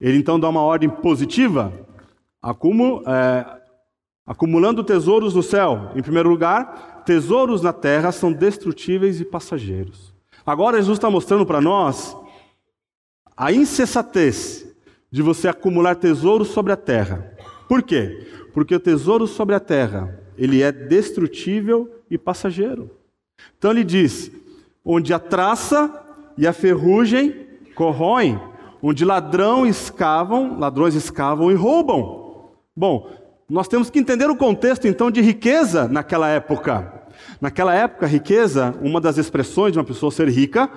ele 0.00 0.18
então 0.18 0.40
dá 0.40 0.48
uma 0.48 0.62
ordem 0.62 0.88
positiva. 0.88 1.72
É, 3.06 3.62
acumulando 4.26 4.82
tesouros 4.82 5.34
no 5.34 5.42
céu. 5.42 5.92
Em 5.94 6.02
primeiro 6.02 6.28
lugar, 6.28 7.02
tesouros 7.04 7.62
na 7.62 7.72
terra 7.72 8.10
são 8.10 8.32
destrutíveis 8.32 9.20
e 9.20 9.24
passageiros. 9.24 10.12
Agora, 10.44 10.78
Jesus 10.78 10.98
está 10.98 11.08
mostrando 11.08 11.46
para 11.46 11.60
nós 11.60 12.16
a 13.36 13.52
insensatez 13.52 14.66
de 15.10 15.22
você 15.22 15.46
acumular 15.46 15.94
tesouros 15.94 16.48
sobre 16.48 16.72
a 16.72 16.76
terra. 16.76 17.36
Por 17.68 17.82
quê? 17.82 18.26
Porque 18.52 18.74
o 18.74 18.80
tesouro 18.80 19.26
sobre 19.26 19.54
a 19.54 19.60
terra, 19.60 20.20
ele 20.36 20.62
é 20.62 20.72
destrutível 20.72 22.02
e 22.10 22.18
passageiro. 22.18 22.90
Então 23.56 23.70
ele 23.70 23.84
diz: 23.84 24.30
onde 24.84 25.12
a 25.12 25.18
traça 25.18 26.02
e 26.36 26.46
a 26.46 26.52
ferrugem 26.52 27.46
corroem, 27.74 28.40
onde 28.82 29.04
ladrão 29.04 29.66
escavam, 29.66 30.58
ladrões 30.58 30.94
escavam 30.94 31.50
e 31.50 31.54
roubam. 31.54 32.50
Bom, 32.76 33.10
nós 33.48 33.68
temos 33.68 33.90
que 33.90 33.98
entender 33.98 34.28
o 34.30 34.36
contexto 34.36 34.88
então 34.88 35.10
de 35.10 35.20
riqueza 35.20 35.86
naquela 35.86 36.28
época. 36.28 37.02
Naquela 37.40 37.74
época, 37.74 38.06
riqueza, 38.06 38.74
uma 38.80 39.00
das 39.00 39.18
expressões 39.18 39.72
de 39.72 39.78
uma 39.78 39.84
pessoa 39.84 40.10
ser 40.10 40.28
rica, 40.28 40.70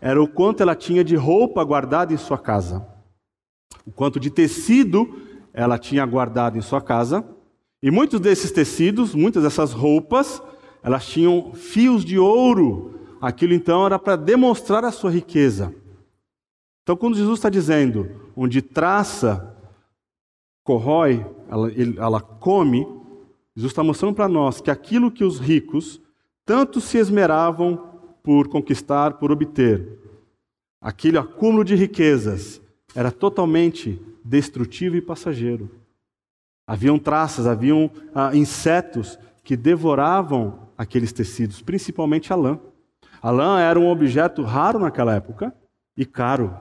era 0.00 0.22
o 0.22 0.28
quanto 0.28 0.62
ela 0.62 0.74
tinha 0.74 1.04
de 1.04 1.16
roupa 1.16 1.62
guardada 1.62 2.12
em 2.12 2.16
sua 2.16 2.38
casa, 2.38 2.86
o 3.86 3.92
quanto 3.92 4.18
de 4.18 4.30
tecido 4.30 5.22
ela 5.52 5.78
tinha 5.78 6.04
guardado 6.04 6.58
em 6.58 6.60
sua 6.60 6.80
casa. 6.80 7.24
E 7.82 7.90
muitos 7.90 8.18
desses 8.18 8.50
tecidos, 8.50 9.14
muitas 9.14 9.42
dessas 9.42 9.72
roupas, 9.72 10.42
elas 10.82 11.06
tinham 11.06 11.52
fios 11.54 12.04
de 12.04 12.18
ouro. 12.18 12.93
Aquilo 13.24 13.54
então 13.54 13.86
era 13.86 13.98
para 13.98 14.16
demonstrar 14.16 14.84
a 14.84 14.92
sua 14.92 15.10
riqueza. 15.10 15.74
Então, 16.82 16.94
quando 16.94 17.16
Jesus 17.16 17.38
está 17.38 17.48
dizendo, 17.48 18.30
onde 18.36 18.60
traça, 18.60 19.56
corrói, 20.62 21.24
ela, 21.48 21.70
ela 21.96 22.20
come, 22.20 22.86
Jesus 23.56 23.72
está 23.72 23.82
mostrando 23.82 24.14
para 24.14 24.28
nós 24.28 24.60
que 24.60 24.70
aquilo 24.70 25.10
que 25.10 25.24
os 25.24 25.38
ricos 25.38 26.02
tanto 26.44 26.82
se 26.82 26.98
esmeravam 26.98 27.94
por 28.22 28.48
conquistar, 28.48 29.14
por 29.14 29.32
obter, 29.32 29.98
aquele 30.78 31.16
acúmulo 31.16 31.64
de 31.64 31.74
riquezas 31.74 32.60
era 32.94 33.10
totalmente 33.10 33.98
destrutivo 34.22 34.96
e 34.96 35.00
passageiro. 35.00 35.70
Haviam 36.66 36.98
traças, 36.98 37.46
haviam 37.46 37.90
ah, 38.14 38.36
insetos 38.36 39.18
que 39.42 39.56
devoravam 39.56 40.68
aqueles 40.76 41.10
tecidos, 41.10 41.62
principalmente 41.62 42.30
a 42.30 42.36
lã. 42.36 42.60
A 43.24 43.30
lã 43.30 43.58
era 43.58 43.80
um 43.80 43.88
objeto 43.88 44.42
raro 44.42 44.78
naquela 44.78 45.14
época 45.14 45.50
e 45.96 46.04
caro. 46.04 46.60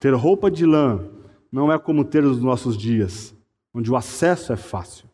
Ter 0.00 0.12
roupa 0.12 0.50
de 0.50 0.66
lã 0.66 1.08
não 1.52 1.72
é 1.72 1.78
como 1.78 2.04
ter 2.04 2.24
nos 2.24 2.42
nossos 2.42 2.76
dias, 2.76 3.32
onde 3.72 3.88
o 3.88 3.94
acesso 3.94 4.52
é 4.52 4.56
fácil. 4.56 5.08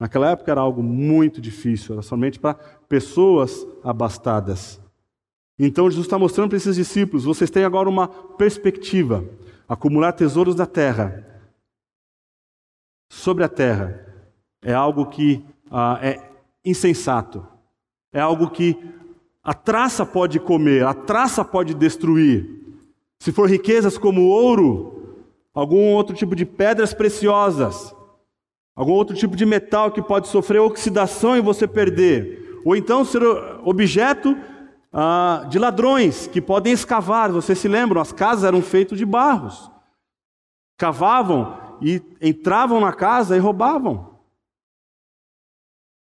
Naquela 0.00 0.28
época 0.30 0.50
era 0.50 0.60
algo 0.60 0.82
muito 0.82 1.40
difícil, 1.40 1.92
era 1.92 2.02
somente 2.02 2.40
para 2.40 2.54
pessoas 2.88 3.64
abastadas. 3.84 4.80
Então 5.56 5.88
Jesus 5.88 6.06
está 6.06 6.18
mostrando 6.18 6.48
para 6.48 6.56
esses 6.56 6.74
discípulos: 6.74 7.22
vocês 7.22 7.48
têm 7.48 7.62
agora 7.62 7.88
uma 7.88 8.08
perspectiva, 8.08 9.24
acumular 9.68 10.10
tesouros 10.14 10.56
da 10.56 10.66
terra. 10.66 11.24
Sobre 13.08 13.44
a 13.44 13.48
terra 13.48 14.04
é 14.62 14.74
algo 14.74 15.06
que 15.06 15.46
ah, 15.70 16.00
é 16.02 16.28
insensato, 16.64 17.46
é 18.12 18.20
algo 18.20 18.50
que 18.50 19.00
a 19.42 19.52
traça 19.52 20.06
pode 20.06 20.38
comer, 20.38 20.84
a 20.84 20.94
traça 20.94 21.44
pode 21.44 21.74
destruir. 21.74 22.60
Se 23.18 23.32
for 23.32 23.48
riquezas 23.48 23.98
como 23.98 24.22
ouro, 24.22 25.26
algum 25.52 25.92
outro 25.92 26.14
tipo 26.14 26.36
de 26.36 26.46
pedras 26.46 26.94
preciosas, 26.94 27.94
algum 28.74 28.92
outro 28.92 29.16
tipo 29.16 29.34
de 29.34 29.44
metal 29.44 29.90
que 29.90 30.00
pode 30.00 30.28
sofrer 30.28 30.60
oxidação 30.60 31.36
e 31.36 31.40
você 31.40 31.66
perder, 31.66 32.60
ou 32.64 32.76
então 32.76 33.04
ser 33.04 33.22
objeto 33.64 34.36
ah, 34.92 35.44
de 35.48 35.58
ladrões 35.58 36.28
que 36.28 36.40
podem 36.40 36.72
escavar. 36.72 37.32
Vocês 37.32 37.58
se 37.58 37.66
lembram? 37.66 38.00
As 38.00 38.12
casas 38.12 38.44
eram 38.44 38.62
feitas 38.62 38.96
de 38.96 39.04
barros, 39.04 39.70
cavavam 40.78 41.58
e 41.80 42.00
entravam 42.20 42.80
na 42.80 42.92
casa 42.92 43.36
e 43.36 43.40
roubavam. 43.40 44.12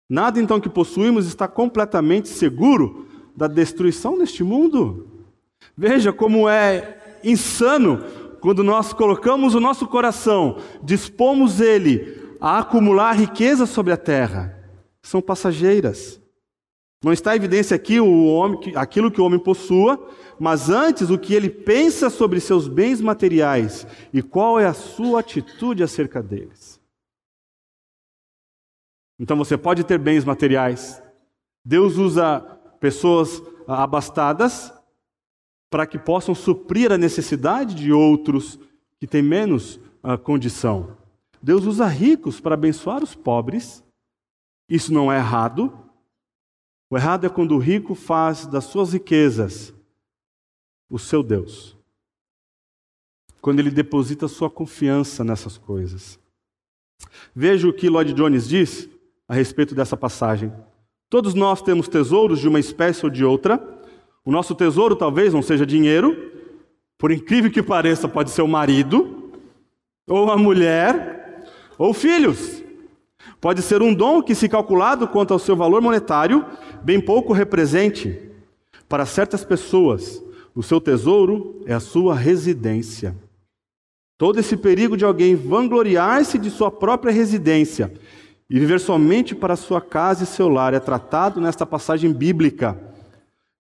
Nada 0.08 0.40
então 0.40 0.60
que 0.60 0.70
possuímos 0.70 1.26
está 1.26 1.48
completamente 1.48 2.28
seguro 2.28 3.08
da 3.36 3.48
destruição 3.48 4.18
neste 4.18 4.44
mundo. 4.44 5.08
Veja 5.76 6.12
como 6.12 6.48
é 6.50 7.20
insano 7.24 8.04
quando 8.40 8.64
nós 8.64 8.92
colocamos 8.92 9.54
o 9.54 9.60
nosso 9.60 9.88
coração, 9.88 10.58
dispomos 10.84 11.62
ele 11.62 12.36
a 12.40 12.60
acumular 12.60 13.14
riquezas 13.14 13.70
sobre 13.70 13.94
a 13.94 13.98
terra. 13.98 14.58
São 15.02 15.22
passageiras. 15.22 16.20
Não 17.04 17.14
está 17.14 17.34
em 17.34 17.38
evidência 17.38 17.76
aqui 17.76 18.00
o 18.00 18.26
homem, 18.26 18.74
aquilo 18.76 19.12
que 19.12 19.22
o 19.22 19.26
homem 19.26 19.40
possua, 19.40 20.10
mas 20.40 20.70
antes 20.70 21.10
o 21.10 21.18
que 21.18 21.34
ele 21.34 21.50
pensa 21.50 22.10
sobre 22.10 22.40
seus 22.40 22.68
bens 22.68 23.00
materiais 23.00 23.86
e 24.12 24.22
qual 24.22 24.60
é 24.60 24.66
a 24.66 24.74
sua 24.74 25.20
atitude 25.20 25.84
acerca 25.84 26.22
deles. 26.22 26.80
Então 29.20 29.38
você 29.38 29.56
pode 29.56 29.84
ter 29.84 30.00
bens 30.00 30.26
materiais. 30.26 31.02
Deus 31.64 31.98
usa 31.98 32.51
pessoas 32.82 33.42
abastadas 33.68 34.74
para 35.70 35.86
que 35.86 35.98
possam 35.98 36.36
suprir 36.36 36.92
a 36.92 36.98
necessidade 36.98 37.76
de 37.76 37.94
outros 37.94 38.60
que 39.00 39.08
têm 39.08 39.22
menos 39.22 39.78
uh, 40.04 40.18
condição. 40.22 40.98
Deus 41.42 41.66
usa 41.66 41.86
ricos 41.86 42.42
para 42.42 42.56
abençoar 42.56 43.02
os 43.04 43.16
pobres. 43.16 43.84
Isso 44.68 44.92
não 44.92 45.12
é 45.12 45.18
errado. 45.18 45.72
O 46.90 46.98
errado 46.98 47.26
é 47.26 47.30
quando 47.30 47.56
o 47.56 47.60
rico 47.60 47.96
faz 47.96 48.46
das 48.46 48.66
suas 48.66 48.94
riquezas 48.94 49.74
o 50.90 51.00
seu 51.00 51.24
Deus. 51.24 51.78
Quando 53.40 53.60
ele 53.60 53.72
deposita 53.72 54.28
sua 54.28 54.50
confiança 54.50 55.24
nessas 55.24 55.58
coisas. 55.58 56.20
Veja 57.34 57.68
o 57.68 57.74
que 57.74 57.90
Lloyd 57.90 58.14
Jones 58.14 58.48
diz 58.48 58.90
a 59.28 59.34
respeito 59.34 59.74
dessa 59.74 59.96
passagem. 59.96 60.52
Todos 61.12 61.36
nós 61.36 61.62
temos 61.62 61.88
tesouros 61.88 62.40
de 62.40 62.48
uma 62.48 62.60
espécie 62.60 63.06
ou 63.06 63.12
de 63.12 63.24
outra 63.24 63.62
o 64.24 64.32
nosso 64.32 64.54
tesouro 64.54 64.96
talvez 64.96 65.34
não 65.34 65.42
seja 65.42 65.66
dinheiro, 65.66 66.32
por 66.98 67.12
incrível 67.12 67.50
que 67.50 67.64
pareça, 67.64 68.08
pode 68.08 68.30
ser 68.30 68.44
o 68.44 68.48
marido, 68.48 69.32
ou 70.08 70.32
a 70.32 70.38
mulher, 70.38 71.44
ou 71.78 71.94
filhos. 71.94 72.64
Pode 73.40 73.64
ser 73.64 73.82
um 73.82 73.94
dom 73.94 74.22
que, 74.22 74.36
se 74.36 74.48
calculado 74.48 75.08
quanto 75.08 75.34
ao 75.34 75.40
seu 75.40 75.56
valor 75.56 75.82
monetário, 75.82 76.46
bem 76.84 77.02
pouco 77.02 77.34
represente. 77.34 78.30
Para 78.88 79.08
certas 79.08 79.44
pessoas, 79.44 80.24
o 80.54 80.62
seu 80.62 80.80
tesouro 80.80 81.64
é 81.66 81.74
a 81.74 81.80
sua 81.80 82.14
residência. 82.14 83.16
Todo 84.20 84.40
esse 84.40 84.56
perigo 84.56 84.96
de 84.96 85.04
alguém 85.04 85.36
vangloriar-se 85.36 86.38
de 86.38 86.52
sua 86.52 86.70
própria 86.70 87.12
residência 87.12 87.92
e 88.52 88.60
viver 88.60 88.82
somente 88.82 89.34
para 89.34 89.56
sua 89.56 89.80
casa 89.80 90.26
e 90.26 90.28
seu 90.28 90.50
lar 90.50 90.74
é 90.74 90.80
tratado 90.82 91.40
nesta 91.40 91.66
passagem 91.66 92.12
bíblica. 92.12 92.78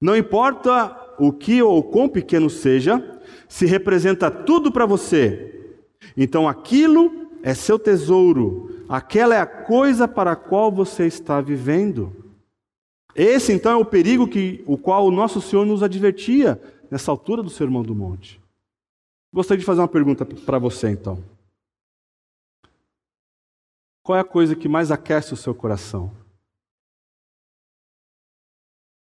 Não 0.01 0.17
importa 0.17 0.93
o 1.17 1.32
que 1.32 1.63
ou 1.63 1.82
quão 1.82 2.10
pequeno 2.10 2.49
seja, 2.49 3.21
se 3.47 3.65
representa 3.65 4.30
tudo 4.30 4.69
para 4.69 4.86
você. 4.86 5.77
Então 6.17 6.45
aquilo 6.45 7.30
é 7.41 7.54
seu 7.54 7.80
tesouro, 7.80 8.84
aquela 8.89 9.34
é 9.34 9.39
a 9.39 9.45
coisa 9.45 10.10
para 10.10 10.34
a 10.34 10.36
qual 10.36 10.69
você 10.69 11.06
está 11.06 11.39
vivendo. 11.39 12.13
Esse 13.15 13.54
então 13.54 13.71
é 13.71 13.75
o 13.77 13.86
perigo 13.86 14.27
que 14.27 14.62
o 14.67 14.77
qual 14.77 15.08
o 15.08 15.12
nosso 15.12 15.39
Senhor 15.39 15.65
nos 15.65 15.82
advertia 15.82 16.62
nessa 16.89 17.12
altura 17.12 17.41
do 17.41 17.49
Sermão 17.49 17.82
do 17.82 17.95
Monte. 17.95 18.41
Gostaria 19.34 19.60
de 19.60 19.65
fazer 19.65 19.80
uma 19.80 19.88
pergunta 19.88 20.25
para 20.25 20.60
você 20.60 20.89
então. 20.89 21.23
Qual 24.03 24.17
é 24.17 24.21
a 24.21 24.25
coisa 24.25 24.55
que 24.55 24.67
mais 24.67 24.91
aquece 24.91 25.33
o 25.33 25.37
seu 25.37 25.53
coração? 25.53 26.15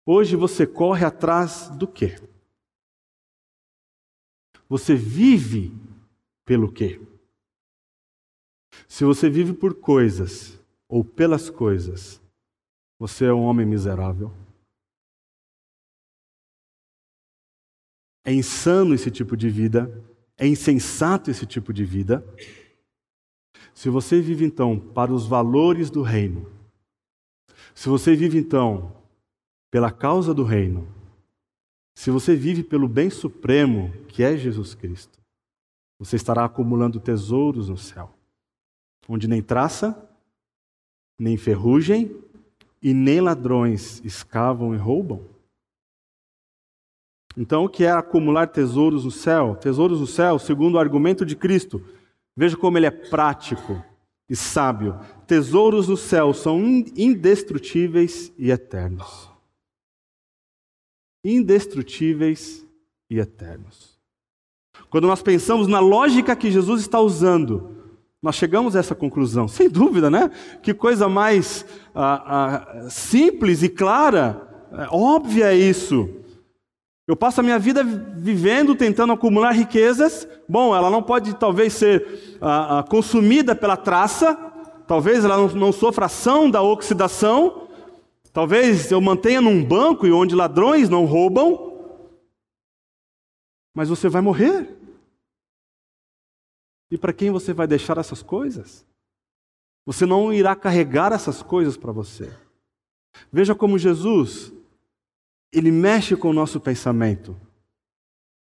Hoje 0.06 0.36
você 0.36 0.66
corre 0.66 1.04
atrás 1.04 1.70
do 1.70 1.88
quê? 1.88 2.16
Você 4.68 4.94
vive 4.94 5.72
pelo 6.44 6.70
quê? 6.70 7.00
Se 8.86 9.04
você 9.04 9.30
vive 9.30 9.54
por 9.54 9.74
coisas 9.74 10.58
ou 10.88 11.02
pelas 11.02 11.48
coisas, 11.48 12.20
você 12.98 13.26
é 13.26 13.32
um 13.32 13.42
homem 13.42 13.64
miserável. 13.64 14.30
É 18.24 18.32
insano 18.32 18.94
esse 18.94 19.10
tipo 19.10 19.36
de 19.36 19.48
vida, 19.48 19.88
é 20.36 20.46
insensato 20.46 21.30
esse 21.30 21.46
tipo 21.46 21.72
de 21.72 21.84
vida. 21.84 22.24
Se 23.74 23.90
você 23.90 24.20
vive 24.20 24.44
então 24.44 24.78
para 24.78 25.12
os 25.12 25.26
valores 25.26 25.90
do 25.90 26.00
reino, 26.00 26.50
se 27.74 27.88
você 27.88 28.14
vive 28.14 28.38
então 28.38 28.96
pela 29.70 29.90
causa 29.90 30.32
do 30.32 30.44
reino, 30.44 30.87
se 31.94 32.10
você 32.10 32.37
vive 32.37 32.62
pelo 32.62 32.88
bem 32.88 33.10
supremo, 33.10 33.92
que 34.08 34.22
é 34.22 34.37
Jesus 34.37 34.74
Cristo, 34.74 35.18
você 35.98 36.16
estará 36.16 36.44
acumulando 36.44 37.00
tesouros 37.00 37.68
no 37.68 37.76
céu, 37.76 38.14
onde 39.08 39.28
nem 39.28 39.42
traça 39.42 40.08
nem 41.18 41.37
ferrugem 41.37 42.16
e 42.82 42.92
nem 42.92 43.20
ladrões 43.20 44.00
escavam 44.04 44.74
e 44.74 44.78
roubam? 44.78 45.24
Então, 47.37 47.64
o 47.64 47.68
que 47.68 47.84
é 47.84 47.90
acumular 47.90 48.46
tesouros 48.46 49.04
no 49.04 49.10
céu? 49.10 49.56
Tesouros 49.56 50.00
no 50.00 50.06
céu, 50.06 50.38
segundo 50.38 50.76
o 50.76 50.78
argumento 50.78 51.26
de 51.26 51.34
Cristo. 51.34 51.84
Veja 52.36 52.56
como 52.56 52.78
ele 52.78 52.86
é 52.86 52.90
prático 52.90 53.82
e 54.28 54.34
sábio. 54.34 54.98
Tesouros 55.26 55.88
no 55.88 55.96
céu 55.96 56.34
são 56.34 56.60
indestrutíveis 56.96 58.32
e 58.36 58.50
eternos. 58.50 59.30
Indestrutíveis 61.24 62.66
e 63.08 63.18
eternos. 63.18 63.98
Quando 64.90 65.06
nós 65.06 65.22
pensamos 65.22 65.66
na 65.66 65.80
lógica 65.80 66.36
que 66.36 66.50
Jesus 66.50 66.80
está 66.80 67.00
usando, 67.00 67.74
nós 68.22 68.36
chegamos 68.36 68.74
a 68.74 68.80
essa 68.80 68.94
conclusão. 68.94 69.46
Sem 69.46 69.68
dúvida, 69.68 70.10
né? 70.10 70.30
Que 70.62 70.72
coisa 70.72 71.08
mais 71.08 71.64
ah, 71.94 72.84
ah, 72.84 72.90
simples 72.90 73.62
e 73.62 73.68
clara, 73.68 74.48
é, 74.72 74.88
óbvia 74.90 75.52
é 75.52 75.56
isso. 75.56 76.08
Eu 77.06 77.14
passo 77.14 77.40
a 77.40 77.42
minha 77.42 77.58
vida 77.58 77.84
vivendo, 77.84 78.74
tentando 78.74 79.12
acumular 79.12 79.52
riquezas. 79.52 80.26
Bom, 80.48 80.74
ela 80.74 80.88
não 80.90 81.02
pode 81.02 81.34
talvez 81.34 81.74
ser 81.74 82.38
ah, 82.40 82.78
ah, 82.78 82.82
consumida 82.82 83.54
pela 83.54 83.76
traça, 83.76 84.34
talvez 84.86 85.24
ela 85.24 85.36
não, 85.36 85.48
não 85.48 85.72
sofra 85.72 86.06
ação 86.06 86.50
da 86.50 86.62
oxidação, 86.62 87.68
talvez 88.32 88.90
eu 88.90 89.00
mantenha 89.02 89.40
num 89.40 89.62
banco 89.62 90.06
e 90.06 90.12
onde 90.12 90.34
ladrões 90.34 90.88
não 90.88 91.04
roubam, 91.04 91.72
mas 93.74 93.90
você 93.90 94.08
vai 94.08 94.22
morrer. 94.22 94.74
E 96.90 96.96
para 96.96 97.12
quem 97.12 97.30
você 97.30 97.52
vai 97.52 97.66
deixar 97.66 97.98
essas 97.98 98.22
coisas? 98.22 98.86
Você 99.84 100.06
não 100.06 100.32
irá 100.32 100.56
carregar 100.56 101.12
essas 101.12 101.42
coisas 101.42 101.76
para 101.76 101.92
você. 101.92 102.32
Veja 103.30 103.54
como 103.54 103.78
Jesus 103.78 104.53
ele 105.54 105.70
mexe 105.70 106.16
com 106.16 106.30
o 106.30 106.32
nosso 106.32 106.60
pensamento. 106.60 107.36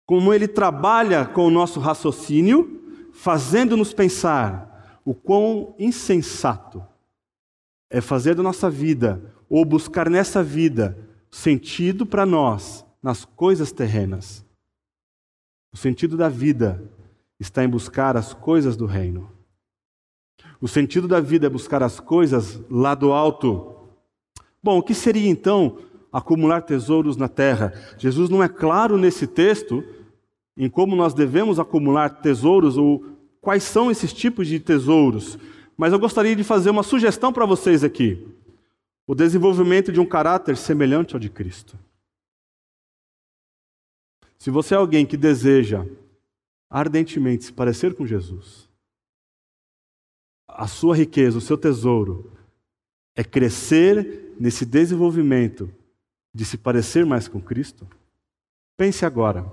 Como 0.07 0.33
ele 0.33 0.49
trabalha 0.49 1.25
com 1.27 1.47
o 1.47 1.51
nosso 1.51 1.79
raciocínio, 1.79 3.11
fazendo-nos 3.13 3.93
pensar 3.93 5.01
o 5.05 5.15
quão 5.15 5.75
insensato 5.79 6.85
é 7.91 8.01
fazer 8.01 8.35
da 8.35 8.43
nossa 8.43 8.71
vida, 8.71 9.35
ou 9.49 9.65
buscar 9.67 10.09
nessa 10.09 10.43
vida, 10.43 10.97
sentido 11.31 12.07
para 12.07 12.25
nós 12.25 12.85
nas 13.03 13.25
coisas 13.25 13.71
terrenas. 13.71 14.45
O 15.73 15.77
sentido 15.77 16.17
da 16.17 16.29
vida 16.29 16.83
está 17.39 17.63
em 17.63 17.69
buscar 17.69 18.17
as 18.17 18.33
coisas 18.33 18.77
do 18.77 18.87
reino. 18.87 19.31
O 20.61 20.69
sentido 20.69 21.07
da 21.07 21.21
vida 21.21 21.47
é 21.47 21.51
buscar 21.51 21.83
as 21.83 22.01
coisas 22.01 22.61
lá 22.71 22.95
do 22.95 23.13
alto. 23.13 23.75
Bom, 24.63 24.79
o 24.79 24.83
que 24.83 24.95
seria 24.95 25.29
então 25.29 25.79
acumular 26.13 26.61
tesouros 26.61 27.17
na 27.17 27.29
terra. 27.29 27.73
Jesus 27.97 28.29
não 28.29 28.43
é 28.43 28.49
claro 28.49 28.99
nesse 28.99 29.27
texto 29.27 29.83
em 30.57 30.69
como 30.69 30.95
nós 30.95 31.15
devemos 31.15 31.59
acumular 31.59 32.21
tesouros 32.21 32.77
ou 32.77 33.05
quais 33.41 33.63
são 33.63 33.91
esses 33.91 34.13
tipos 34.13 34.47
de 34.47 34.61
tesouros, 34.61 35.39
mas 35.77 35.93
eu 35.93 35.99
gostaria 35.99 36.37
de 36.37 36.45
fazer 36.45 36.71
uma 36.71 36.83
sugestão 36.83 37.33
para 37.33 37.47
vocês 37.47 37.83
aqui: 37.83 38.29
o 39.07 39.15
desenvolvimento 39.15 39.91
de 39.91 39.99
um 39.99 40.07
caráter 40.07 40.57
semelhante 40.57 41.15
ao 41.15 41.21
de 41.21 41.31
Cristo. 41.31 41.79
Se 44.39 44.51
você 44.51 44.75
é 44.75 44.77
alguém 44.77 45.07
que 45.07 45.17
deseja 45.17 45.87
ardentemente 46.69 47.45
se 47.45 47.53
parecer 47.53 47.95
com 47.95 48.07
Jesus, 48.07 48.69
a 50.49 50.67
sua 50.67 50.97
riqueza, 50.97 51.39
o 51.39 51.41
seu 51.41 51.57
tesouro, 51.57 52.31
é 53.15 53.23
crescer 53.23 54.35
nesse 54.39 54.67
desenvolvimento 54.67 55.73
de 56.35 56.45
se 56.45 56.57
parecer 56.57 57.05
mais 57.05 57.29
com 57.29 57.41
Cristo? 57.41 57.89
Pense 58.77 59.05
agora. 59.05 59.51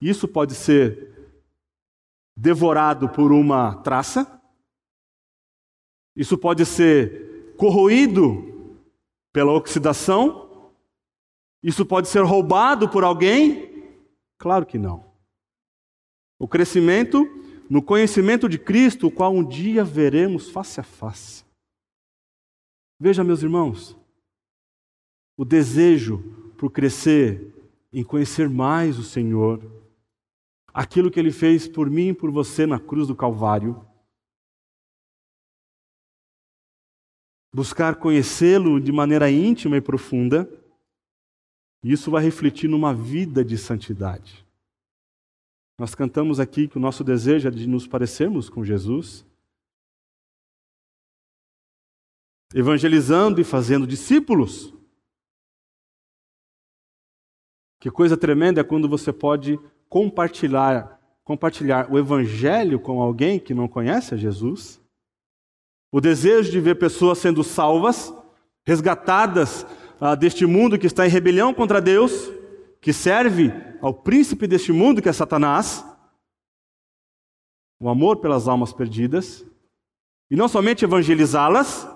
Isso 0.00 0.26
pode 0.26 0.54
ser 0.54 1.32
devorado 2.36 3.08
por 3.08 3.32
uma 3.32 3.76
traça? 3.82 4.40
Isso 6.16 6.36
pode 6.36 6.64
ser 6.66 7.54
corroído 7.56 8.78
pela 9.32 9.52
oxidação? 9.52 10.72
Isso 11.62 11.86
pode 11.86 12.08
ser 12.08 12.22
roubado 12.24 12.88
por 12.88 13.04
alguém? 13.04 13.98
Claro 14.38 14.66
que 14.66 14.78
não. 14.78 15.12
O 16.38 16.46
crescimento 16.46 17.24
no 17.68 17.82
conhecimento 17.82 18.48
de 18.48 18.58
Cristo, 18.58 19.06
o 19.06 19.10
qual 19.10 19.32
um 19.32 19.44
dia 19.44 19.82
veremos 19.82 20.50
face 20.50 20.78
a 20.78 20.82
face. 20.82 21.44
Veja, 23.00 23.24
meus 23.24 23.42
irmãos, 23.42 23.96
o 25.36 25.44
desejo 25.44 26.18
por 26.56 26.70
crescer 26.70 27.52
em 27.92 28.02
conhecer 28.02 28.48
mais 28.48 28.98
o 28.98 29.04
Senhor, 29.04 29.62
aquilo 30.72 31.10
que 31.10 31.20
Ele 31.20 31.30
fez 31.30 31.68
por 31.68 31.88
mim 31.88 32.08
e 32.08 32.14
por 32.14 32.30
você 32.30 32.66
na 32.66 32.80
cruz 32.80 33.06
do 33.06 33.14
Calvário. 33.14 33.86
Buscar 37.54 37.94
conhecê-lo 37.94 38.80
de 38.80 38.90
maneira 38.90 39.30
íntima 39.30 39.76
e 39.76 39.80
profunda, 39.80 40.50
isso 41.84 42.10
vai 42.10 42.24
refletir 42.24 42.68
numa 42.68 42.92
vida 42.92 43.44
de 43.44 43.56
santidade. 43.56 44.44
Nós 45.78 45.94
cantamos 45.94 46.40
aqui 46.40 46.66
que 46.66 46.78
o 46.78 46.80
nosso 46.80 47.04
desejo 47.04 47.46
é 47.46 47.50
de 47.50 47.68
nos 47.68 47.86
parecermos 47.86 48.48
com 48.48 48.64
Jesus, 48.64 49.24
evangelizando 52.52 53.40
e 53.40 53.44
fazendo 53.44 53.86
discípulos. 53.86 54.74
Que 57.84 57.90
coisa 57.90 58.16
tremenda 58.16 58.62
é 58.62 58.64
quando 58.64 58.88
você 58.88 59.12
pode 59.12 59.60
compartilhar, 59.90 60.98
compartilhar 61.22 61.92
o 61.92 61.98
evangelho 61.98 62.80
com 62.80 63.02
alguém 63.02 63.38
que 63.38 63.52
não 63.52 63.68
conhece 63.68 64.14
a 64.14 64.16
Jesus. 64.16 64.80
O 65.92 66.00
desejo 66.00 66.50
de 66.50 66.58
ver 66.60 66.76
pessoas 66.76 67.18
sendo 67.18 67.44
salvas, 67.44 68.10
resgatadas 68.66 69.66
ah, 70.00 70.14
deste 70.14 70.46
mundo 70.46 70.78
que 70.78 70.86
está 70.86 71.06
em 71.06 71.10
rebelião 71.10 71.52
contra 71.52 71.78
Deus, 71.78 72.32
que 72.80 72.90
serve 72.90 73.52
ao 73.82 73.92
príncipe 73.92 74.46
deste 74.46 74.72
mundo 74.72 75.02
que 75.02 75.10
é 75.10 75.12
Satanás. 75.12 75.84
O 77.78 77.90
amor 77.90 78.16
pelas 78.16 78.48
almas 78.48 78.72
perdidas. 78.72 79.44
E 80.30 80.36
não 80.36 80.48
somente 80.48 80.86
evangelizá-las, 80.86 81.86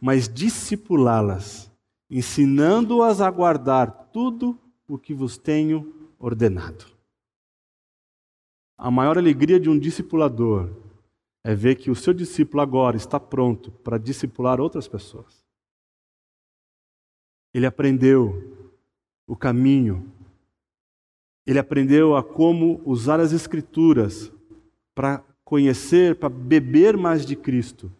mas 0.00 0.28
discipulá-las, 0.28 1.68
ensinando-as 2.08 3.20
a 3.20 3.28
guardar 3.28 4.10
tudo 4.12 4.61
o 4.86 4.98
que 4.98 5.14
vos 5.14 5.36
tenho 5.36 6.10
ordenado. 6.18 6.86
A 8.76 8.90
maior 8.90 9.16
alegria 9.16 9.60
de 9.60 9.70
um 9.70 9.78
discipulador 9.78 10.70
é 11.44 11.54
ver 11.54 11.76
que 11.76 11.90
o 11.90 11.94
seu 11.94 12.12
discípulo 12.12 12.62
agora 12.62 12.96
está 12.96 13.18
pronto 13.18 13.70
para 13.70 13.98
discipular 13.98 14.60
outras 14.60 14.86
pessoas. 14.86 15.44
Ele 17.54 17.66
aprendeu 17.66 18.70
o 19.26 19.36
caminho, 19.36 20.10
ele 21.46 21.58
aprendeu 21.58 22.16
a 22.16 22.22
como 22.22 22.80
usar 22.84 23.20
as 23.20 23.32
Escrituras 23.32 24.32
para 24.94 25.24
conhecer, 25.44 26.16
para 26.16 26.28
beber 26.28 26.96
mais 26.96 27.26
de 27.26 27.36
Cristo. 27.36 27.92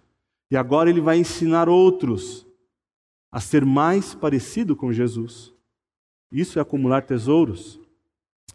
E 0.51 0.57
agora 0.57 0.88
ele 0.88 1.01
vai 1.01 1.18
ensinar 1.18 1.68
outros 1.68 2.47
a 3.31 3.40
ser 3.40 3.64
mais 3.64 4.14
parecido 4.14 4.77
com 4.77 4.92
Jesus. 4.92 5.52
Isso 6.33 6.59
é 6.59 6.62
acumular 6.62 7.03
tesouros 7.03 7.79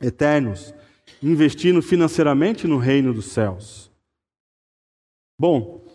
eternos, 0.02 0.74
investindo 1.22 1.82
financeiramente 1.82 2.68
no 2.68 2.78
reino 2.78 3.13
dos 3.13 3.28
céus. 3.28 3.92
Bom, 5.40 5.86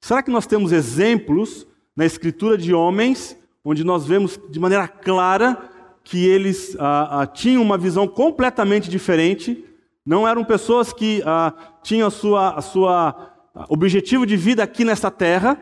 será 0.00 0.22
que 0.22 0.30
nós 0.30 0.46
temos 0.46 0.72
exemplos 0.72 1.66
na 1.94 2.06
escritura 2.06 2.56
de 2.56 2.72
homens 2.72 3.36
onde 3.62 3.84
nós 3.84 4.06
vemos 4.06 4.40
de 4.48 4.58
maneira 4.58 4.88
clara 4.88 5.70
que 6.02 6.26
eles 6.26 6.76
ah, 6.78 7.22
ah, 7.22 7.26
tinham 7.26 7.62
uma 7.62 7.76
visão 7.76 8.08
completamente 8.08 8.88
diferente? 8.88 9.62
Não 10.04 10.26
eram 10.26 10.44
pessoas 10.44 10.92
que 10.92 11.22
ah, 11.26 11.52
tinham 11.82 12.08
a 12.08 12.10
sua, 12.10 12.54
a 12.54 12.62
sua 12.62 13.34
objetivo 13.68 14.24
de 14.24 14.36
vida 14.36 14.62
aqui 14.62 14.84
nessa 14.84 15.10
terra, 15.10 15.58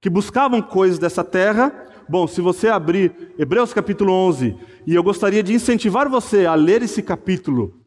que 0.00 0.10
buscavam 0.10 0.62
coisas 0.62 0.98
dessa 0.98 1.24
terra, 1.24 1.86
Bom, 2.10 2.26
se 2.26 2.40
você 2.40 2.66
abrir 2.66 3.32
Hebreus 3.38 3.72
capítulo 3.72 4.12
11, 4.12 4.56
e 4.84 4.96
eu 4.96 5.00
gostaria 5.00 5.44
de 5.44 5.54
incentivar 5.54 6.08
você 6.08 6.44
a 6.44 6.56
ler 6.56 6.82
esse 6.82 7.04
capítulo, 7.04 7.84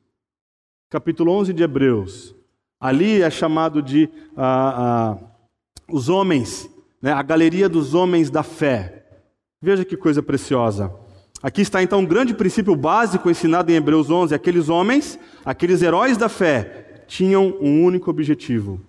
capítulo 0.90 1.30
11 1.34 1.52
de 1.52 1.62
Hebreus. 1.62 2.34
Ali 2.80 3.22
é 3.22 3.30
chamado 3.30 3.82
de 3.82 4.10
ah, 4.38 5.18
ah, 5.18 5.18
os 5.92 6.08
homens, 6.08 6.70
né, 7.02 7.12
a 7.12 7.22
galeria 7.22 7.68
dos 7.68 7.94
homens 7.94 8.30
da 8.30 8.44
fé. 8.44 9.06
Veja 9.62 9.84
que 9.84 9.98
coisa 9.98 10.24
preciosa. 10.24 10.90
Aqui 11.42 11.60
está 11.60 11.84
então 11.84 12.00
um 12.00 12.06
grande 12.06 12.34
princípio 12.34 12.78
básico 12.78 13.30
ensinado 13.30 13.74
em 13.74 13.76
Hebreus 13.76 14.10
11. 14.10 14.34
Aqueles 14.34 14.70
homens, 14.70 15.20
aqueles 15.44 15.82
heróis 15.82 16.16
da 16.16 16.30
fé, 16.30 17.04
tinham 17.08 17.58
um 17.60 17.84
único 17.84 18.10
objetivo: 18.10 18.80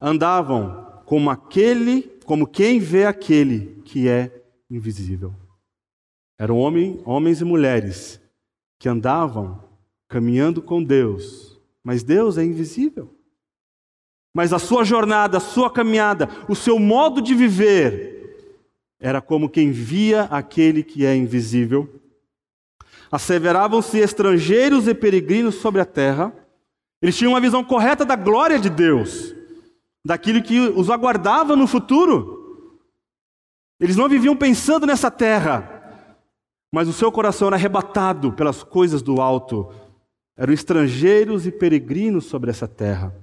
andavam 0.00 0.86
como 1.04 1.30
aquele 1.30 2.12
como 2.24 2.46
quem 2.46 2.78
vê 2.78 3.06
aquele 3.06 3.82
que 3.84 4.08
é 4.08 4.43
invisível. 4.70 5.34
Eram 6.38 6.58
homem, 6.58 7.00
homens 7.04 7.40
e 7.40 7.44
mulheres 7.44 8.20
que 8.78 8.88
andavam 8.88 9.62
caminhando 10.08 10.60
com 10.60 10.82
Deus, 10.82 11.60
mas 11.82 12.02
Deus 12.02 12.38
é 12.38 12.44
invisível. 12.44 13.10
Mas 14.34 14.52
a 14.52 14.58
sua 14.58 14.84
jornada, 14.84 15.36
a 15.36 15.40
sua 15.40 15.70
caminhada, 15.70 16.28
o 16.48 16.56
seu 16.56 16.78
modo 16.78 17.22
de 17.22 17.34
viver 17.34 18.14
era 18.98 19.20
como 19.20 19.48
quem 19.48 19.70
via 19.70 20.22
aquele 20.24 20.82
que 20.82 21.06
é 21.06 21.14
invisível. 21.14 22.00
Asseveravam-se 23.12 23.98
estrangeiros 23.98 24.88
e 24.88 24.94
peregrinos 24.94 25.56
sobre 25.56 25.80
a 25.80 25.84
terra. 25.84 26.32
Eles 27.00 27.16
tinham 27.16 27.32
uma 27.32 27.40
visão 27.40 27.62
correta 27.62 28.04
da 28.04 28.16
glória 28.16 28.58
de 28.58 28.68
Deus, 28.68 29.34
daquilo 30.04 30.42
que 30.42 30.58
os 30.58 30.90
aguardava 30.90 31.54
no 31.54 31.66
futuro. 31.66 32.43
Eles 33.80 33.96
não 33.96 34.08
viviam 34.08 34.36
pensando 34.36 34.86
nessa 34.86 35.10
terra, 35.10 35.82
mas 36.72 36.88
o 36.88 36.92
seu 36.92 37.10
coração 37.10 37.48
era 37.48 37.56
arrebatado 37.56 38.32
pelas 38.32 38.62
coisas 38.62 39.02
do 39.02 39.20
alto. 39.20 39.72
Eram 40.36 40.52
estrangeiros 40.52 41.46
e 41.46 41.52
peregrinos 41.52 42.26
sobre 42.26 42.50
essa 42.50 42.66
terra 42.66 43.14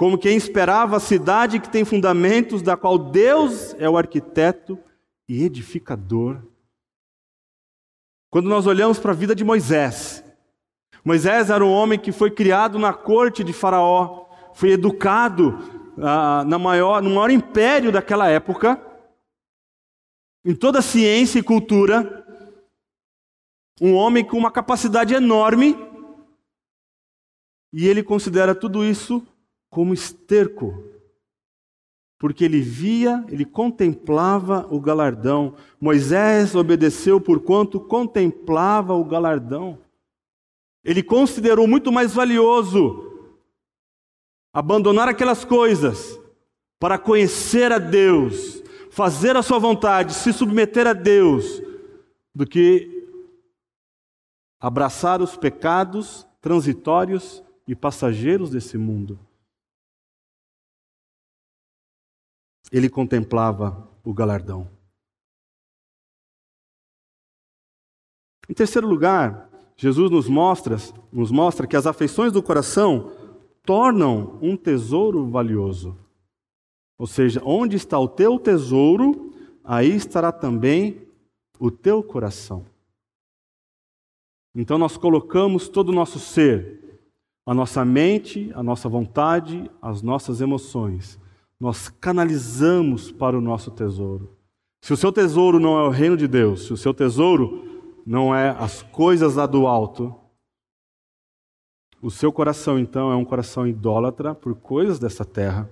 como 0.00 0.16
quem 0.16 0.34
esperava 0.34 0.96
a 0.96 0.98
cidade 0.98 1.60
que 1.60 1.68
tem 1.68 1.84
fundamentos, 1.84 2.62
da 2.62 2.74
qual 2.74 2.96
Deus 2.96 3.76
é 3.78 3.86
o 3.86 3.98
arquiteto 3.98 4.78
e 5.28 5.44
edificador. 5.44 6.38
Quando 8.30 8.48
nós 8.48 8.66
olhamos 8.66 8.98
para 8.98 9.12
a 9.12 9.14
vida 9.14 9.34
de 9.34 9.44
Moisés, 9.44 10.24
Moisés 11.04 11.50
era 11.50 11.62
um 11.62 11.70
homem 11.70 11.98
que 11.98 12.12
foi 12.12 12.30
criado 12.30 12.78
na 12.78 12.94
corte 12.94 13.44
de 13.44 13.52
Faraó, 13.52 14.24
foi 14.54 14.70
educado 14.70 15.58
ah, 15.98 16.44
na 16.46 16.58
maior, 16.58 17.02
no 17.02 17.10
maior 17.10 17.30
império 17.30 17.92
daquela 17.92 18.26
época, 18.26 18.80
em 20.44 20.54
toda 20.54 20.82
ciência 20.82 21.38
e 21.38 21.42
cultura, 21.42 22.26
um 23.80 23.94
homem 23.94 24.24
com 24.24 24.36
uma 24.36 24.50
capacidade 24.50 25.14
enorme, 25.14 25.76
e 27.72 27.86
ele 27.86 28.02
considera 28.02 28.54
tudo 28.54 28.84
isso 28.84 29.26
como 29.70 29.94
esterco, 29.94 30.84
porque 32.18 32.44
ele 32.44 32.60
via, 32.60 33.24
ele 33.28 33.44
contemplava 33.44 34.66
o 34.70 34.80
galardão. 34.80 35.54
Moisés 35.80 36.54
obedeceu 36.54 37.20
por 37.20 37.40
quanto 37.40 37.80
contemplava 37.80 38.94
o 38.94 39.04
galardão. 39.04 39.78
Ele 40.84 41.02
considerou 41.02 41.66
muito 41.66 41.90
mais 41.90 42.12
valioso 42.12 43.06
abandonar 44.52 45.08
aquelas 45.08 45.44
coisas 45.44 46.18
para 46.78 46.98
conhecer 46.98 47.72
a 47.72 47.78
Deus, 47.78 48.59
fazer 49.00 49.34
a 49.34 49.42
sua 49.42 49.58
vontade, 49.58 50.12
se 50.12 50.30
submeter 50.30 50.86
a 50.86 50.92
Deus, 50.92 51.62
do 52.34 52.46
que 52.46 53.08
abraçar 54.60 55.22
os 55.22 55.38
pecados 55.38 56.28
transitórios 56.38 57.42
e 57.66 57.74
passageiros 57.74 58.50
desse 58.50 58.76
mundo. 58.76 59.18
ele 62.70 62.88
contemplava 62.88 63.88
o 64.04 64.14
galardão. 64.14 64.70
Em 68.48 68.54
terceiro 68.54 68.86
lugar, 68.86 69.50
Jesus 69.76 70.10
nos 70.10 70.28
mostra, 70.28 70.76
nos 71.12 71.30
mostra 71.30 71.66
que 71.66 71.76
as 71.76 71.86
afeições 71.86 72.32
do 72.32 72.42
coração 72.42 73.12
tornam 73.64 74.38
um 74.40 74.56
tesouro 74.56 75.28
valioso. 75.28 75.98
Ou 77.00 77.06
seja, 77.06 77.40
onde 77.44 77.74
está 77.74 77.98
o 77.98 78.06
teu 78.06 78.38
tesouro, 78.38 79.32
aí 79.64 79.96
estará 79.96 80.30
também 80.30 81.08
o 81.58 81.70
teu 81.70 82.02
coração. 82.02 82.64
Então 84.54 84.76
nós 84.76 84.96
colocamos 84.96 85.68
todo 85.68 85.88
o 85.88 85.94
nosso 85.94 86.20
ser, 86.20 87.00
a 87.46 87.54
nossa 87.54 87.84
mente, 87.84 88.52
a 88.54 88.62
nossa 88.62 88.88
vontade, 88.88 89.68
as 89.80 90.02
nossas 90.02 90.40
emoções 90.40 91.18
nós 91.60 91.90
canalizamos 91.90 93.12
para 93.12 93.36
o 93.36 93.40
nosso 93.40 93.70
tesouro. 93.70 94.34
Se 94.82 94.94
o 94.94 94.96
seu 94.96 95.12
tesouro 95.12 95.60
não 95.60 95.78
é 95.78 95.82
o 95.82 95.90
reino 95.90 96.16
de 96.16 96.26
Deus, 96.26 96.64
se 96.64 96.72
o 96.72 96.76
seu 96.76 96.94
tesouro 96.94 98.02
não 98.06 98.34
é 98.34 98.48
as 98.58 98.82
coisas 98.82 99.34
lá 99.34 99.44
do 99.44 99.66
alto, 99.66 100.14
o 102.00 102.10
seu 102.10 102.32
coração 102.32 102.78
então 102.78 103.12
é 103.12 103.14
um 103.14 103.26
coração 103.26 103.66
idólatra 103.66 104.34
por 104.34 104.54
coisas 104.54 104.98
dessa 104.98 105.22
terra. 105.22 105.68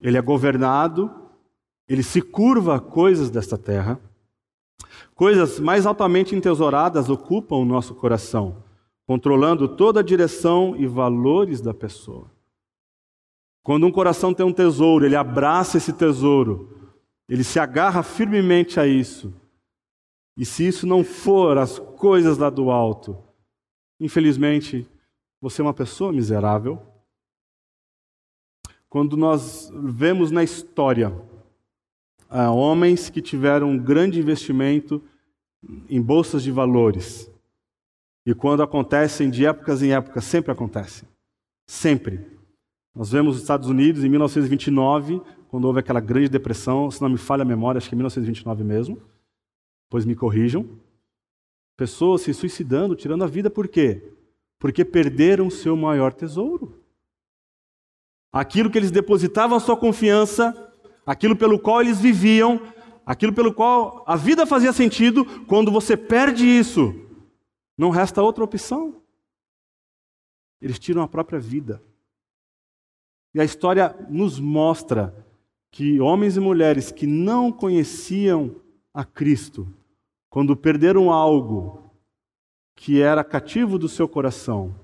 Ele 0.00 0.18
é 0.18 0.22
governado, 0.22 1.10
ele 1.88 2.02
se 2.02 2.20
curva 2.20 2.76
a 2.76 2.80
coisas 2.80 3.30
desta 3.30 3.58
terra. 3.58 4.00
Coisas 5.14 5.60
mais 5.60 5.86
altamente 5.86 6.34
entesouradas 6.34 7.08
ocupam 7.08 7.56
o 7.56 7.64
nosso 7.64 7.94
coração, 7.94 8.62
controlando 9.06 9.68
toda 9.68 10.00
a 10.00 10.02
direção 10.02 10.74
e 10.76 10.86
valores 10.86 11.60
da 11.60 11.72
pessoa. 11.72 12.30
Quando 13.62 13.86
um 13.86 13.92
coração 13.92 14.34
tem 14.34 14.44
um 14.44 14.52
tesouro, 14.52 15.06
ele 15.06 15.16
abraça 15.16 15.78
esse 15.78 15.92
tesouro, 15.92 16.92
ele 17.28 17.42
se 17.42 17.58
agarra 17.58 18.02
firmemente 18.02 18.78
a 18.78 18.86
isso. 18.86 19.32
E 20.36 20.44
se 20.44 20.66
isso 20.66 20.86
não 20.86 21.04
for 21.04 21.56
as 21.56 21.78
coisas 21.78 22.36
lá 22.36 22.50
do 22.50 22.70
alto, 22.70 23.16
infelizmente, 24.00 24.86
você 25.40 25.62
é 25.62 25.64
uma 25.64 25.72
pessoa 25.72 26.12
miserável. 26.12 26.82
Quando 28.94 29.16
nós 29.16 29.72
vemos 29.74 30.30
na 30.30 30.44
história 30.44 31.12
homens 32.30 33.10
que 33.10 33.20
tiveram 33.20 33.70
um 33.70 33.76
grande 33.76 34.20
investimento 34.20 35.02
em 35.90 36.00
bolsas 36.00 36.44
de 36.44 36.52
valores, 36.52 37.28
e 38.24 38.32
quando 38.32 38.62
acontecem 38.62 39.28
de 39.30 39.44
épocas 39.44 39.82
em 39.82 39.92
épocas, 39.92 40.22
sempre 40.22 40.52
acontece. 40.52 41.04
Sempre. 41.66 42.24
Nós 42.94 43.10
vemos 43.10 43.34
os 43.34 43.42
Estados 43.42 43.68
Unidos 43.68 44.04
em 44.04 44.08
1929, 44.08 45.20
quando 45.48 45.64
houve 45.64 45.80
aquela 45.80 45.98
grande 45.98 46.28
depressão, 46.28 46.88
se 46.88 47.02
não 47.02 47.08
me 47.08 47.18
falha 47.18 47.42
a 47.42 47.44
memória, 47.44 47.78
acho 47.78 47.88
que 47.88 47.96
é 47.96 47.98
1929 47.98 48.62
mesmo, 48.62 49.02
pois 49.90 50.04
me 50.04 50.14
corrijam. 50.14 50.68
Pessoas 51.76 52.20
se 52.20 52.32
suicidando, 52.32 52.94
tirando 52.94 53.24
a 53.24 53.26
vida, 53.26 53.50
por 53.50 53.66
quê? 53.66 54.14
Porque 54.56 54.84
perderam 54.84 55.48
o 55.48 55.50
seu 55.50 55.76
maior 55.76 56.12
tesouro. 56.12 56.83
Aquilo 58.34 58.68
que 58.68 58.76
eles 58.76 58.90
depositavam 58.90 59.60
sua 59.60 59.76
confiança, 59.76 60.52
aquilo 61.06 61.36
pelo 61.36 61.56
qual 61.56 61.80
eles 61.80 62.00
viviam, 62.00 62.60
aquilo 63.06 63.32
pelo 63.32 63.54
qual 63.54 64.02
a 64.08 64.16
vida 64.16 64.44
fazia 64.44 64.72
sentido, 64.72 65.24
quando 65.46 65.70
você 65.70 65.96
perde 65.96 66.44
isso, 66.44 66.92
não 67.78 67.90
resta 67.90 68.20
outra 68.20 68.42
opção. 68.42 69.00
Eles 70.60 70.80
tiram 70.80 71.00
a 71.00 71.06
própria 71.06 71.38
vida. 71.38 71.80
E 73.32 73.40
a 73.40 73.44
história 73.44 73.94
nos 74.10 74.40
mostra 74.40 75.14
que 75.70 76.00
homens 76.00 76.36
e 76.36 76.40
mulheres 76.40 76.90
que 76.90 77.06
não 77.06 77.52
conheciam 77.52 78.56
a 78.92 79.04
Cristo, 79.04 79.72
quando 80.28 80.56
perderam 80.56 81.12
algo 81.12 81.88
que 82.74 83.00
era 83.00 83.22
cativo 83.22 83.78
do 83.78 83.88
seu 83.88 84.08
coração, 84.08 84.74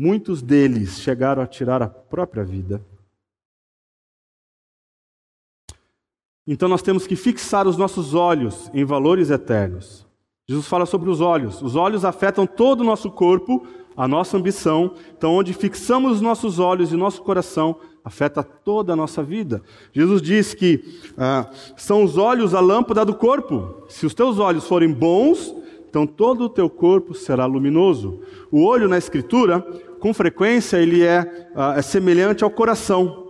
muitos 0.00 0.40
deles 0.40 0.98
chegaram 0.98 1.42
a 1.42 1.46
tirar 1.46 1.82
a 1.82 1.88
própria 1.88 2.42
vida. 2.42 2.82
Então 6.46 6.70
nós 6.70 6.80
temos 6.80 7.06
que 7.06 7.14
fixar 7.14 7.68
os 7.68 7.76
nossos 7.76 8.14
olhos 8.14 8.70
em 8.72 8.82
valores 8.82 9.28
eternos. 9.28 10.06
Jesus 10.48 10.66
fala 10.66 10.86
sobre 10.86 11.10
os 11.10 11.20
olhos. 11.20 11.60
Os 11.60 11.76
olhos 11.76 12.02
afetam 12.02 12.46
todo 12.46 12.80
o 12.80 12.84
nosso 12.84 13.10
corpo, 13.10 13.66
a 13.94 14.08
nossa 14.08 14.38
ambição. 14.38 14.94
Então, 15.16 15.34
onde 15.34 15.52
fixamos 15.52 16.12
os 16.12 16.20
nossos 16.22 16.58
olhos 16.58 16.92
e 16.92 16.96
nosso 16.96 17.22
coração, 17.22 17.76
afeta 18.02 18.42
toda 18.42 18.94
a 18.94 18.96
nossa 18.96 19.22
vida. 19.22 19.62
Jesus 19.92 20.22
diz 20.22 20.54
que 20.54 20.82
ah, 21.16 21.48
são 21.76 22.02
os 22.02 22.16
olhos 22.16 22.54
a 22.54 22.60
lâmpada 22.60 23.04
do 23.04 23.14
corpo. 23.14 23.84
Se 23.88 24.06
os 24.06 24.14
teus 24.14 24.38
olhos 24.38 24.66
forem 24.66 24.90
bons, 24.90 25.54
então 25.90 26.06
todo 26.06 26.44
o 26.44 26.48
teu 26.48 26.70
corpo 26.70 27.12
será 27.14 27.46
luminoso. 27.46 28.20
O 28.48 28.64
olho 28.64 28.88
na 28.88 28.96
Escritura, 28.96 29.60
com 29.98 30.14
frequência, 30.14 30.76
ele 30.76 31.04
é, 31.04 31.50
ah, 31.54 31.74
é 31.76 31.82
semelhante 31.82 32.44
ao 32.44 32.50
coração. 32.50 33.26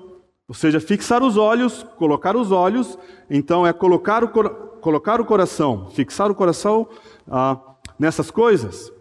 Ou 0.47 0.55
seja, 0.55 0.79
fixar 0.79 1.23
os 1.23 1.39
olhos, 1.39 1.83
colocar 1.97 2.37
os 2.37 2.53
olhos, 2.53 2.99
então 3.31 3.67
é 3.67 3.73
colocar 3.73 4.23
o, 4.23 4.29
colocar 4.29 5.23
o 5.23 5.25
coração, 5.25 5.89
fixar 5.89 6.31
o 6.31 6.35
coração 6.35 6.87
ah, 7.27 7.59
nessas 7.99 8.31
coisas. 8.31 8.93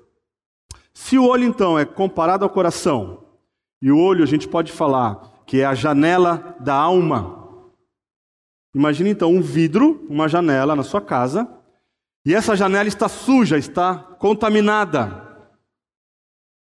Se 0.94 1.18
o 1.18 1.28
olho, 1.28 1.44
então, 1.44 1.78
é 1.78 1.84
comparado 1.84 2.46
ao 2.46 2.50
coração, 2.50 3.26
e 3.82 3.92
o 3.92 4.00
olho 4.00 4.24
a 4.24 4.28
gente 4.28 4.48
pode 4.48 4.72
falar 4.72 5.44
que 5.46 5.60
é 5.60 5.66
a 5.66 5.76
janela 5.76 6.56
da 6.62 6.76
alma. 6.76 7.46
Imagine 8.74 9.10
então 9.10 9.34
um 9.34 9.42
vidro, 9.42 10.06
uma 10.10 10.30
janela 10.30 10.78
na 10.78 10.84
sua 10.84 11.02
casa, 11.02 11.59
e 12.26 12.34
essa 12.34 12.56
janela 12.56 12.88
está 12.88 13.08
suja, 13.08 13.58
está 13.58 13.98
contaminada. 14.20 15.28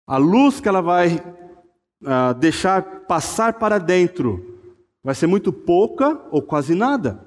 A 0.05 0.17
luz 0.17 0.59
que 0.59 0.67
ela 0.67 0.81
vai 0.81 1.15
uh, 1.15 2.33
deixar 2.37 3.05
passar 3.05 3.53
para 3.53 3.77
dentro 3.77 4.57
vai 5.03 5.15
ser 5.15 5.27
muito 5.27 5.53
pouca 5.53 6.21
ou 6.31 6.41
quase 6.41 6.75
nada. 6.75 7.25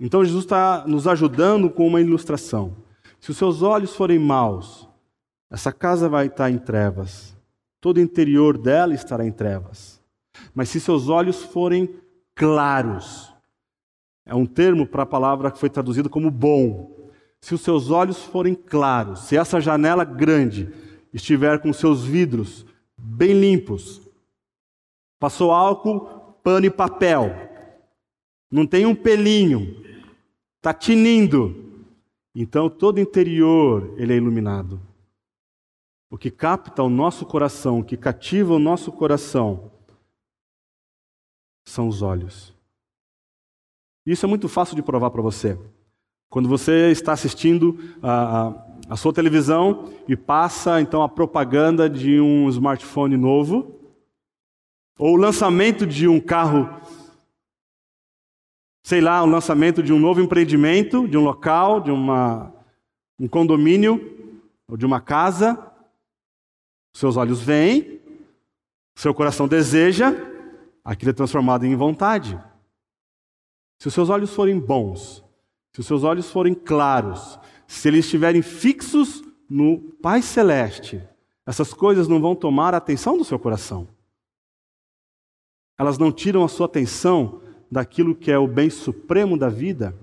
Então 0.00 0.24
Jesus 0.24 0.44
está 0.44 0.86
nos 0.86 1.06
ajudando 1.06 1.70
com 1.70 1.86
uma 1.86 2.00
ilustração. 2.00 2.76
Se 3.20 3.30
os 3.30 3.36
seus 3.36 3.62
olhos 3.62 3.94
forem 3.94 4.18
maus, 4.18 4.88
essa 5.50 5.72
casa 5.72 6.08
vai 6.08 6.26
estar 6.26 6.50
em 6.50 6.58
trevas. 6.58 7.36
Todo 7.80 7.98
o 7.98 8.00
interior 8.00 8.56
dela 8.58 8.94
estará 8.94 9.26
em 9.26 9.32
trevas. 9.32 10.02
Mas 10.54 10.68
se 10.68 10.80
seus 10.80 11.08
olhos 11.08 11.42
forem 11.42 11.94
claros, 12.34 13.33
é 14.26 14.34
um 14.34 14.46
termo 14.46 14.86
para 14.86 15.02
a 15.02 15.06
palavra 15.06 15.50
que 15.50 15.58
foi 15.58 15.68
traduzida 15.68 16.08
como 16.08 16.30
bom. 16.30 17.10
Se 17.40 17.54
os 17.54 17.60
seus 17.60 17.90
olhos 17.90 18.22
forem 18.22 18.54
claros, 18.54 19.20
se 19.20 19.36
essa 19.36 19.60
janela 19.60 20.04
grande 20.04 20.72
estiver 21.12 21.60
com 21.60 21.72
seus 21.72 22.04
vidros 22.04 22.64
bem 22.96 23.38
limpos, 23.38 24.00
passou 25.18 25.52
álcool, 25.52 26.38
pano 26.42 26.66
e 26.66 26.70
papel, 26.70 27.34
não 28.50 28.66
tem 28.66 28.86
um 28.86 28.94
pelinho, 28.94 29.84
está 30.56 30.72
tinindo, 30.72 31.84
então 32.34 32.70
todo 32.70 33.00
interior 33.00 33.94
ele 33.98 34.12
é 34.12 34.16
iluminado. 34.16 34.80
O 36.10 36.16
que 36.16 36.30
capta 36.30 36.82
o 36.82 36.88
nosso 36.88 37.26
coração, 37.26 37.80
o 37.80 37.84
que 37.84 37.96
cativa 37.96 38.54
o 38.54 38.58
nosso 38.58 38.90
coração, 38.92 39.70
são 41.66 41.88
os 41.88 42.00
olhos. 42.00 42.53
Isso 44.06 44.26
é 44.26 44.28
muito 44.28 44.48
fácil 44.48 44.76
de 44.76 44.82
provar 44.82 45.10
para 45.10 45.22
você. 45.22 45.58
Quando 46.28 46.48
você 46.48 46.90
está 46.90 47.12
assistindo 47.12 47.78
a, 48.02 48.52
a, 48.88 48.96
sua 48.96 49.12
televisão 49.12 49.90
e 50.06 50.16
passa 50.16 50.80
então 50.80 51.02
a 51.02 51.08
propaganda 51.08 51.88
de 51.88 52.20
um 52.20 52.48
smartphone 52.50 53.16
novo, 53.16 53.80
ou 54.98 55.14
o 55.14 55.16
lançamento 55.16 55.86
de 55.86 56.06
um 56.06 56.20
carro, 56.20 56.68
sei 58.84 59.00
lá, 59.00 59.22
o 59.22 59.26
lançamento 59.26 59.82
de 59.82 59.92
um 59.92 59.98
novo 59.98 60.20
empreendimento, 60.20 61.08
de 61.08 61.16
um 61.16 61.24
local, 61.24 61.80
de 61.80 61.90
uma, 61.90 62.52
um 63.18 63.26
condomínio, 63.26 64.12
ou 64.68 64.76
de 64.76 64.84
uma 64.84 65.00
casa, 65.00 65.72
seus 66.94 67.16
olhos 67.16 67.40
veem, 67.40 68.00
seu 68.94 69.14
coração 69.14 69.48
deseja, 69.48 70.12
aquilo 70.84 71.10
é 71.10 71.14
transformado 71.14 71.64
em 71.64 71.74
vontade. 71.74 72.38
Se 73.84 73.88
os 73.88 73.92
seus 73.92 74.08
olhos 74.08 74.32
forem 74.32 74.58
bons, 74.58 75.22
se 75.70 75.80
os 75.80 75.86
seus 75.86 76.04
olhos 76.04 76.30
forem 76.30 76.54
claros, 76.54 77.38
se 77.66 77.86
eles 77.86 78.06
estiverem 78.06 78.40
fixos 78.40 79.22
no 79.46 79.78
Pai 80.00 80.22
Celeste, 80.22 81.06
essas 81.44 81.74
coisas 81.74 82.08
não 82.08 82.18
vão 82.18 82.34
tomar 82.34 82.72
a 82.72 82.78
atenção 82.78 83.18
do 83.18 83.26
seu 83.26 83.38
coração. 83.38 83.86
Elas 85.78 85.98
não 85.98 86.10
tiram 86.10 86.42
a 86.42 86.48
sua 86.48 86.64
atenção 86.64 87.42
daquilo 87.70 88.14
que 88.14 88.30
é 88.30 88.38
o 88.38 88.48
bem 88.48 88.70
supremo 88.70 89.36
da 89.36 89.50
vida. 89.50 89.94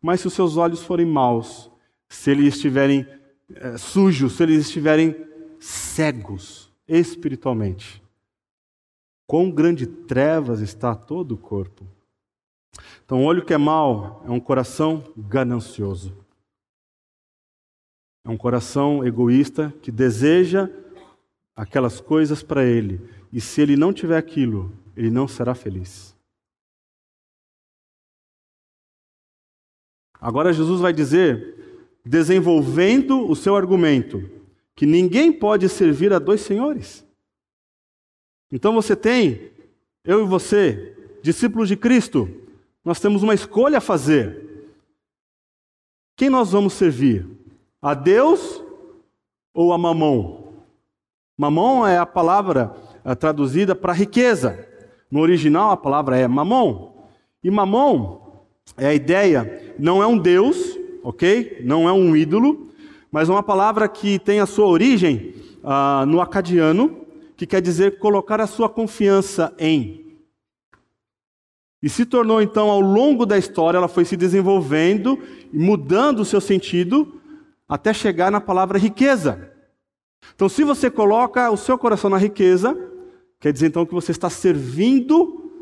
Mas 0.00 0.22
se 0.22 0.28
os 0.28 0.32
seus 0.32 0.56
olhos 0.56 0.82
forem 0.82 1.04
maus, 1.04 1.70
se 2.08 2.30
eles 2.30 2.54
estiverem 2.54 3.06
é, 3.50 3.76
sujos, 3.76 4.32
se 4.32 4.42
eles 4.44 4.64
estiverem 4.64 5.14
cegos 5.60 6.72
espiritualmente, 6.88 8.02
quão 9.26 9.50
grande 9.50 9.86
trevas 9.86 10.60
está 10.60 10.94
todo 10.94 11.32
o 11.32 11.36
corpo. 11.36 11.97
Então, 13.04 13.22
o 13.22 13.24
olho 13.24 13.44
que 13.44 13.54
é 13.54 13.58
mau 13.58 14.22
é 14.26 14.30
um 14.30 14.40
coração 14.40 15.04
ganancioso. 15.16 16.16
É 18.24 18.30
um 18.30 18.36
coração 18.36 19.04
egoísta 19.06 19.72
que 19.82 19.90
deseja 19.90 20.68
aquelas 21.56 22.00
coisas 22.00 22.42
para 22.42 22.64
ele. 22.64 23.00
E 23.32 23.40
se 23.40 23.60
ele 23.60 23.76
não 23.76 23.92
tiver 23.92 24.16
aquilo, 24.16 24.72
ele 24.96 25.10
não 25.10 25.26
será 25.26 25.54
feliz. 25.54 26.16
Agora 30.20 30.52
Jesus 30.52 30.80
vai 30.80 30.92
dizer, 30.92 31.88
desenvolvendo 32.04 33.28
o 33.28 33.36
seu 33.36 33.54
argumento, 33.56 34.28
que 34.74 34.86
ninguém 34.86 35.32
pode 35.32 35.68
servir 35.68 36.12
a 36.12 36.18
dois 36.18 36.40
senhores. 36.40 37.06
Então 38.50 38.74
você 38.74 38.96
tem, 38.96 39.50
eu 40.04 40.24
e 40.24 40.28
você, 40.28 40.96
discípulos 41.22 41.68
de 41.68 41.76
Cristo, 41.76 42.28
nós 42.88 42.98
temos 42.98 43.22
uma 43.22 43.34
escolha 43.34 43.76
a 43.76 43.82
fazer. 43.82 44.72
Quem 46.16 46.30
nós 46.30 46.52
vamos 46.52 46.72
servir? 46.72 47.28
A 47.82 47.92
Deus 47.92 48.62
ou 49.52 49.74
a 49.74 49.78
Mamon? 49.78 50.54
Mamon 51.36 51.86
é 51.86 51.98
a 51.98 52.06
palavra 52.06 52.74
é, 53.04 53.14
traduzida 53.14 53.74
para 53.74 53.92
riqueza. 53.92 54.66
No 55.10 55.20
original 55.20 55.70
a 55.70 55.76
palavra 55.76 56.16
é 56.16 56.26
Mamon. 56.26 56.94
E 57.44 57.50
Mamon 57.50 58.22
é 58.78 58.86
a 58.86 58.94
ideia, 58.94 59.74
não 59.78 60.02
é 60.02 60.06
um 60.06 60.16
Deus, 60.16 60.56
ok? 61.02 61.60
Não 61.62 61.86
é 61.86 61.92
um 61.92 62.16
ídolo, 62.16 62.70
mas 63.12 63.28
é 63.28 63.32
uma 63.32 63.42
palavra 63.42 63.86
que 63.86 64.18
tem 64.18 64.40
a 64.40 64.46
sua 64.46 64.66
origem 64.66 65.34
uh, 65.62 66.06
no 66.06 66.22
acadiano, 66.22 67.04
que 67.36 67.46
quer 67.46 67.60
dizer 67.60 67.98
colocar 67.98 68.40
a 68.40 68.46
sua 68.46 68.66
confiança 68.66 69.54
em. 69.58 70.07
E 71.82 71.88
se 71.88 72.04
tornou 72.04 72.42
então, 72.42 72.70
ao 72.70 72.80
longo 72.80 73.24
da 73.24 73.38
história, 73.38 73.78
ela 73.78 73.88
foi 73.88 74.04
se 74.04 74.16
desenvolvendo 74.16 75.18
e 75.52 75.58
mudando 75.58 76.20
o 76.20 76.24
seu 76.24 76.40
sentido 76.40 77.20
até 77.68 77.92
chegar 77.92 78.30
na 78.30 78.40
palavra 78.40 78.78
riqueza. 78.78 79.52
Então, 80.34 80.48
se 80.48 80.64
você 80.64 80.90
coloca 80.90 81.50
o 81.50 81.56
seu 81.56 81.78
coração 81.78 82.10
na 82.10 82.18
riqueza, 82.18 82.76
quer 83.38 83.52
dizer 83.52 83.66
então 83.68 83.86
que 83.86 83.94
você 83.94 84.10
está 84.10 84.28
servindo, 84.28 85.52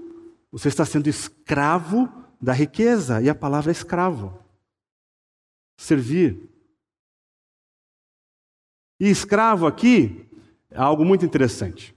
você 0.51 0.69
está 0.69 0.85
sendo 0.85 1.09
escravo 1.09 2.11
da 2.41 2.53
riqueza, 2.53 3.21
e 3.21 3.29
a 3.29 3.35
palavra 3.35 3.71
é 3.71 3.73
escravo. 3.73 4.39
Servir. 5.77 6.41
E 8.99 9.11
escravo 9.11 9.67
aqui 9.67 10.27
é 10.71 10.79
algo 10.79 11.05
muito 11.05 11.27
interessante. 11.27 11.95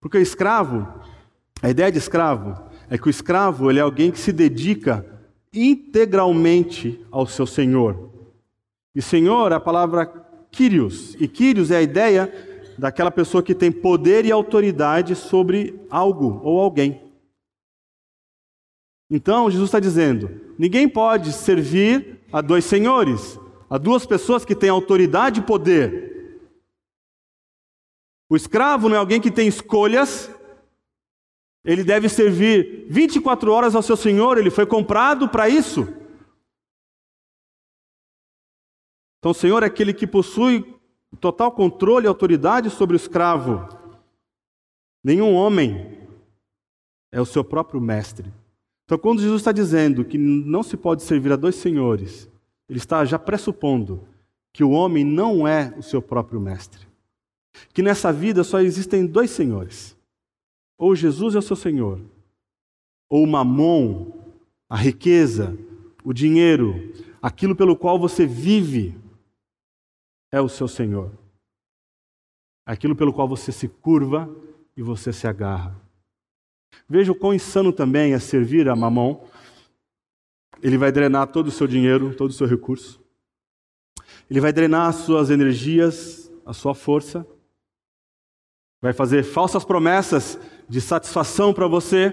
Porque 0.00 0.18
escravo, 0.18 0.88
a 1.62 1.68
ideia 1.68 1.92
de 1.92 1.98
escravo, 1.98 2.69
é 2.90 2.98
que 2.98 3.06
o 3.06 3.10
escravo 3.10 3.70
ele 3.70 3.78
é 3.78 3.82
alguém 3.82 4.10
que 4.10 4.18
se 4.18 4.32
dedica 4.32 5.06
integralmente 5.54 7.00
ao 7.10 7.24
seu 7.24 7.46
senhor. 7.46 8.10
E 8.92 9.00
senhor 9.00 9.52
é 9.52 9.54
a 9.54 9.60
palavra 9.60 10.06
Kyrios, 10.50 11.14
e 11.20 11.28
Kyrios 11.28 11.70
é 11.70 11.76
a 11.76 11.82
ideia 11.82 12.32
daquela 12.76 13.10
pessoa 13.12 13.42
que 13.42 13.54
tem 13.54 13.70
poder 13.70 14.24
e 14.24 14.32
autoridade 14.32 15.14
sobre 15.14 15.80
algo 15.88 16.40
ou 16.42 16.58
alguém. 16.58 17.00
Então, 19.08 19.48
Jesus 19.48 19.68
está 19.68 19.78
dizendo: 19.78 20.40
ninguém 20.58 20.88
pode 20.88 21.32
servir 21.32 22.20
a 22.32 22.40
dois 22.40 22.64
senhores, 22.64 23.38
a 23.68 23.78
duas 23.78 24.04
pessoas 24.04 24.44
que 24.44 24.54
têm 24.54 24.70
autoridade 24.70 25.38
e 25.38 25.44
poder. 25.44 26.40
O 28.28 28.36
escravo 28.36 28.88
não 28.88 28.96
é 28.96 28.98
alguém 28.98 29.20
que 29.20 29.30
tem 29.30 29.46
escolhas 29.46 30.30
ele 31.64 31.84
deve 31.84 32.08
servir 32.08 32.86
24 32.88 33.52
horas 33.52 33.74
ao 33.74 33.82
seu 33.82 33.96
senhor, 33.96 34.38
ele 34.38 34.50
foi 34.50 34.66
comprado 34.66 35.28
para 35.28 35.48
isso. 35.48 35.82
Então, 39.18 39.32
o 39.32 39.34
senhor 39.34 39.62
é 39.62 39.66
aquele 39.66 39.92
que 39.92 40.06
possui 40.06 40.64
total 41.20 41.52
controle 41.52 42.06
e 42.06 42.08
autoridade 42.08 42.70
sobre 42.70 42.96
o 42.96 42.98
escravo. 42.98 43.68
Nenhum 45.04 45.34
homem 45.34 46.08
é 47.12 47.20
o 47.20 47.26
seu 47.26 47.44
próprio 47.44 47.80
mestre. 47.80 48.32
Então, 48.84 48.98
quando 48.98 49.20
Jesus 49.20 49.40
está 49.40 49.52
dizendo 49.52 50.04
que 50.04 50.16
não 50.16 50.62
se 50.62 50.76
pode 50.76 51.02
servir 51.02 51.32
a 51.32 51.36
dois 51.36 51.56
senhores, 51.56 52.28
ele 52.68 52.78
está 52.78 53.04
já 53.04 53.18
pressupondo 53.18 54.06
que 54.52 54.64
o 54.64 54.70
homem 54.70 55.04
não 55.04 55.46
é 55.46 55.74
o 55.76 55.82
seu 55.82 56.00
próprio 56.00 56.40
mestre. 56.40 56.86
Que 57.72 57.82
nessa 57.82 58.12
vida 58.12 58.42
só 58.42 58.60
existem 58.60 59.06
dois 59.06 59.30
senhores. 59.30 59.96
Ou 60.80 60.96
Jesus 60.96 61.34
é 61.34 61.38
o 61.38 61.42
seu 61.42 61.56
Senhor, 61.56 62.00
ou 63.06 63.26
mamon, 63.26 64.12
a 64.66 64.76
riqueza, 64.76 65.54
o 66.02 66.10
dinheiro, 66.10 66.94
aquilo 67.20 67.54
pelo 67.54 67.76
qual 67.76 67.98
você 67.98 68.24
vive, 68.24 68.98
é 70.32 70.40
o 70.40 70.48
seu 70.48 70.66
Senhor. 70.66 71.12
Aquilo 72.64 72.96
pelo 72.96 73.12
qual 73.12 73.28
você 73.28 73.52
se 73.52 73.68
curva 73.68 74.34
e 74.74 74.80
você 74.80 75.12
se 75.12 75.26
agarra. 75.26 75.78
Veja 76.88 77.12
o 77.12 77.14
quão 77.14 77.34
insano 77.34 77.74
também 77.74 78.14
é 78.14 78.18
servir 78.18 78.66
a 78.66 78.74
mamon. 78.74 79.22
Ele 80.62 80.78
vai 80.78 80.90
drenar 80.90 81.26
todo 81.26 81.48
o 81.48 81.52
seu 81.52 81.66
dinheiro, 81.66 82.14
todo 82.14 82.30
o 82.30 82.32
seu 82.32 82.46
recurso. 82.46 82.98
Ele 84.30 84.40
vai 84.40 84.50
drenar 84.50 84.88
as 84.88 84.96
suas 84.96 85.28
energias, 85.28 86.32
a 86.46 86.54
sua 86.54 86.74
força. 86.74 87.26
Vai 88.80 88.92
fazer 88.92 89.22
falsas 89.22 89.64
promessas 89.64 90.38
de 90.68 90.80
satisfação 90.80 91.52
para 91.52 91.66
você, 91.66 92.12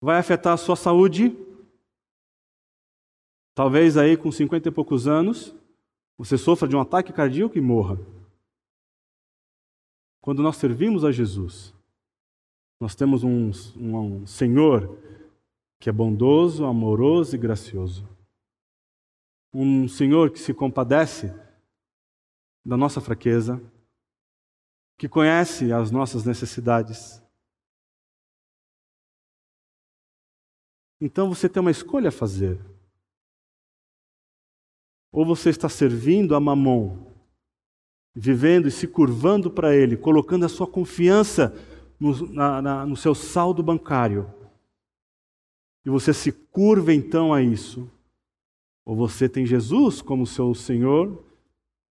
vai 0.00 0.18
afetar 0.18 0.52
a 0.52 0.58
sua 0.58 0.76
saúde. 0.76 1.34
Talvez 3.54 3.96
aí 3.96 4.16
com 4.16 4.30
50 4.30 4.68
e 4.68 4.72
poucos 4.72 5.08
anos, 5.08 5.54
você 6.18 6.36
sofra 6.36 6.68
de 6.68 6.76
um 6.76 6.80
ataque 6.80 7.12
cardíaco 7.12 7.56
e 7.56 7.60
morra. 7.60 7.98
Quando 10.20 10.42
nós 10.42 10.56
servimos 10.56 11.04
a 11.04 11.12
Jesus, 11.12 11.72
Nós 12.80 12.94
temos 12.94 13.24
um, 13.24 13.50
um, 13.76 13.96
um 13.96 14.26
Senhor 14.26 14.98
que 15.80 15.88
é 15.88 15.92
bondoso, 15.92 16.64
amoroso 16.64 17.34
e 17.34 17.38
gracioso. 17.38 18.06
Um 19.52 19.88
Senhor 19.88 20.30
que 20.30 20.38
se 20.38 20.52
compadece 20.52 21.34
da 22.64 22.76
nossa 22.76 23.00
fraqueza, 23.00 23.62
que 24.96 25.08
conhece 25.08 25.72
as 25.72 25.90
nossas 25.90 26.24
necessidades. 26.24 27.22
Então 31.00 31.28
você 31.28 31.48
tem 31.48 31.60
uma 31.60 31.70
escolha 31.70 32.08
a 32.08 32.12
fazer. 32.12 32.58
Ou 35.12 35.24
você 35.24 35.50
está 35.50 35.68
servindo 35.68 36.34
a 36.34 36.40
Mamon, 36.40 37.06
vivendo 38.14 38.66
e 38.66 38.70
se 38.70 38.86
curvando 38.86 39.50
para 39.50 39.74
Ele, 39.74 39.96
colocando 39.96 40.46
a 40.46 40.48
sua 40.48 40.66
confiança 40.66 41.54
no, 42.00 42.32
na, 42.32 42.62
na, 42.62 42.86
no 42.86 42.96
seu 42.96 43.14
saldo 43.14 43.62
bancário, 43.62 44.32
e 45.84 45.90
você 45.90 46.12
se 46.12 46.32
curva 46.32 46.92
então 46.92 47.32
a 47.32 47.40
isso, 47.42 47.90
ou 48.84 48.96
você 48.96 49.28
tem 49.28 49.46
Jesus 49.46 50.02
como 50.02 50.26
seu 50.26 50.54
Senhor, 50.54 51.24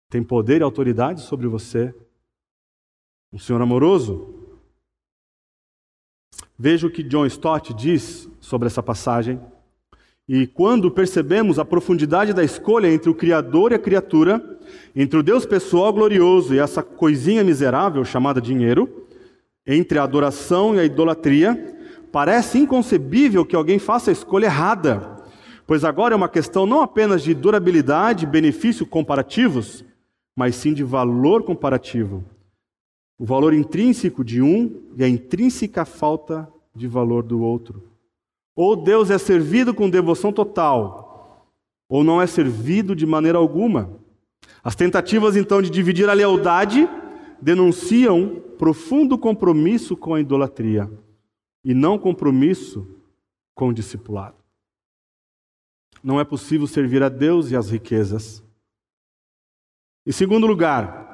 tem 0.09 0.22
poder 0.22 0.61
e 0.61 0.64
autoridade 0.64 1.22
sobre 1.22 1.46
você, 1.46 1.94
um 3.33 3.39
Senhor 3.39 3.62
amoroso. 3.62 4.35
Veja 6.59 6.87
o 6.87 6.91
que 6.91 7.03
John 7.03 7.24
Stott 7.26 7.72
diz 7.72 8.28
sobre 8.41 8.66
essa 8.66 8.83
passagem. 8.83 9.41
E 10.28 10.47
quando 10.47 10.91
percebemos 10.91 11.59
a 11.59 11.64
profundidade 11.64 12.33
da 12.33 12.45
escolha 12.45 12.93
entre 12.93 13.11
o 13.11 13.14
Criador 13.14 13.72
e 13.72 13.74
a 13.74 13.78
criatura, 13.78 14.59
entre 14.95 15.18
o 15.18 15.22
Deus 15.22 15.47
pessoal 15.47 15.93
glorioso 15.93 16.55
e 16.55 16.59
essa 16.59 16.83
coisinha 16.83 17.43
miserável 17.43 18.05
chamada 18.05 18.41
dinheiro, 18.41 19.09
entre 19.66 19.99
a 19.99 20.05
adoração 20.05 20.74
e 20.74 20.78
a 20.78 20.85
idolatria, 20.85 21.76
parece 22.12 22.59
inconcebível 22.59 23.45
que 23.45 23.57
alguém 23.57 23.78
faça 23.78 24.11
a 24.11 24.12
escolha 24.12 24.47
errada, 24.47 25.16
pois 25.66 25.85
agora 25.85 26.14
é 26.14 26.16
uma 26.16 26.28
questão 26.28 26.66
não 26.66 26.83
apenas 26.83 27.22
de 27.22 27.35
durabilidade 27.35 28.24
e 28.24 28.28
benefício 28.28 28.87
comparativos, 28.87 29.85
mas 30.37 30.55
sim 30.55 30.72
de 30.72 30.85
valor 30.85 31.43
comparativo. 31.43 32.24
O 33.22 33.24
valor 33.24 33.54
intrínseco 33.54 34.24
de 34.24 34.42
um 34.42 34.82
e 34.96 35.04
a 35.04 35.08
intrínseca 35.08 35.84
falta 35.84 36.52
de 36.74 36.88
valor 36.88 37.22
do 37.22 37.40
outro. 37.40 37.88
Ou 38.52 38.74
Deus 38.74 39.10
é 39.10 39.16
servido 39.16 39.72
com 39.72 39.88
devoção 39.88 40.32
total, 40.32 41.46
ou 41.88 42.02
não 42.02 42.20
é 42.20 42.26
servido 42.26 42.96
de 42.96 43.06
maneira 43.06 43.38
alguma. 43.38 43.96
As 44.60 44.74
tentativas 44.74 45.36
então 45.36 45.62
de 45.62 45.70
dividir 45.70 46.10
a 46.10 46.14
lealdade 46.14 46.88
denunciam 47.40 48.42
profundo 48.58 49.16
compromisso 49.16 49.96
com 49.96 50.14
a 50.14 50.20
idolatria 50.20 50.90
e 51.64 51.72
não 51.72 52.00
compromisso 52.00 52.84
com 53.54 53.68
o 53.68 53.72
discipulado. 53.72 54.34
Não 56.02 56.18
é 56.18 56.24
possível 56.24 56.66
servir 56.66 57.04
a 57.04 57.08
Deus 57.08 57.52
e 57.52 57.56
as 57.56 57.70
riquezas. 57.70 58.42
Em 60.04 60.10
segundo 60.10 60.44
lugar, 60.44 61.12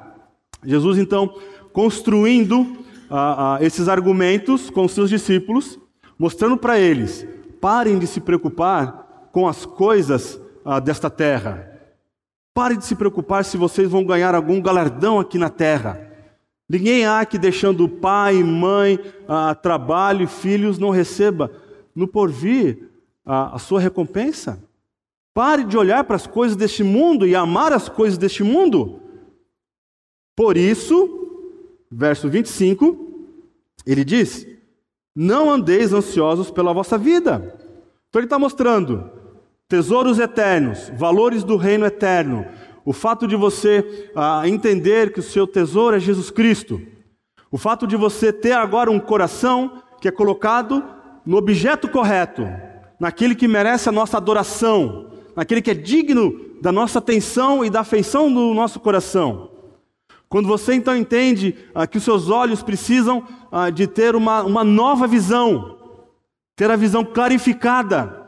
Jesus 0.63 0.97
então 0.97 1.33
construindo 1.73 2.77
ah, 3.09 3.55
ah, 3.55 3.63
esses 3.63 3.87
argumentos 3.87 4.69
com 4.69 4.87
seus 4.87 5.09
discípulos, 5.09 5.79
mostrando 6.17 6.57
para 6.57 6.79
eles: 6.79 7.25
parem 7.59 7.97
de 7.97 8.05
se 8.05 8.21
preocupar 8.21 9.29
com 9.31 9.47
as 9.47 9.65
coisas 9.65 10.39
ah, 10.63 10.79
desta 10.79 11.09
terra. 11.09 11.67
Parem 12.53 12.77
de 12.77 12.85
se 12.85 12.95
preocupar 12.95 13.45
se 13.45 13.57
vocês 13.57 13.89
vão 13.89 14.03
ganhar 14.03 14.35
algum 14.35 14.61
galardão 14.61 15.19
aqui 15.19 15.37
na 15.37 15.49
terra. 15.49 16.07
Ninguém 16.67 17.05
há 17.05 17.25
que 17.25 17.37
deixando 17.37 17.87
pai, 17.87 18.43
mãe, 18.43 18.99
trabalho 19.61 20.27
filhos 20.27 20.77
não 20.77 20.91
receba 20.91 21.51
no 21.95 22.07
porvir 22.07 22.89
a 23.25 23.57
sua 23.57 23.79
recompensa. 23.79 24.61
Pare 25.33 25.63
de 25.63 25.77
olhar 25.77 26.03
para 26.03 26.15
as 26.15 26.27
coisas 26.27 26.55
deste 26.55 26.83
mundo 26.83 27.25
e 27.25 27.33
amar 27.33 27.71
as 27.71 27.87
coisas 27.87 28.17
deste 28.17 28.43
mundo. 28.43 28.99
Por 30.35 30.57
isso, 30.57 31.18
verso 31.91 32.29
25, 32.29 32.97
ele 33.85 34.03
diz: 34.03 34.47
Não 35.15 35.49
andeis 35.49 35.93
ansiosos 35.93 36.51
pela 36.51 36.73
vossa 36.73 36.97
vida. 36.97 37.55
Então 38.09 38.19
ele 38.19 38.25
está 38.25 38.39
mostrando 38.39 39.09
tesouros 39.67 40.17
eternos, 40.17 40.91
valores 40.97 41.43
do 41.43 41.55
reino 41.55 41.85
eterno, 41.85 42.45
o 42.83 42.91
fato 42.91 43.27
de 43.27 43.35
você 43.35 44.09
ah, 44.15 44.41
entender 44.47 45.13
que 45.13 45.19
o 45.19 45.23
seu 45.23 45.45
tesouro 45.45 45.95
é 45.95 45.99
Jesus 45.99 46.31
Cristo, 46.31 46.81
o 47.51 47.57
fato 47.57 47.85
de 47.85 47.95
você 47.95 48.33
ter 48.33 48.53
agora 48.53 48.89
um 48.89 48.99
coração 48.99 49.83
que 50.01 50.07
é 50.07 50.11
colocado 50.11 50.83
no 51.23 51.37
objeto 51.37 51.87
correto, 51.87 52.47
naquele 52.99 53.35
que 53.35 53.47
merece 53.47 53.87
a 53.89 53.91
nossa 53.91 54.17
adoração, 54.17 55.11
naquele 55.35 55.61
que 55.61 55.69
é 55.69 55.75
digno 55.75 56.49
da 56.61 56.71
nossa 56.71 56.97
atenção 56.97 57.63
e 57.63 57.69
da 57.69 57.81
afeição 57.81 58.33
do 58.33 58.53
nosso 58.53 58.79
coração. 58.79 59.51
Quando 60.29 60.47
você 60.47 60.75
então 60.75 60.95
entende 60.95 61.55
ah, 61.73 61.87
que 61.87 61.97
os 61.97 62.03
seus 62.03 62.29
olhos 62.29 62.61
precisam 62.61 63.27
ah, 63.51 63.71
de 63.71 63.87
ter 63.87 64.15
uma, 64.15 64.43
uma 64.43 64.63
nova 64.63 65.07
visão, 65.07 65.75
ter 66.55 66.69
a 66.69 66.75
visão 66.75 67.03
clarificada, 67.03 68.27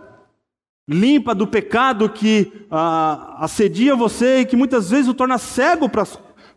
limpa 0.89 1.35
do 1.35 1.45
pecado 1.45 2.09
que 2.09 2.65
ah, 2.71 3.37
assedia 3.39 3.95
você 3.95 4.39
e 4.39 4.45
que 4.45 4.55
muitas 4.55 4.89
vezes 4.89 5.07
o 5.07 5.13
torna 5.13 5.37
cego 5.37 5.87
para, 5.87 6.07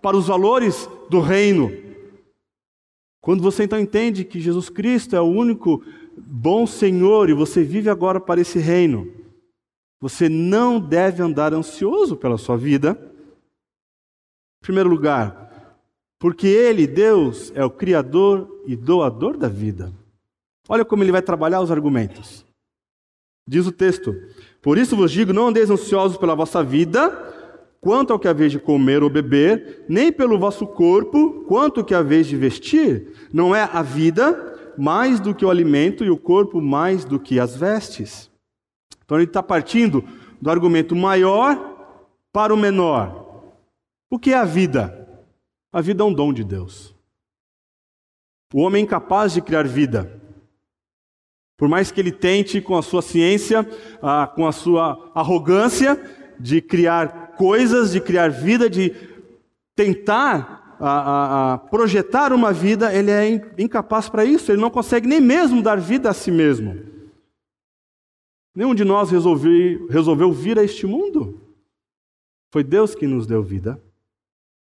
para 0.01 0.16
os 0.16 0.28
valores 0.28 0.88
do 1.11 1.20
reino. 1.20 1.70
Quando 3.20 3.42
você 3.42 3.64
então 3.64 3.78
entende 3.78 4.24
que 4.24 4.40
Jesus 4.40 4.70
Cristo 4.70 5.14
é 5.14 5.20
o 5.20 5.24
único 5.24 5.82
bom 6.16 6.66
Senhor 6.66 7.28
e 7.28 7.34
você 7.34 7.62
vive 7.62 7.90
agora 7.90 8.18
para 8.18 8.40
esse 8.40 8.59
reino, 8.59 9.12
você 10.01 10.26
não 10.28 10.80
deve 10.80 11.22
andar 11.22 11.53
ansioso 11.53 12.16
pela 12.16 12.38
sua 12.38 12.57
vida. 12.57 13.13
Primeiro 14.64 14.88
lugar, 14.88 15.52
porque 16.18 16.46
Ele, 16.46 16.86
Deus, 16.86 17.52
é 17.54 17.62
o 17.62 17.68
Criador 17.68 18.62
e 18.66 18.74
doador 18.74 19.36
da 19.36 19.46
vida. 19.46 19.92
Olha 20.66 20.86
como 20.86 21.02
ele 21.02 21.12
vai 21.12 21.20
trabalhar 21.20 21.60
os 21.60 21.70
argumentos. 21.70 22.46
Diz 23.46 23.66
o 23.66 23.72
texto: 23.72 24.14
Por 24.62 24.78
isso 24.78 24.96
vos 24.96 25.12
digo: 25.12 25.34
não 25.34 25.48
andeis 25.48 25.68
ansiosos 25.68 26.16
pela 26.16 26.34
vossa 26.34 26.64
vida, 26.64 27.10
quanto 27.78 28.10
ao 28.10 28.18
que 28.18 28.26
haveis 28.26 28.52
de 28.52 28.58
comer 28.58 29.02
ou 29.02 29.10
beber, 29.10 29.84
nem 29.86 30.10
pelo 30.10 30.38
vosso 30.38 30.66
corpo, 30.66 31.44
quanto 31.46 31.80
ao 31.80 31.86
que 31.86 31.94
haveis 31.94 32.26
de 32.26 32.34
vestir. 32.34 33.12
Não 33.30 33.54
é 33.54 33.68
a 33.70 33.82
vida 33.82 34.72
mais 34.78 35.20
do 35.20 35.34
que 35.34 35.44
o 35.44 35.50
alimento 35.50 36.02
e 36.02 36.10
o 36.10 36.16
corpo 36.16 36.62
mais 36.62 37.04
do 37.04 37.20
que 37.20 37.38
as 37.38 37.54
vestes. 37.54 38.30
Então 39.04 39.18
ele 39.18 39.26
está 39.26 39.42
partindo 39.42 40.02
do 40.40 40.48
argumento 40.48 40.96
maior 40.96 42.00
para 42.32 42.54
o 42.54 42.56
menor. 42.56 43.23
O 44.11 44.18
que 44.18 44.32
é 44.32 44.36
a 44.36 44.44
vida? 44.44 45.09
A 45.72 45.80
vida 45.80 46.02
é 46.02 46.07
um 46.07 46.12
dom 46.12 46.32
de 46.32 46.44
Deus. 46.44 46.94
O 48.52 48.61
homem 48.61 48.82
é 48.82 48.84
incapaz 48.84 49.32
de 49.32 49.42
criar 49.42 49.66
vida. 49.66 50.20
Por 51.57 51.68
mais 51.68 51.90
que 51.90 52.00
ele 52.00 52.12
tente, 52.12 52.61
com 52.61 52.76
a 52.76 52.82
sua 52.82 53.02
ciência, 53.02 53.66
com 54.34 54.46
a 54.46 54.52
sua 54.52 55.11
arrogância, 55.14 56.00
de 56.38 56.61
criar 56.61 57.32
coisas, 57.36 57.92
de 57.92 58.00
criar 58.00 58.30
vida, 58.30 58.68
de 58.68 58.90
tentar 59.74 60.62
projetar 61.70 62.32
uma 62.32 62.52
vida, 62.52 62.94
ele 62.94 63.11
é 63.11 63.52
incapaz 63.59 64.09
para 64.09 64.24
isso, 64.24 64.52
ele 64.52 64.61
não 64.61 64.70
consegue 64.70 65.07
nem 65.07 65.20
mesmo 65.20 65.62
dar 65.62 65.80
vida 65.80 66.11
a 66.11 66.14
si 66.14 66.30
mesmo. 66.30 66.92
Nenhum 68.55 68.74
de 68.74 68.84
nós 68.84 69.11
resolveu 69.11 70.32
vir 70.32 70.59
a 70.59 70.62
este 70.62 70.86
mundo. 70.86 71.40
Foi 72.52 72.62
Deus 72.62 72.94
que 72.94 73.07
nos 73.07 73.26
deu 73.26 73.42
vida. 73.42 73.82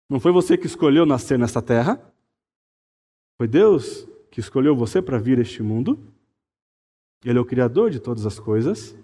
Não 0.10 0.20
foi 0.20 0.32
você 0.32 0.58
que 0.58 0.68
escolheu 0.68 1.06
nascer 1.06 1.38
nesta 1.38 1.62
terra. 1.62 2.00
Foi 3.38 3.48
Deus 3.48 4.08
que 4.30 4.40
escolheu 4.40 4.76
você 4.76 5.02
para 5.02 5.18
vir 5.18 5.40
a 5.40 5.42
este 5.42 5.64
mundo. 5.64 6.00
Ele 7.24 7.40
é 7.40 7.42
o 7.42 7.46
Criador 7.46 7.90
de 7.90 8.00
todas 8.00 8.26
as 8.26 8.40
coisas, 8.40 8.96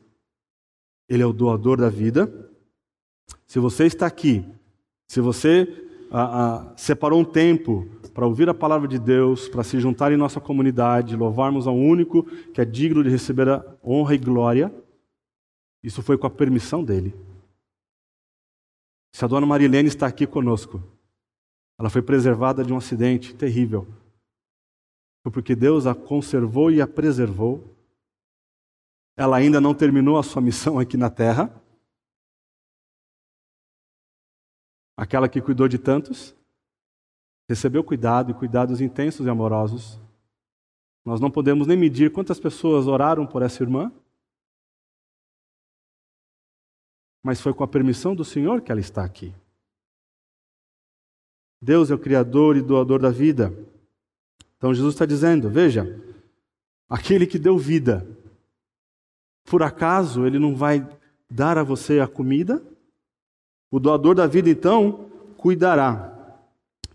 Ele 1.10 1.24
é 1.24 1.26
o 1.26 1.34
doador 1.34 1.78
da 1.78 1.90
vida. 1.90 2.32
Se 3.48 3.58
você 3.58 3.86
está 3.86 4.06
aqui, 4.06 4.46
se 5.08 5.20
você 5.20 5.68
ah, 6.12 6.70
ah, 6.70 6.74
separou 6.78 7.20
um 7.20 7.26
tempo 7.26 7.88
para 8.14 8.28
ouvir 8.28 8.48
a 8.48 8.54
palavra 8.54 8.88
de 8.88 9.00
Deus, 9.00 9.50
para 9.50 9.64
se 9.64 9.80
juntar 9.80 10.12
em 10.12 10.18
nossa 10.18 10.40
comunidade, 10.40 11.16
louvarmos 11.16 11.66
ao 11.66 11.76
único 11.76 12.24
que 12.54 12.62
é 12.62 12.66
digno 12.66 13.04
de 13.04 13.10
receber 13.10 13.50
a 13.50 13.66
honra 13.84 14.14
e 14.14 14.18
glória, 14.18 14.74
isso 15.82 16.04
foi 16.04 16.18
com 16.18 16.28
a 16.28 16.30
permissão 16.30 16.84
dele. 16.84 17.16
Se 19.14 19.26
a 19.26 19.28
dona 19.28 19.48
Marilene 19.48 19.88
está 19.88 20.06
aqui 20.08 20.28
conosco, 20.28 20.82
ela 21.82 21.90
foi 21.90 22.04
preservada 22.04 22.64
de 22.64 22.72
um 22.72 22.78
acidente 22.78 23.34
terrível. 23.34 23.88
Foi 25.24 25.32
porque 25.32 25.56
Deus 25.56 25.88
a 25.88 25.96
conservou 25.96 26.70
e 26.70 26.80
a 26.80 26.88
preservou 26.88 27.76
ela 29.18 29.38
ainda 29.38 29.60
não 29.60 29.74
terminou 29.74 30.18
a 30.20 30.24
sua 30.24 30.42
missão 30.42 30.78
aqui 30.78 30.96
na 30.96 31.10
terra. 31.10 31.52
Aquela 34.96 35.28
que 35.28 35.42
cuidou 35.42 35.68
de 35.68 35.80
tantos, 35.80 36.36
recebeu 37.50 37.84
cuidado 37.84 38.30
e 38.30 38.36
cuidados 38.36 38.80
intensos 38.80 39.26
e 39.26 39.30
amorosos. 39.30 40.00
Nós 41.04 41.20
não 41.20 41.32
podemos 41.32 41.66
nem 41.66 41.76
medir 41.76 42.12
quantas 42.12 42.40
pessoas 42.40 42.86
oraram 42.86 43.26
por 43.26 43.42
essa 43.42 43.64
irmã. 43.64 43.92
Mas 47.24 47.42
foi 47.42 47.56
com 47.56 47.64
a 47.64 47.68
permissão 47.68 48.16
do 48.16 48.24
Senhor 48.24 48.62
que 48.62 48.72
ela 48.72 48.82
está 48.82 49.04
aqui. 49.04 49.34
Deus 51.62 51.92
é 51.92 51.96
o 51.96 52.00
Criador 52.00 52.58
e 52.58 52.62
doador 52.62 53.00
da 53.00 53.10
vida. 53.10 53.54
Então 54.58 54.74
Jesus 54.74 54.96
está 54.96 55.06
dizendo: 55.06 55.50
veja, 55.50 56.02
aquele 56.90 57.28
que 57.28 57.38
deu 57.38 57.58
vida, 57.58 58.08
por 59.46 59.62
acaso 59.62 60.26
ele 60.26 60.40
não 60.40 60.56
vai 60.56 60.88
dar 61.30 61.58
a 61.58 61.64
você 61.64 62.00
a 62.00 62.08
comida? 62.08 62.64
O 63.70 63.80
doador 63.80 64.16
da 64.16 64.28
vida, 64.28 64.50
então, 64.50 65.10
cuidará, 65.38 66.44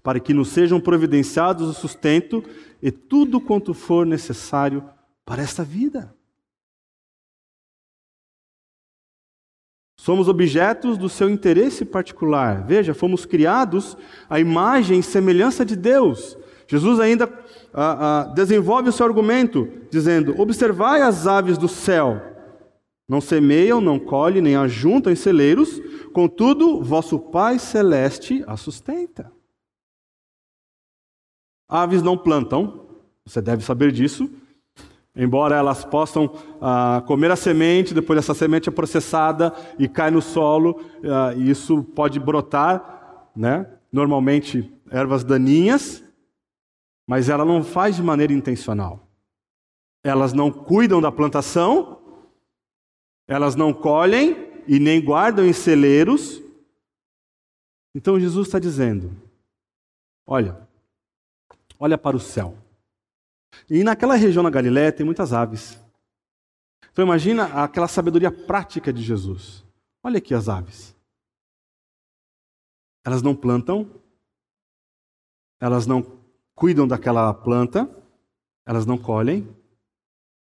para 0.03 0.21
que 0.21 0.35
nos 0.35 0.49
sejam 0.49 0.81
providenciados 0.81 1.69
o 1.69 1.73
sustento 1.73 2.45
e 2.83 2.91
tudo 2.91 3.41
quanto 3.41 3.73
for 3.73 4.05
necessário 4.05 4.85
para 5.25 5.43
esta 5.43 5.65
vida. 5.65 6.16
Somos 10.07 10.29
objetos 10.29 10.97
do 10.97 11.09
seu 11.09 11.29
interesse 11.29 11.85
particular. 11.85 12.65
Veja, 12.65 12.95
fomos 12.95 13.27
criados 13.27 13.97
à 14.31 14.39
imagem 14.39 15.01
e 15.01 15.03
semelhança 15.03 15.65
de 15.65 15.75
Deus. 15.75 16.39
Jesus 16.69 17.01
ainda 17.01 17.29
ah, 17.75 18.21
ah, 18.21 18.25
desenvolve 18.33 18.89
o 18.89 18.93
seu 18.93 19.05
argumento, 19.05 19.69
dizendo: 19.91 20.41
Observai 20.41 21.03
as 21.03 21.27
aves 21.27 21.59
do 21.59 21.67
céu. 21.67 22.23
Não 23.09 23.21
semeiam, 23.21 23.81
não 23.81 23.99
colhem, 23.99 24.41
nem 24.41 24.55
ajuntam 24.55 25.13
em 25.13 25.17
celeiros, 25.17 25.83
contudo, 26.13 26.81
vosso 26.85 27.19
Pai 27.19 27.59
Celeste 27.59 28.45
as 28.47 28.61
sustenta. 28.61 29.33
Aves 31.69 32.01
não 32.01 32.17
plantam, 32.17 32.87
você 33.25 33.43
deve 33.43 33.65
saber 33.65 33.91
disso, 33.91 34.31
Embora 35.17 35.57
elas 35.57 35.83
possam 35.83 36.31
ah, 36.61 37.03
comer 37.07 37.31
a 37.31 37.37
semente, 37.37 37.95
depois 37.95 38.19
essa 38.19 38.35
semente 38.35 38.69
é 38.69 38.73
processada 38.73 39.55
e 39.79 39.89
cai 39.89 40.11
no 40.11 40.21
solo, 40.21 40.79
ah, 41.05 41.33
e 41.35 41.49
isso 41.49 41.83
pode 41.83 42.21
brotar, 42.21 43.31
né? 43.35 43.67
normalmente 43.91 44.71
ervas 44.91 45.25
daninhas, 45.25 46.05
mas 47.09 47.31
ela 47.31 47.47
não 47.47 47.65
faz 47.65 47.97
de 47.97 48.03
maneira 48.03 48.33
intencional. 48.33 49.09
Elas 50.05 50.35
não 50.35 50.53
cuidam 50.53 51.01
da 51.01 51.11
plantação, 51.11 51.99
elas 53.27 53.57
não 53.57 53.73
colhem 53.73 54.37
e 54.69 54.79
nem 54.79 55.03
guardam 55.03 55.47
em 55.47 55.53
celeiros. 55.53 56.43
Então 57.95 58.21
Jesus 58.21 58.49
está 58.49 58.59
dizendo: 58.59 59.11
olha, 60.27 60.69
olha 61.79 61.97
para 61.97 62.17
o 62.17 62.21
céu. 62.21 62.66
E 63.69 63.83
naquela 63.83 64.15
região 64.15 64.43
na 64.43 64.51
Galiléia 64.51 64.93
tem 64.93 65.05
muitas 65.05 65.33
aves. 65.33 65.79
Então 66.91 67.05
imagina 67.05 67.45
aquela 67.63 67.89
sabedoria 67.89 68.31
prática 68.31 68.93
de 68.93 69.03
Jesus. 69.03 69.65
Olha 70.03 70.19
aqui 70.19 70.35
as 70.35 70.49
aves. 70.49 70.95
Elas 73.05 73.23
não 73.23 73.35
plantam, 73.35 73.89
elas 75.61 75.87
não 75.87 76.05
cuidam 76.55 76.89
daquela 76.89 77.33
planta, 77.35 77.89
elas 78.65 78.87
não 78.87 78.97
colhem. 78.97 79.49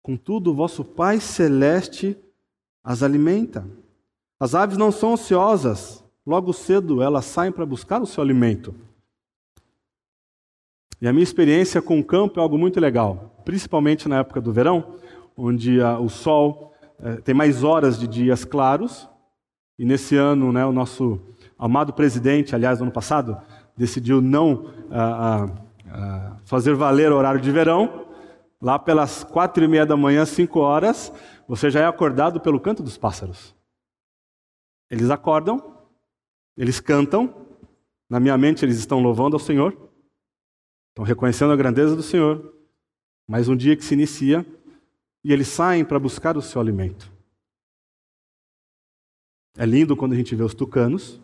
Contudo, 0.02 0.50
o 0.50 0.54
vosso 0.54 0.84
Pai 0.84 1.18
celeste 1.20 2.16
as 2.82 3.02
alimenta. 3.02 3.66
As 4.38 4.54
aves 4.54 4.76
não 4.76 4.92
são 4.92 5.14
ociosas, 5.14 6.04
logo 6.26 6.52
cedo 6.52 7.00
elas 7.00 7.24
saem 7.24 7.50
para 7.50 7.64
buscar 7.64 8.02
o 8.02 8.06
seu 8.06 8.22
alimento. 8.22 8.74
E 11.04 11.06
a 11.06 11.12
minha 11.12 11.22
experiência 11.22 11.82
com 11.82 12.00
o 12.00 12.02
campo 12.02 12.40
é 12.40 12.42
algo 12.42 12.56
muito 12.56 12.80
legal, 12.80 13.30
principalmente 13.44 14.08
na 14.08 14.20
época 14.20 14.40
do 14.40 14.50
verão, 14.50 14.94
onde 15.36 15.78
a, 15.78 15.98
o 15.98 16.08
sol 16.08 16.72
é, 16.98 17.16
tem 17.16 17.34
mais 17.34 17.62
horas 17.62 17.98
de 17.98 18.08
dias 18.08 18.42
claros. 18.42 19.06
E 19.78 19.84
nesse 19.84 20.16
ano, 20.16 20.50
né, 20.50 20.64
o 20.64 20.72
nosso 20.72 21.20
amado 21.58 21.92
presidente, 21.92 22.54
aliás, 22.54 22.78
no 22.78 22.86
ano 22.86 22.90
passado, 22.90 23.36
decidiu 23.76 24.22
não 24.22 24.70
a, 24.90 25.44
a, 25.90 26.36
fazer 26.46 26.74
valer 26.74 27.12
o 27.12 27.16
horário 27.16 27.38
de 27.38 27.50
verão. 27.50 28.06
Lá 28.58 28.78
pelas 28.78 29.22
quatro 29.24 29.62
e 29.62 29.68
meia 29.68 29.84
da 29.84 29.98
manhã, 29.98 30.24
cinco 30.24 30.60
horas, 30.60 31.12
você 31.46 31.70
já 31.70 31.80
é 31.80 31.86
acordado 31.86 32.40
pelo 32.40 32.58
canto 32.58 32.82
dos 32.82 32.96
pássaros. 32.96 33.54
Eles 34.90 35.10
acordam, 35.10 35.62
eles 36.56 36.80
cantam, 36.80 37.34
na 38.08 38.18
minha 38.18 38.38
mente 38.38 38.64
eles 38.64 38.78
estão 38.78 39.02
louvando 39.02 39.36
ao 39.36 39.40
Senhor. 39.40 39.83
Estão 40.94 41.04
reconhecendo 41.04 41.52
a 41.52 41.56
grandeza 41.56 41.96
do 41.96 42.04
Senhor. 42.04 42.54
Mas 43.28 43.48
um 43.48 43.56
dia 43.56 43.76
que 43.76 43.84
se 43.84 43.94
inicia 43.94 44.46
e 45.24 45.32
eles 45.32 45.48
saem 45.48 45.84
para 45.84 45.98
buscar 45.98 46.36
o 46.36 46.42
seu 46.42 46.60
alimento. 46.60 47.12
É 49.56 49.66
lindo 49.66 49.96
quando 49.96 50.12
a 50.12 50.16
gente 50.16 50.36
vê 50.36 50.44
os 50.44 50.54
tucanos 50.54 51.20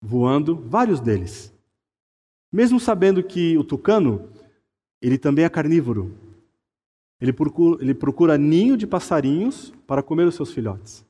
voando, 0.00 0.54
vários 0.54 1.00
deles. 1.00 1.52
Mesmo 2.52 2.78
sabendo 2.78 3.24
que 3.24 3.58
o 3.58 3.64
tucano, 3.64 4.30
ele 5.02 5.18
também 5.18 5.44
é 5.44 5.48
carnívoro. 5.48 6.16
Ele 7.20 7.32
procura, 7.32 7.82
ele 7.82 7.94
procura 7.94 8.38
ninho 8.38 8.76
de 8.76 8.86
passarinhos 8.86 9.72
para 9.84 10.00
comer 10.00 10.28
os 10.28 10.36
seus 10.36 10.52
filhotes. 10.52 11.04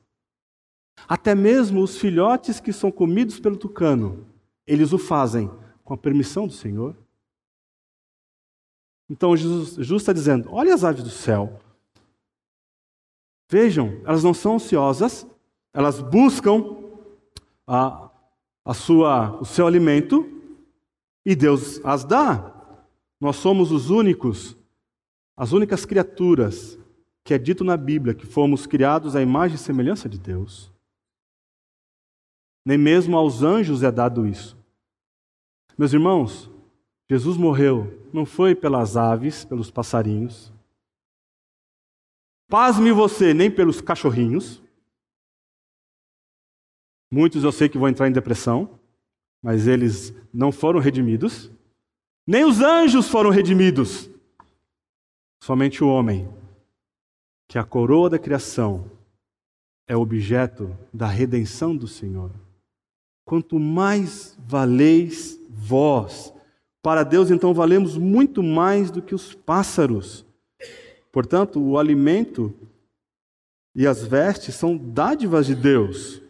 Até 1.07 1.35
mesmo 1.35 1.83
os 1.83 1.95
filhotes 1.95 2.59
que 2.59 2.73
são 2.73 2.91
comidos 2.91 3.39
pelo 3.39 3.55
tucano, 3.55 4.25
eles 4.65 4.93
o 4.93 4.97
fazem 4.97 5.47
com 5.83 5.93
a 5.93 5.97
permissão 5.97 6.47
do 6.47 6.53
Senhor 6.53 6.95
então 9.09 9.35
Jesus, 9.35 9.75
Jesus 9.75 10.01
está 10.01 10.13
dizendo: 10.13 10.49
olha 10.51 10.73
as 10.73 10.83
aves 10.83 11.03
do 11.03 11.09
céu. 11.09 11.59
Vejam, 13.49 14.01
elas 14.03 14.23
não 14.23 14.33
são 14.33 14.55
ociosas, 14.55 15.25
elas 15.73 16.01
buscam 16.01 16.75
a, 17.65 18.11
a 18.65 18.73
sua, 18.73 19.39
o 19.39 19.45
seu 19.45 19.65
alimento 19.65 20.29
e 21.25 21.35
Deus 21.35 21.79
as 21.85 22.03
dá. 22.03 22.53
Nós 23.19 23.37
somos 23.37 23.71
os 23.71 23.89
únicos, 23.89 24.57
as 25.35 25.53
únicas 25.53 25.85
criaturas 25.85 26.77
que 27.23 27.33
é 27.33 27.37
dito 27.37 27.63
na 27.63 27.75
Bíblia 27.75 28.13
que 28.13 28.25
fomos 28.25 28.65
criados 28.65 29.15
à 29.15 29.21
imagem 29.21 29.55
e 29.55 29.59
semelhança 29.59 30.07
de 30.07 30.17
Deus. 30.17 30.71
Nem 32.65 32.77
mesmo 32.77 33.17
aos 33.17 33.43
anjos 33.43 33.83
é 33.83 33.91
dado 33.91 34.27
isso. 34.27 34.57
Meus 35.77 35.93
irmãos, 35.93 36.49
Jesus 37.09 37.37
morreu 37.37 38.05
não 38.11 38.25
foi 38.25 38.53
pelas 38.53 38.97
aves, 38.97 39.45
pelos 39.45 39.71
passarinhos. 39.71 40.51
Pasme 42.49 42.91
você, 42.91 43.33
nem 43.33 43.49
pelos 43.49 43.81
cachorrinhos. 43.81 44.61
Muitos 47.11 47.43
eu 47.43 47.51
sei 47.51 47.69
que 47.69 47.77
vão 47.77 47.87
entrar 47.87 48.07
em 48.07 48.13
depressão, 48.13 48.79
mas 49.41 49.67
eles 49.67 50.13
não 50.33 50.51
foram 50.51 50.79
redimidos. 50.79 51.49
Nem 52.25 52.43
os 52.43 52.59
anjos 52.59 53.07
foram 53.07 53.29
redimidos. 53.29 54.09
Somente 55.41 55.83
o 55.83 55.87
homem, 55.87 56.27
que 57.47 57.57
a 57.57 57.63
coroa 57.63 58.09
da 58.09 58.19
criação 58.19 58.91
é 59.87 59.95
objeto 59.95 60.77
da 60.93 61.07
redenção 61.07 61.75
do 61.75 61.87
Senhor. 61.87 62.31
Quanto 63.25 63.57
mais 63.57 64.37
valeis 64.39 65.39
vós, 65.49 66.33
para 66.87 67.03
Deus, 67.03 67.29
então, 67.29 67.53
valemos 67.53 67.97
muito 67.97 68.41
mais 68.41 68.89
do 68.89 69.01
que 69.01 69.13
os 69.13 69.33
pássaros. 69.33 70.25
Portanto, 71.11 71.61
o 71.61 71.77
alimento 71.77 72.57
e 73.75 73.85
as 73.85 74.05
vestes 74.05 74.55
são 74.55 74.77
dádivas 74.77 75.47
de 75.47 75.53
Deus. 75.53 76.21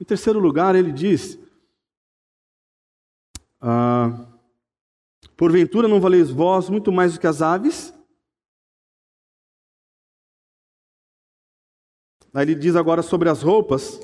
Em 0.00 0.04
terceiro 0.04 0.40
lugar, 0.40 0.74
ele 0.74 0.90
diz: 0.90 1.38
ah, 3.60 4.26
Porventura 5.36 5.86
não 5.86 6.00
valeis 6.00 6.28
vós 6.28 6.68
muito 6.68 6.90
mais 6.90 7.14
do 7.14 7.20
que 7.20 7.26
as 7.28 7.40
aves? 7.40 7.94
Aí 12.34 12.42
ele 12.42 12.56
diz 12.56 12.74
agora 12.74 13.00
sobre 13.00 13.28
as 13.28 13.42
roupas: 13.42 14.00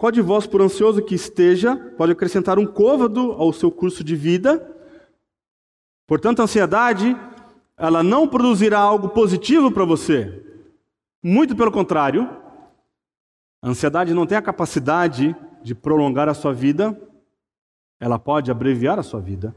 qual 0.00 0.10
de 0.10 0.22
vós, 0.22 0.46
por 0.46 0.62
ansioso 0.62 1.04
que 1.04 1.14
esteja, 1.14 1.76
pode 1.98 2.12
acrescentar 2.12 2.58
um 2.58 2.64
côvado 2.64 3.32
ao 3.32 3.52
seu 3.52 3.70
curso 3.70 4.02
de 4.02 4.16
vida? 4.16 4.58
Portanto, 6.06 6.40
a 6.40 6.44
ansiedade, 6.44 7.14
ela 7.76 8.02
não 8.02 8.26
produzirá 8.26 8.78
algo 8.78 9.10
positivo 9.10 9.70
para 9.70 9.84
você. 9.84 10.42
Muito 11.22 11.54
pelo 11.54 11.70
contrário, 11.70 12.22
a 13.60 13.68
ansiedade 13.68 14.14
não 14.14 14.26
tem 14.26 14.38
a 14.38 14.42
capacidade 14.42 15.36
de 15.62 15.74
prolongar 15.74 16.30
a 16.30 16.34
sua 16.34 16.54
vida, 16.54 16.98
ela 18.00 18.18
pode 18.18 18.50
abreviar 18.50 18.98
a 18.98 19.02
sua 19.02 19.20
vida. 19.20 19.54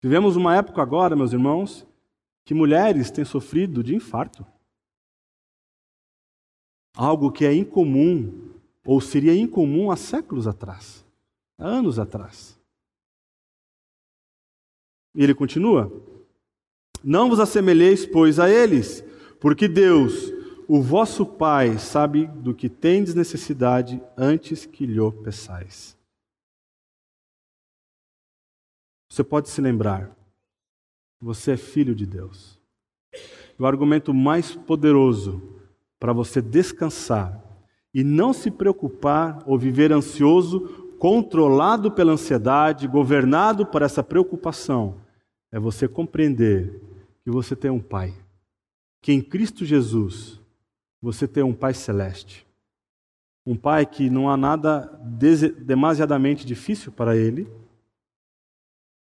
Vivemos 0.00 0.36
uma 0.36 0.54
época 0.54 0.80
agora, 0.80 1.16
meus 1.16 1.32
irmãos, 1.32 1.84
que 2.44 2.54
mulheres 2.54 3.10
têm 3.10 3.24
sofrido 3.24 3.82
de 3.82 3.96
infarto 3.96 4.46
algo 6.94 7.32
que 7.32 7.44
é 7.44 7.54
incomum, 7.54 8.50
ou 8.84 9.00
seria 9.00 9.34
incomum 9.34 9.90
há 9.90 9.96
séculos 9.96 10.46
atrás, 10.46 11.04
há 11.58 11.66
anos 11.66 11.98
atrás. 11.98 12.58
E 15.14 15.22
ele 15.22 15.34
continua: 15.34 15.90
Não 17.02 17.28
vos 17.28 17.40
assemelheis, 17.40 18.06
pois, 18.06 18.38
a 18.38 18.50
eles, 18.50 19.02
porque 19.40 19.68
Deus, 19.68 20.32
o 20.68 20.80
vosso 20.80 21.24
Pai, 21.24 21.78
sabe 21.78 22.26
do 22.26 22.54
que 22.54 22.68
tendes 22.68 23.14
necessidade 23.14 24.02
antes 24.16 24.66
que 24.66 24.86
lhe 24.86 24.98
peçais. 25.22 25.96
Você 29.08 29.22
pode 29.22 29.50
se 29.50 29.60
lembrar, 29.60 30.16
você 31.20 31.52
é 31.52 31.56
filho 31.56 31.94
de 31.94 32.06
Deus. 32.06 32.58
O 33.58 33.66
argumento 33.66 34.14
mais 34.14 34.54
poderoso 34.54 35.61
para 36.02 36.12
você 36.12 36.42
descansar 36.42 37.40
e 37.94 38.02
não 38.02 38.32
se 38.32 38.50
preocupar 38.50 39.40
ou 39.46 39.56
viver 39.56 39.92
ansioso, 39.92 40.96
controlado 40.98 41.92
pela 41.92 42.10
ansiedade, 42.10 42.88
governado 42.88 43.64
por 43.64 43.82
essa 43.82 44.02
preocupação, 44.02 44.96
é 45.52 45.60
você 45.60 45.86
compreender 45.86 46.82
que 47.22 47.30
você 47.30 47.54
tem 47.54 47.70
um 47.70 47.78
Pai, 47.78 48.12
que 49.00 49.12
em 49.12 49.22
Cristo 49.22 49.64
Jesus 49.64 50.40
você 51.00 51.28
tem 51.28 51.44
um 51.44 51.54
Pai 51.54 51.72
celeste. 51.72 52.44
Um 53.46 53.56
Pai 53.56 53.86
que 53.86 54.10
não 54.10 54.28
há 54.28 54.36
nada 54.36 55.00
demasiadamente 55.60 56.44
difícil 56.44 56.90
para 56.90 57.16
Ele. 57.16 57.46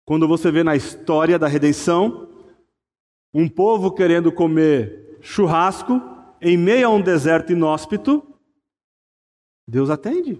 Quando 0.05 0.27
você 0.27 0.51
vê 0.51 0.63
na 0.63 0.75
história 0.75 1.39
da 1.39 1.47
redenção, 1.47 2.29
um 3.33 3.49
povo 3.49 3.91
querendo 3.91 4.31
comer 4.31 5.17
churrasco 5.19 6.13
em 6.41 6.57
meio 6.57 6.87
a 6.87 6.89
um 6.89 7.01
deserto 7.01 7.51
inóspito, 7.51 8.25
Deus 9.67 9.89
atende. 9.89 10.39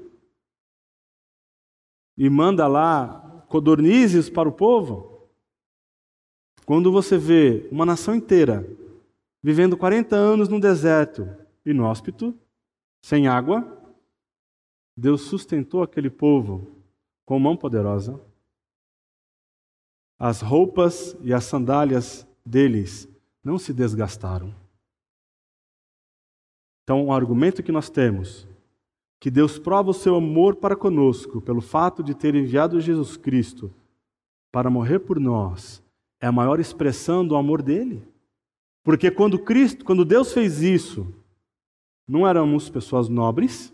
E 2.17 2.29
manda 2.29 2.67
lá 2.67 3.45
codornizes 3.49 4.29
para 4.29 4.47
o 4.47 4.51
povo. 4.51 5.29
Quando 6.65 6.91
você 6.91 7.17
vê 7.17 7.67
uma 7.71 7.85
nação 7.85 8.15
inteira 8.15 8.67
vivendo 9.41 9.77
40 9.77 10.15
anos 10.15 10.49
num 10.49 10.59
deserto 10.59 11.27
inóspito, 11.65 12.37
sem 13.03 13.27
água, 13.27 13.63
Deus 14.97 15.21
sustentou 15.21 15.83
aquele 15.83 16.09
povo 16.09 16.67
com 17.25 17.37
mão 17.39 17.55
poderosa. 17.55 18.19
As 20.17 20.41
roupas 20.41 21.15
e 21.21 21.33
as 21.33 21.43
sandálias 21.43 22.25
deles 22.45 23.07
não 23.43 23.59
se 23.59 23.73
desgastaram. 23.73 24.64
Então, 26.85 27.07
o 27.07 27.11
argumento 27.11 27.63
que 27.63 27.71
nós 27.71 27.89
temos 27.89 28.47
que 29.19 29.31
Deus 29.31 29.57
prova 29.57 29.89
o 29.89 29.93
seu 29.93 30.15
amor 30.15 30.57
para 30.57 30.75
conosco 30.75 31.41
pelo 31.41 31.59
fato 31.59 32.03
de 32.03 32.13
ter 32.13 32.35
enviado 32.35 32.79
Jesus 32.79 33.17
Cristo 33.17 33.73
para 34.51 34.69
morrer 34.69 34.99
por 34.99 35.19
nós 35.19 35.83
é 36.21 36.27
a 36.27 36.31
maior 36.31 36.59
expressão 36.59 37.27
do 37.27 37.35
amor 37.35 37.63
dele. 37.63 38.07
Porque 38.83 39.09
quando 39.09 39.39
Cristo, 39.39 39.83
quando 39.83 40.05
Deus 40.05 40.31
fez 40.31 40.61
isso, 40.61 41.11
não 42.07 42.27
éramos 42.27 42.69
pessoas 42.69 43.09
nobres, 43.09 43.73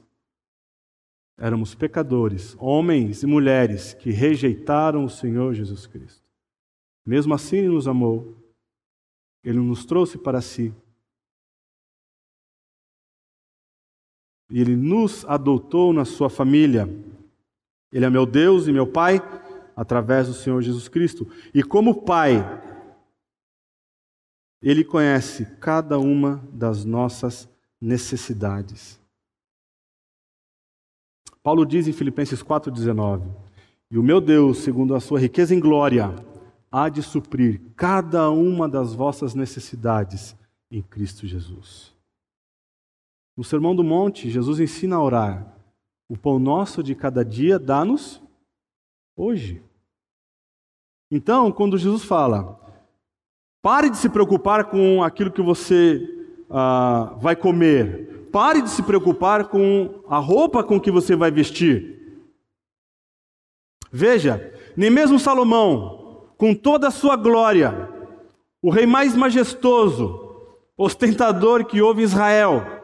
éramos 1.38 1.76
pecadores, 1.76 2.56
homens 2.58 3.22
e 3.22 3.28
mulheres 3.28 3.94
que 3.94 4.10
rejeitaram 4.10 5.04
o 5.04 5.10
Senhor 5.10 5.54
Jesus 5.54 5.86
Cristo. 5.86 6.24
Mesmo 7.06 7.34
assim, 7.34 7.58
Ele 7.58 7.70
nos 7.70 7.90
amou, 7.90 8.38
Ele 9.44 9.60
nos 9.60 9.84
trouxe 9.84 10.18
para 10.18 10.40
si. 10.40 10.74
E 14.52 14.60
Ele 14.60 14.76
nos 14.76 15.26
adotou 15.26 15.94
na 15.94 16.04
Sua 16.04 16.30
família. 16.30 16.88
Ele 17.92 18.06
é 18.06 18.10
meu 18.10 18.26
Deus 18.26 18.68
e 18.68 18.72
meu 18.72 18.86
Pai, 18.86 19.22
através 19.76 20.28
do 20.28 20.34
Senhor 20.34 20.62
Jesus 20.62 20.88
Cristo. 20.88 21.26
E 21.54 21.64
como 21.64 22.04
Pai, 22.04 22.44
Ele 24.62 24.84
conhece 24.84 25.46
cada 25.60 25.98
uma 25.98 26.44
das 26.52 26.84
nossas 26.84 27.50
necessidades. 27.80 29.00
Paulo 31.42 31.66
diz 31.66 31.88
em 31.88 31.94
Filipenses 31.94 32.44
4,19: 32.44 33.24
E 33.90 33.98
o 33.98 34.04
meu 34.04 34.22
Deus, 34.22 34.60
segundo 34.60 34.94
a 34.94 35.00
sua 35.00 35.20
riqueza 35.20 35.56
em 35.56 35.60
glória, 35.60 36.14
há 36.72 36.88
de 36.88 37.02
suprir 37.02 37.62
cada 37.76 38.30
uma 38.30 38.70
das 38.70 38.94
vossas 38.94 39.34
necessidades 39.34 40.36
em 40.70 40.82
Cristo 40.82 41.26
Jesus. 41.26 41.94
No 43.38 43.44
Sermão 43.44 43.76
do 43.76 43.84
Monte, 43.84 44.30
Jesus 44.30 44.60
ensina 44.60 44.98
a 44.98 45.04
orar: 45.04 45.58
O 46.10 46.18
pão 46.18 46.38
nosso 46.38 46.84
de 46.84 46.94
cada 46.96 47.24
dia 47.24 47.58
dá-nos 47.58 48.22
hoje. 49.16 49.64
Então, 51.10 51.52
quando 51.52 51.78
Jesus 51.78 52.04
fala, 52.04 52.60
pare 53.62 53.90
de 53.90 53.98
se 53.98 54.10
preocupar 54.10 54.66
com 54.66 55.04
aquilo 55.04 55.32
que 55.32 55.42
você 55.42 56.02
ah, 56.50 57.14
vai 57.18 57.36
comer, 57.36 58.30
pare 58.32 58.62
de 58.62 58.70
se 58.70 58.82
preocupar 58.82 59.50
com 59.50 60.04
a 60.08 60.18
roupa 60.18 60.64
com 60.64 60.80
que 60.80 60.90
você 60.90 61.16
vai 61.16 61.30
vestir. 61.30 62.24
Veja, 63.92 64.54
nem 64.76 64.90
mesmo 64.90 65.20
Salomão, 65.20 66.32
com 66.38 66.56
toda 66.56 66.88
a 66.88 66.92
sua 66.92 67.18
glória, 67.18 67.90
o 68.62 68.70
rei 68.70 68.86
mais 68.86 69.16
majestoso, 69.16 70.34
ostentador 70.78 71.66
que 71.66 71.82
houve 71.82 72.02
em 72.02 72.06
Israel, 72.06 72.81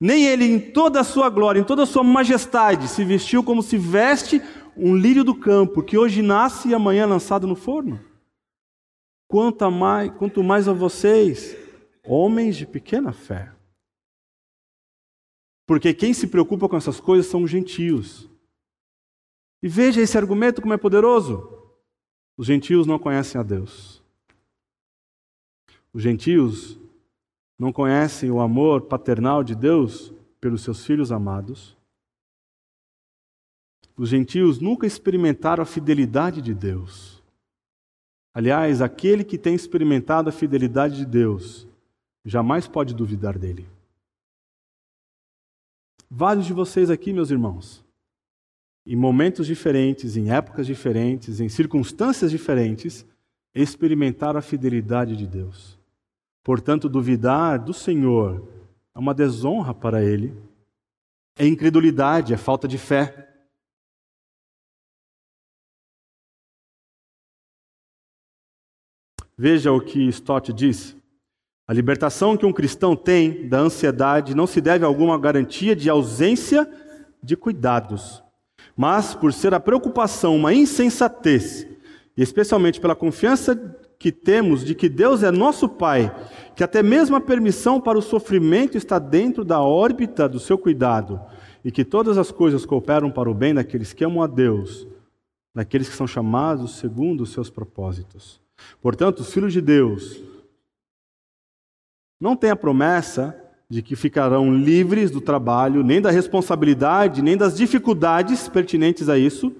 nem 0.00 0.24
ele, 0.24 0.44
em 0.44 0.60
toda 0.60 1.00
a 1.00 1.04
sua 1.04 1.28
glória, 1.28 1.60
em 1.60 1.64
toda 1.64 1.82
a 1.82 1.86
sua 1.86 2.04
majestade, 2.04 2.86
se 2.86 3.04
vestiu 3.04 3.42
como 3.42 3.62
se 3.62 3.76
veste 3.76 4.40
um 4.76 4.96
lírio 4.96 5.24
do 5.24 5.34
campo 5.34 5.82
que 5.82 5.98
hoje 5.98 6.22
nasce 6.22 6.68
e 6.68 6.74
amanhã 6.74 7.02
é 7.02 7.06
lançado 7.06 7.46
no 7.46 7.56
forno. 7.56 8.00
Quanto 9.26 9.68
mais, 9.70 10.10
quanto 10.16 10.42
mais 10.42 10.68
a 10.68 10.72
vocês, 10.72 11.56
homens 12.04 12.56
de 12.56 12.64
pequena 12.64 13.12
fé. 13.12 13.52
Porque 15.66 15.92
quem 15.92 16.14
se 16.14 16.28
preocupa 16.28 16.68
com 16.68 16.76
essas 16.76 17.00
coisas 17.00 17.26
são 17.26 17.42
os 17.42 17.50
gentios. 17.50 18.28
E 19.62 19.68
veja 19.68 20.00
esse 20.00 20.16
argumento 20.16 20.62
como 20.62 20.72
é 20.72 20.78
poderoso. 20.78 21.46
Os 22.36 22.46
gentios 22.46 22.86
não 22.86 22.98
conhecem 22.98 23.38
a 23.38 23.44
Deus. 23.44 24.02
Os 25.92 26.02
gentios 26.02 26.78
não 27.58 27.72
conhecem 27.72 28.30
o 28.30 28.40
amor 28.40 28.82
paternal 28.82 29.42
de 29.42 29.54
Deus 29.54 30.12
pelos 30.40 30.62
seus 30.62 30.84
filhos 30.86 31.10
amados. 31.10 31.76
Os 33.96 34.08
gentios 34.08 34.60
nunca 34.60 34.86
experimentaram 34.86 35.62
a 35.62 35.66
fidelidade 35.66 36.40
de 36.40 36.54
Deus. 36.54 37.20
Aliás, 38.32 38.80
aquele 38.80 39.24
que 39.24 39.36
tem 39.36 39.54
experimentado 39.54 40.28
a 40.28 40.32
fidelidade 40.32 40.96
de 40.96 41.04
Deus 41.04 41.66
jamais 42.24 42.68
pode 42.68 42.94
duvidar 42.94 43.36
dele. 43.36 43.66
Vários 46.08 46.46
de 46.46 46.52
vocês 46.52 46.90
aqui, 46.90 47.12
meus 47.12 47.30
irmãos, 47.30 47.84
em 48.86 48.96
momentos 48.96 49.46
diferentes, 49.46 50.16
em 50.16 50.30
épocas 50.30 50.66
diferentes, 50.66 51.40
em 51.40 51.48
circunstâncias 51.48 52.30
diferentes, 52.30 53.04
experimentaram 53.54 54.38
a 54.38 54.42
fidelidade 54.42 55.16
de 55.16 55.26
Deus. 55.26 55.77
Portanto, 56.48 56.88
duvidar 56.88 57.62
do 57.62 57.74
Senhor 57.74 58.42
é 58.94 58.98
uma 58.98 59.12
desonra 59.12 59.74
para 59.74 60.02
Ele, 60.02 60.34
é 61.36 61.46
incredulidade, 61.46 62.32
é 62.32 62.38
falta 62.38 62.66
de 62.66 62.78
fé. 62.78 63.28
Veja 69.36 69.70
o 69.72 69.78
que 69.78 70.08
Stott 70.08 70.50
diz. 70.54 70.96
A 71.66 71.74
libertação 71.74 72.34
que 72.34 72.46
um 72.46 72.52
cristão 72.54 72.96
tem 72.96 73.46
da 73.46 73.58
ansiedade 73.58 74.34
não 74.34 74.46
se 74.46 74.62
deve 74.62 74.86
a 74.86 74.88
alguma 74.88 75.18
garantia 75.18 75.76
de 75.76 75.90
ausência 75.90 76.66
de 77.22 77.36
cuidados, 77.36 78.24
mas 78.74 79.14
por 79.14 79.34
ser 79.34 79.52
a 79.52 79.60
preocupação 79.60 80.34
uma 80.34 80.54
insensatez, 80.54 81.64
e 82.16 82.22
especialmente 82.22 82.80
pela 82.80 82.96
confiança 82.96 83.54
que 83.98 84.12
temos 84.12 84.64
de 84.64 84.74
que 84.74 84.88
Deus 84.88 85.22
é 85.22 85.30
nosso 85.30 85.68
Pai, 85.68 86.14
que 86.54 86.62
até 86.62 86.82
mesmo 86.82 87.16
a 87.16 87.20
permissão 87.20 87.80
para 87.80 87.98
o 87.98 88.02
sofrimento 88.02 88.76
está 88.76 88.98
dentro 88.98 89.44
da 89.44 89.60
órbita 89.60 90.28
do 90.28 90.38
seu 90.38 90.56
cuidado, 90.56 91.20
e 91.64 91.72
que 91.72 91.84
todas 91.84 92.16
as 92.16 92.30
coisas 92.30 92.64
cooperam 92.64 93.10
para 93.10 93.28
o 93.28 93.34
bem 93.34 93.52
daqueles 93.52 93.92
que 93.92 94.04
amam 94.04 94.22
a 94.22 94.26
Deus, 94.26 94.86
daqueles 95.54 95.88
que 95.88 95.96
são 95.96 96.06
chamados 96.06 96.76
segundo 96.76 97.22
os 97.22 97.32
seus 97.32 97.50
propósitos. 97.50 98.40
Portanto, 98.80 99.20
os 99.20 99.32
filhos 99.32 99.52
de 99.52 99.60
Deus 99.60 100.22
não 102.20 102.36
têm 102.36 102.50
a 102.50 102.56
promessa 102.56 103.36
de 103.68 103.82
que 103.82 103.94
ficarão 103.94 104.54
livres 104.54 105.10
do 105.10 105.20
trabalho, 105.20 105.82
nem 105.82 106.00
da 106.00 106.10
responsabilidade, 106.10 107.20
nem 107.20 107.36
das 107.36 107.56
dificuldades 107.56 108.48
pertinentes 108.48 109.08
a 109.08 109.18
isso, 109.18 109.52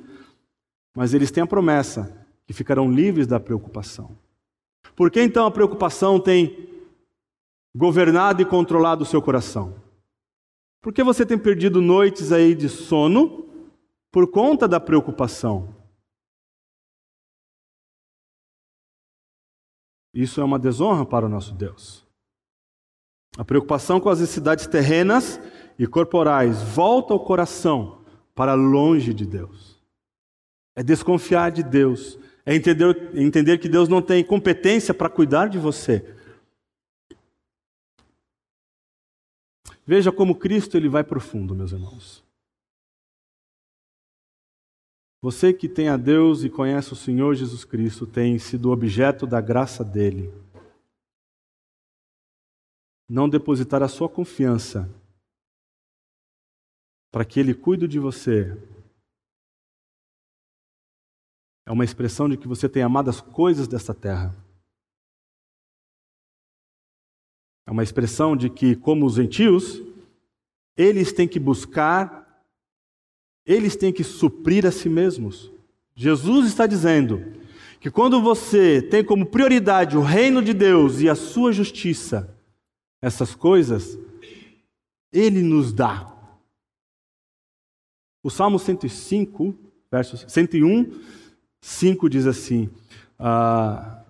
mas 0.97 1.13
eles 1.13 1.31
têm 1.31 1.43
a 1.43 1.47
promessa 1.47 2.17
que 2.47 2.53
ficarão 2.53 2.91
livres 2.91 3.27
da 3.27 3.39
preocupação. 3.39 4.17
Por 4.99 5.13
que 5.13 5.23
então 5.23 5.47
a 5.47 5.51
preocupação 5.53 6.19
tem 6.19 6.69
governado 7.73 8.43
e 8.43 8.45
controlado 8.45 9.05
o 9.05 9.07
seu 9.07 9.23
coração? 9.23 9.81
Por 10.83 10.93
que 10.93 11.05
você 11.05 11.25
tem 11.25 11.39
perdido 11.39 11.81
noites 11.81 12.33
aí 12.33 12.53
de 12.53 12.69
sono 12.69 13.49
por 14.11 14.29
conta 14.29 14.67
da 14.67 14.81
preocupação? 14.81 15.73
Isso 20.13 20.41
é 20.41 20.45
uma 20.45 20.59
desonra 20.59 21.07
para 21.07 21.27
o 21.27 21.29
nosso 21.29 21.55
Deus. 21.55 22.05
A 23.37 23.45
preocupação 23.45 24.01
com 24.01 24.09
as 24.09 24.19
necessidades 24.19 24.67
terrenas 24.67 25.41
e 25.79 25.87
corporais 25.87 26.61
volta 26.61 27.15
o 27.15 27.21
coração 27.21 28.05
para 28.35 28.55
longe 28.55 29.15
de 29.15 29.25
Deus. 29.25 29.81
É 30.75 30.83
desconfiar 30.83 31.53
de 31.53 31.63
Deus, 31.63 32.19
é 32.49 32.55
entender, 32.55 33.15
entender 33.15 33.59
que 33.59 33.69
Deus 33.69 33.91
não 33.91 34.01
tem 34.01 34.25
competência 34.25 34.95
para 34.95 35.11
cuidar 35.11 35.51
de 35.51 35.59
você. 35.59 36.17
Veja 39.87 40.11
como 40.11 40.35
Cristo 40.35 40.75
ele 40.75 40.89
vai 40.89 41.05
profundo, 41.05 41.55
meus 41.55 41.73
irmãos. 41.73 42.25
Você 45.21 45.53
que 45.53 45.69
tem 45.69 45.91
a 45.91 45.99
Deus 45.99 46.43
e 46.43 46.49
conhece 46.49 46.91
o 46.91 46.97
Senhor 46.97 47.35
Jesus 47.35 47.67
Cristo 47.67 48.07
tem 48.07 48.39
sido 48.39 48.71
objeto 48.71 49.27
da 49.27 49.43
graça 49.43 49.85
dele. 49.85 50.33
Não 53.07 53.29
depositar 53.29 53.83
a 53.83 53.89
sua 53.89 54.09
confiança 54.09 54.89
para 57.13 57.27
que 57.27 57.39
ele 57.39 57.53
cuide 57.53 57.87
de 57.87 57.99
você 57.99 58.57
é 61.69 61.73
uma 61.73 61.85
expressão 61.85 62.29
de 62.29 62.39
que 62.39 62.49
você 62.49 62.69
tem 62.69 62.83
amado 62.83 63.11
as 63.11 63.21
coisas 63.21 63.69
desta 63.69 63.93
terra. 63.93 64.35
É 67.67 67.71
uma 67.71 67.83
expressão 67.83 68.35
de 68.35 68.49
que, 68.49 68.75
como 68.75 69.05
os 69.05 69.15
gentios, 69.15 69.83
eles 70.75 71.13
têm 71.13 71.29
que 71.29 71.39
buscar 71.39 72.27
eles 73.49 73.75
têm 73.75 73.91
que 73.91 74.05
suprir 74.05 74.67
a 74.67 74.71
si 74.71 74.91
mesmos. 74.91 75.51
Jesus 75.95 76.49
está 76.49 76.67
dizendo 76.67 77.33
que 77.81 77.91
quando 77.91 78.21
você 78.21 78.83
tem 78.83 79.03
como 79.03 79.25
prioridade 79.25 79.97
o 79.97 80.03
reino 80.03 80.43
de 80.43 80.53
Deus 80.53 81.01
e 81.01 81.09
a 81.09 81.15
sua 81.15 81.51
justiça, 81.51 82.37
essas 83.01 83.35
coisas, 83.35 83.99
Ele 85.11 85.43
nos 85.43 85.73
dá. 85.73 86.15
O 88.23 88.29
Salmo 88.29 88.59
105, 88.59 89.57
versos 89.91 90.27
101, 90.29 90.93
5 91.61 92.09
diz 92.09 92.27
assim: 92.27 92.71
ah, 93.19 94.05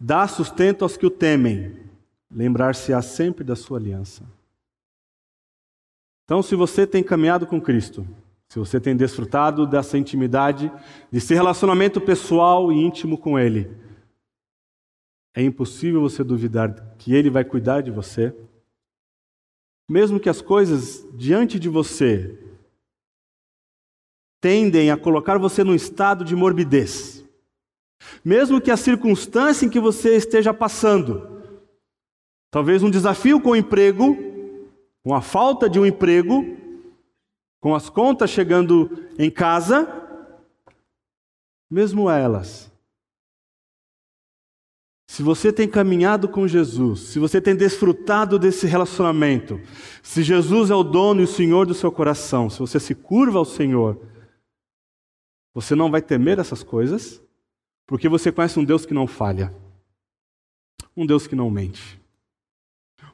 Dá 0.00 0.28
sustento 0.28 0.82
aos 0.82 0.96
que 0.96 1.06
o 1.06 1.10
temem, 1.10 1.78
lembrar-se-á 2.30 3.00
sempre 3.00 3.42
da 3.42 3.56
sua 3.56 3.78
aliança. 3.78 4.24
Então, 6.24 6.42
se 6.42 6.54
você 6.54 6.86
tem 6.86 7.02
caminhado 7.02 7.46
com 7.46 7.60
Cristo, 7.60 8.06
se 8.48 8.58
você 8.58 8.80
tem 8.80 8.96
desfrutado 8.96 9.66
dessa 9.66 9.96
intimidade, 9.96 10.70
desse 11.10 11.32
relacionamento 11.32 12.00
pessoal 12.00 12.70
e 12.70 12.76
íntimo 12.76 13.16
com 13.16 13.38
Ele, 13.38 13.70
é 15.34 15.42
impossível 15.42 16.00
você 16.00 16.24
duvidar 16.24 16.94
que 16.98 17.14
Ele 17.14 17.30
vai 17.30 17.44
cuidar 17.44 17.80
de 17.80 17.90
você. 17.90 18.34
Mesmo 19.88 20.18
que 20.18 20.28
as 20.28 20.42
coisas 20.42 21.06
diante 21.14 21.58
de 21.58 21.68
você 21.68 22.45
tendem 24.46 24.92
a 24.92 24.96
colocar 24.96 25.38
você 25.38 25.64
num 25.64 25.74
estado 25.74 26.24
de 26.24 26.36
morbidez, 26.36 27.24
mesmo 28.24 28.60
que 28.60 28.70
a 28.70 28.76
circunstância 28.76 29.66
em 29.66 29.68
que 29.68 29.80
você 29.80 30.16
esteja 30.16 30.54
passando, 30.54 31.42
talvez 32.48 32.80
um 32.80 32.88
desafio 32.88 33.40
com 33.40 33.50
o 33.50 33.56
emprego, 33.56 34.16
com 35.02 35.12
a 35.12 35.20
falta 35.20 35.68
de 35.68 35.80
um 35.80 35.84
emprego, 35.84 36.56
com 37.60 37.74
as 37.74 37.90
contas 37.90 38.30
chegando 38.30 38.88
em 39.18 39.28
casa, 39.32 39.88
mesmo 41.68 42.08
elas. 42.08 42.70
Se 45.08 45.24
você 45.24 45.52
tem 45.52 45.66
caminhado 45.66 46.28
com 46.28 46.46
Jesus, 46.46 47.00
se 47.00 47.18
você 47.18 47.40
tem 47.40 47.56
desfrutado 47.56 48.38
desse 48.38 48.64
relacionamento, 48.68 49.60
se 50.04 50.22
Jesus 50.22 50.70
é 50.70 50.74
o 50.76 50.84
dono 50.84 51.20
e 51.20 51.24
o 51.24 51.28
Senhor 51.28 51.66
do 51.66 51.74
seu 51.74 51.90
coração, 51.90 52.48
se 52.48 52.60
você 52.60 52.78
se 52.78 52.94
curva 52.94 53.40
ao 53.40 53.44
Senhor, 53.44 54.14
você 55.56 55.74
não 55.74 55.90
vai 55.90 56.02
temer 56.02 56.38
essas 56.38 56.62
coisas, 56.62 57.18
porque 57.86 58.10
você 58.10 58.30
conhece 58.30 58.58
um 58.58 58.64
Deus 58.64 58.84
que 58.84 58.92
não 58.92 59.06
falha, 59.06 59.54
um 60.94 61.06
Deus 61.06 61.26
que 61.26 61.34
não 61.34 61.50
mente. 61.50 61.98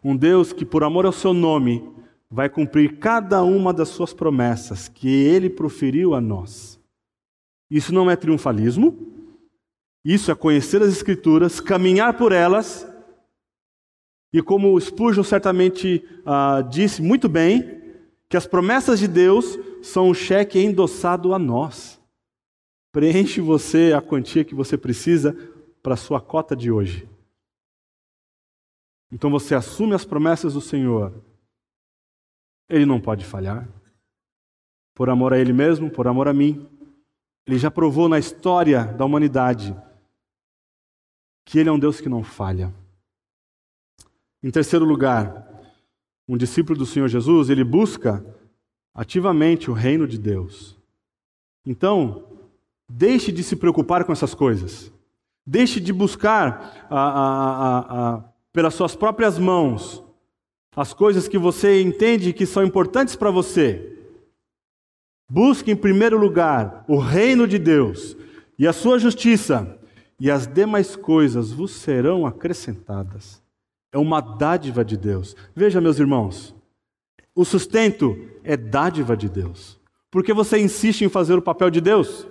Um 0.03 0.17
Deus 0.17 0.53
que, 0.53 0.65
por 0.65 0.83
amor 0.83 1.07
ao 1.07 1.13
seu 1.13 1.33
nome, 1.33 1.89
vai 2.29 2.49
cumprir 2.49 2.99
cada 2.99 3.45
uma 3.45 3.73
das 3.73 3.91
suas 3.91 4.13
promessas 4.13 4.89
que 4.89 5.09
ele 5.09 5.49
proferiu 5.49 6.17
a 6.17 6.21
nós. 6.21 6.81
Isso 7.71 7.95
não 7.95 8.11
é 8.11 8.17
triunfalismo, 8.17 8.99
isso 10.05 10.29
é 10.29 10.35
conhecer 10.35 10.83
as 10.83 10.89
Escrituras, 10.89 11.61
caminhar 11.61 12.19
por 12.19 12.33
elas, 12.33 12.85
e 14.33 14.43
como 14.43 14.81
Spurgeon 14.81 15.23
certamente 15.23 16.05
uh, 16.27 16.69
disse 16.69 17.01
muito 17.01 17.29
bem, 17.29 17.81
que 18.29 18.37
as 18.37 18.49
promessas 18.49 18.99
de 18.99 19.07
Deus 19.07 19.57
são 19.81 20.09
um 20.09 20.15
cheque 20.15 20.59
endossado 20.59 21.33
a 21.33 21.39
nós. 21.39 22.02
Preenche 22.93 23.41
você 23.41 23.95
a 23.95 24.03
quantia 24.03 24.45
que 24.45 24.55
você 24.55 24.77
precisa 24.77 25.33
para 25.83 25.95
a 25.95 25.97
sua 25.97 26.21
cota 26.21 26.55
de 26.55 26.71
hoje. 26.71 27.09
Então 29.11 29.31
você 29.31 29.55
assume 29.55 29.95
as 29.95 30.05
promessas 30.05 30.53
do 30.53 30.61
Senhor. 30.61 31.13
Ele 32.69 32.85
não 32.85 33.01
pode 33.01 33.25
falhar. 33.25 33.67
Por 34.95 35.09
amor 35.09 35.33
a 35.33 35.39
Ele 35.39 35.53
mesmo, 35.53 35.91
por 35.91 36.07
amor 36.07 36.29
a 36.29 36.35
mim. 36.35 36.69
Ele 37.47 37.59
já 37.59 37.71
provou 37.71 38.09
na 38.09 38.19
história 38.19 38.85
da 38.85 39.05
humanidade 39.05 39.75
que 41.45 41.59
Ele 41.59 41.71
é 41.71 41.73
um 41.73 41.79
Deus 41.79 42.01
que 42.01 42.09
não 42.09 42.23
falha. 42.23 42.73
Em 44.43 44.51
terceiro 44.51 44.85
lugar, 44.85 45.49
um 46.29 46.37
discípulo 46.37 46.79
do 46.79 46.87
Senhor 46.87 47.09
Jesus, 47.09 47.49
ele 47.49 47.63
busca 47.63 48.25
ativamente 48.95 49.71
o 49.71 49.75
reino 49.75 50.07
de 50.07 50.19
Deus. 50.19 50.77
Então, 51.65 52.32
deixe 52.95 53.33
de 53.33 53.43
se 53.43 53.57
preocupar 53.57 54.05
com 54.05 54.13
essas 54.13 54.35
coisas. 54.35 54.93
Deixe 55.47 55.81
de 55.81 55.93
buscar 55.93 56.87
a, 56.91 57.01
a, 57.01 57.79
a, 57.79 58.25
pelas 58.53 58.75
suas 58.75 58.95
próprias 58.95 59.39
mãos 59.39 60.05
as 60.75 60.95
coisas 60.95 61.29
que 61.29 61.37
você 61.37 61.83
entende 61.83 62.33
que 62.33 62.47
são 62.47 62.63
importantes 62.63 63.17
para 63.17 63.31
você. 63.31 63.99
Busque 65.29 65.71
em 65.71 65.77
primeiro 65.77 66.19
lugar 66.19 66.85
o 66.89 66.99
reino 66.99 67.47
de 67.47 67.59
Deus 67.59 68.17
e 68.59 68.67
a 68.67 68.73
sua 68.73 68.99
justiça, 68.99 69.79
e 70.19 70.31
as 70.31 70.47
demais 70.47 70.95
coisas 70.95 71.51
vos 71.51 71.73
serão 71.73 72.25
acrescentadas. 72.25 73.43
É 73.93 73.99
uma 73.99 74.21
dádiva 74.21 74.85
de 74.85 74.97
Deus. 74.97 75.35
Veja, 75.55 75.81
meus 75.81 75.99
irmãos, 75.99 76.55
o 77.35 77.45
sustento 77.45 78.17
é 78.45 78.57
dádiva 78.57 79.17
de 79.17 79.29
Deus. 79.29 79.79
Porque 80.11 80.33
você 80.33 80.59
insiste 80.59 81.03
em 81.03 81.09
fazer 81.09 81.35
o 81.35 81.43
papel 81.43 81.71
de 81.71 81.81
Deus? 81.81 82.27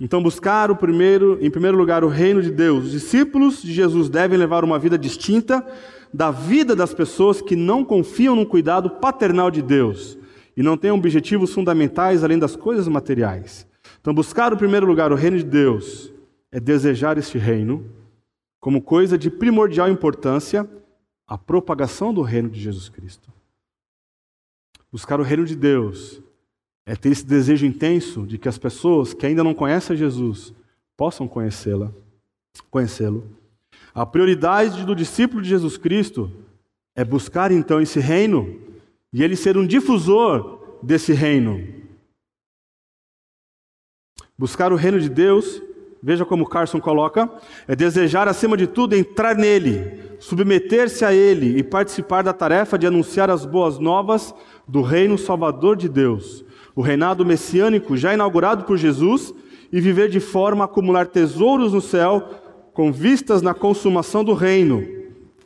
Então, 0.00 0.22
buscar 0.22 0.70
o 0.70 0.76
primeiro, 0.76 1.38
em 1.40 1.50
primeiro 1.50 1.76
lugar 1.76 2.02
o 2.02 2.08
reino 2.08 2.42
de 2.42 2.50
Deus. 2.50 2.86
Os 2.86 2.90
discípulos 2.90 3.62
de 3.62 3.72
Jesus 3.72 4.08
devem 4.08 4.38
levar 4.38 4.64
uma 4.64 4.78
vida 4.78 4.98
distinta 4.98 5.64
da 6.12 6.30
vida 6.30 6.74
das 6.74 6.92
pessoas 6.92 7.40
que 7.40 7.56
não 7.56 7.84
confiam 7.84 8.36
no 8.36 8.46
cuidado 8.46 8.90
paternal 8.90 9.50
de 9.50 9.62
Deus 9.62 10.18
e 10.56 10.62
não 10.62 10.76
têm 10.76 10.90
objetivos 10.90 11.52
fundamentais 11.52 12.22
além 12.22 12.38
das 12.38 12.56
coisas 12.56 12.88
materiais. 12.88 13.66
Então, 14.00 14.12
buscar 14.12 14.52
o 14.52 14.56
primeiro 14.56 14.86
lugar 14.86 15.12
o 15.12 15.16
reino 15.16 15.38
de 15.38 15.44
Deus 15.44 16.12
é 16.50 16.60
desejar 16.60 17.16
este 17.16 17.38
reino 17.38 17.84
como 18.60 18.82
coisa 18.82 19.16
de 19.16 19.30
primordial 19.30 19.88
importância 19.88 20.68
a 21.26 21.38
propagação 21.38 22.12
do 22.12 22.22
reino 22.22 22.50
de 22.50 22.60
Jesus 22.60 22.88
Cristo. 22.88 23.32
Buscar 24.90 25.18
o 25.18 25.22
reino 25.22 25.44
de 25.46 25.56
Deus 25.56 26.20
é 26.84 26.96
ter 26.96 27.10
esse 27.10 27.24
desejo 27.24 27.64
intenso 27.64 28.26
de 28.26 28.38
que 28.38 28.48
as 28.48 28.58
pessoas 28.58 29.14
que 29.14 29.26
ainda 29.26 29.44
não 29.44 29.54
conhecem 29.54 29.96
Jesus 29.96 30.52
possam 30.96 31.28
conhecê-la, 31.28 31.92
conhecê-lo. 32.70 33.24
A 33.94 34.04
prioridade 34.04 34.84
do 34.84 34.94
discípulo 34.94 35.42
de 35.42 35.48
Jesus 35.48 35.76
Cristo 35.76 36.30
é 36.94 37.04
buscar 37.04 37.50
então 37.50 37.80
esse 37.80 38.00
reino 38.00 38.60
e 39.12 39.22
ele 39.22 39.36
ser 39.36 39.56
um 39.56 39.66
difusor 39.66 40.78
desse 40.82 41.12
reino. 41.12 41.82
Buscar 44.36 44.72
o 44.72 44.76
reino 44.76 44.98
de 44.98 45.08
Deus, 45.08 45.62
veja 46.02 46.24
como 46.24 46.48
Carson 46.48 46.80
coloca, 46.80 47.30
é 47.68 47.76
desejar 47.76 48.26
acima 48.26 48.56
de 48.56 48.66
tudo 48.66 48.96
entrar 48.96 49.36
nele, 49.36 50.16
submeter-se 50.18 51.04
a 51.04 51.14
ele 51.14 51.58
e 51.58 51.62
participar 51.62 52.22
da 52.22 52.32
tarefa 52.32 52.78
de 52.78 52.86
anunciar 52.86 53.30
as 53.30 53.46
boas 53.46 53.78
novas 53.78 54.34
do 54.66 54.82
reino 54.82 55.16
salvador 55.16 55.76
de 55.76 55.88
Deus 55.88 56.44
o 56.74 56.82
reinado 56.82 57.24
messiânico 57.24 57.96
já 57.96 58.14
inaugurado 58.14 58.64
por 58.64 58.76
Jesus 58.76 59.34
e 59.72 59.80
viver 59.80 60.08
de 60.08 60.20
forma 60.20 60.64
a 60.64 60.66
acumular 60.66 61.06
tesouros 61.06 61.72
no 61.72 61.80
céu 61.80 62.28
com 62.72 62.92
vistas 62.92 63.42
na 63.42 63.54
consumação 63.54 64.24
do 64.24 64.34
reino. 64.34 64.86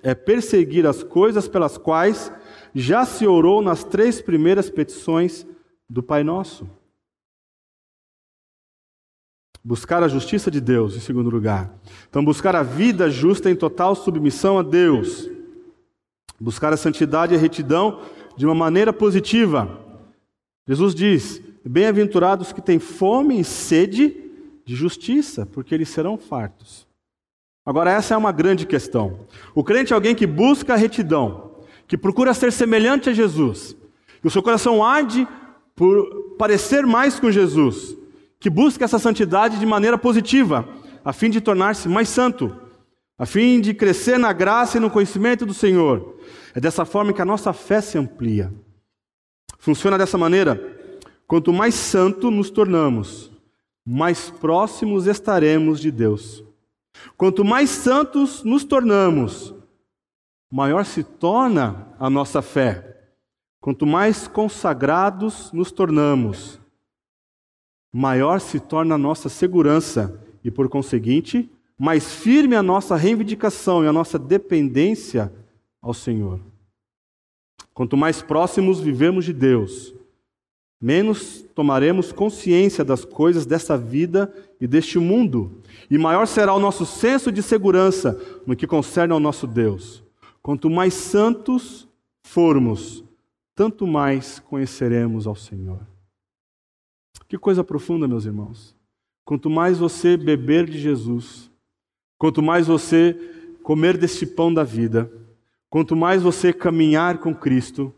É 0.02 0.14
perseguir 0.14 0.86
as 0.86 1.02
coisas 1.02 1.48
pelas 1.48 1.76
quais 1.76 2.32
já 2.74 3.04
se 3.04 3.26
orou 3.26 3.62
nas 3.62 3.82
três 3.82 4.20
primeiras 4.20 4.70
petições 4.70 5.46
do 5.88 6.02
Pai 6.02 6.22
Nosso. 6.22 6.68
Buscar 9.64 10.02
a 10.02 10.08
justiça 10.08 10.48
de 10.48 10.60
Deus, 10.60 10.94
em 10.94 11.00
segundo 11.00 11.28
lugar. 11.28 11.74
Então, 12.08 12.24
buscar 12.24 12.54
a 12.54 12.62
vida 12.62 13.10
justa 13.10 13.50
em 13.50 13.56
total 13.56 13.96
submissão 13.96 14.58
a 14.58 14.62
Deus. 14.62 15.28
Buscar 16.38 16.72
a 16.72 16.76
santidade 16.76 17.34
e 17.34 17.36
a 17.36 17.40
retidão 17.40 18.00
de 18.36 18.46
uma 18.46 18.54
maneira 18.54 18.92
positiva. 18.92 19.85
Jesus 20.66 20.94
diz: 20.94 21.40
Bem-aventurados 21.64 22.52
que 22.52 22.60
têm 22.60 22.78
fome 22.78 23.40
e 23.40 23.44
sede 23.44 24.16
de 24.64 24.74
justiça, 24.74 25.46
porque 25.46 25.74
eles 25.74 25.88
serão 25.88 26.18
fartos. 26.18 26.86
Agora, 27.64 27.90
essa 27.90 28.14
é 28.14 28.16
uma 28.16 28.32
grande 28.32 28.66
questão. 28.66 29.20
O 29.54 29.64
crente 29.64 29.92
é 29.92 29.96
alguém 29.96 30.14
que 30.14 30.26
busca 30.26 30.74
a 30.74 30.76
retidão, 30.76 31.50
que 31.86 31.96
procura 31.96 32.34
ser 32.34 32.52
semelhante 32.52 33.10
a 33.10 33.12
Jesus, 33.12 33.76
que 34.20 34.26
o 34.26 34.30
seu 34.30 34.42
coração 34.42 34.84
arde 34.84 35.26
por 35.74 36.36
parecer 36.38 36.86
mais 36.86 37.18
com 37.18 37.30
Jesus, 37.30 37.96
que 38.38 38.48
busca 38.48 38.84
essa 38.84 38.98
santidade 38.98 39.58
de 39.58 39.66
maneira 39.66 39.98
positiva, 39.98 40.68
a 41.04 41.12
fim 41.12 41.30
de 41.30 41.40
tornar-se 41.40 41.88
mais 41.88 42.08
santo, 42.08 42.54
a 43.18 43.26
fim 43.26 43.60
de 43.60 43.74
crescer 43.74 44.18
na 44.18 44.32
graça 44.32 44.76
e 44.76 44.80
no 44.80 44.90
conhecimento 44.90 45.44
do 45.44 45.54
Senhor. 45.54 46.16
É 46.54 46.60
dessa 46.60 46.84
forma 46.84 47.12
que 47.12 47.22
a 47.22 47.26
nossa 47.26 47.52
fé 47.52 47.80
se 47.80 47.98
amplia. 47.98 48.52
Funciona 49.58 49.98
dessa 49.98 50.18
maneira. 50.18 50.74
Quanto 51.26 51.52
mais 51.52 51.74
santo 51.74 52.30
nos 52.30 52.50
tornamos, 52.50 53.32
mais 53.84 54.30
próximos 54.30 55.06
estaremos 55.06 55.80
de 55.80 55.90
Deus. 55.90 56.44
Quanto 57.16 57.44
mais 57.44 57.70
santos 57.70 58.42
nos 58.44 58.64
tornamos, 58.64 59.54
maior 60.50 60.84
se 60.84 61.02
torna 61.02 61.88
a 61.98 62.08
nossa 62.08 62.40
fé. 62.42 62.96
Quanto 63.60 63.84
mais 63.86 64.28
consagrados 64.28 65.50
nos 65.52 65.72
tornamos, 65.72 66.60
maior 67.92 68.40
se 68.40 68.60
torna 68.60 68.94
a 68.94 68.98
nossa 68.98 69.28
segurança 69.28 70.20
e, 70.44 70.50
por 70.50 70.68
conseguinte, 70.68 71.50
mais 71.78 72.14
firme 72.14 72.54
a 72.54 72.62
nossa 72.62 72.94
reivindicação 72.94 73.84
e 73.84 73.88
a 73.88 73.92
nossa 73.92 74.18
dependência 74.18 75.32
ao 75.82 75.92
Senhor. 75.92 76.40
Quanto 77.76 77.94
mais 77.94 78.22
próximos 78.22 78.80
vivemos 78.80 79.26
de 79.26 79.34
Deus, 79.34 79.92
menos 80.80 81.42
tomaremos 81.54 82.10
consciência 82.10 82.82
das 82.82 83.04
coisas 83.04 83.44
dessa 83.44 83.76
vida 83.76 84.32
e 84.58 84.66
deste 84.66 84.98
mundo, 84.98 85.60
e 85.90 85.98
maior 85.98 86.26
será 86.26 86.54
o 86.54 86.58
nosso 86.58 86.86
senso 86.86 87.30
de 87.30 87.42
segurança 87.42 88.18
no 88.46 88.56
que 88.56 88.66
concerne 88.66 89.12
ao 89.12 89.20
nosso 89.20 89.46
Deus. 89.46 90.02
Quanto 90.42 90.70
mais 90.70 90.94
santos 90.94 91.86
formos, 92.24 93.04
tanto 93.54 93.86
mais 93.86 94.38
conheceremos 94.38 95.26
ao 95.26 95.36
Senhor. 95.36 95.86
Que 97.28 97.36
coisa 97.36 97.62
profunda, 97.62 98.08
meus 98.08 98.24
irmãos. 98.24 98.74
Quanto 99.22 99.50
mais 99.50 99.76
você 99.76 100.16
beber 100.16 100.64
de 100.64 100.78
Jesus, 100.78 101.50
quanto 102.16 102.40
mais 102.40 102.68
você 102.68 103.14
comer 103.62 103.98
deste 103.98 104.24
pão 104.24 104.54
da 104.54 104.64
vida, 104.64 105.12
quanto 105.70 105.96
mais 105.96 106.22
você 106.22 106.52
caminhar 106.52 107.18
com 107.18 107.34
Cristo, 107.34 107.94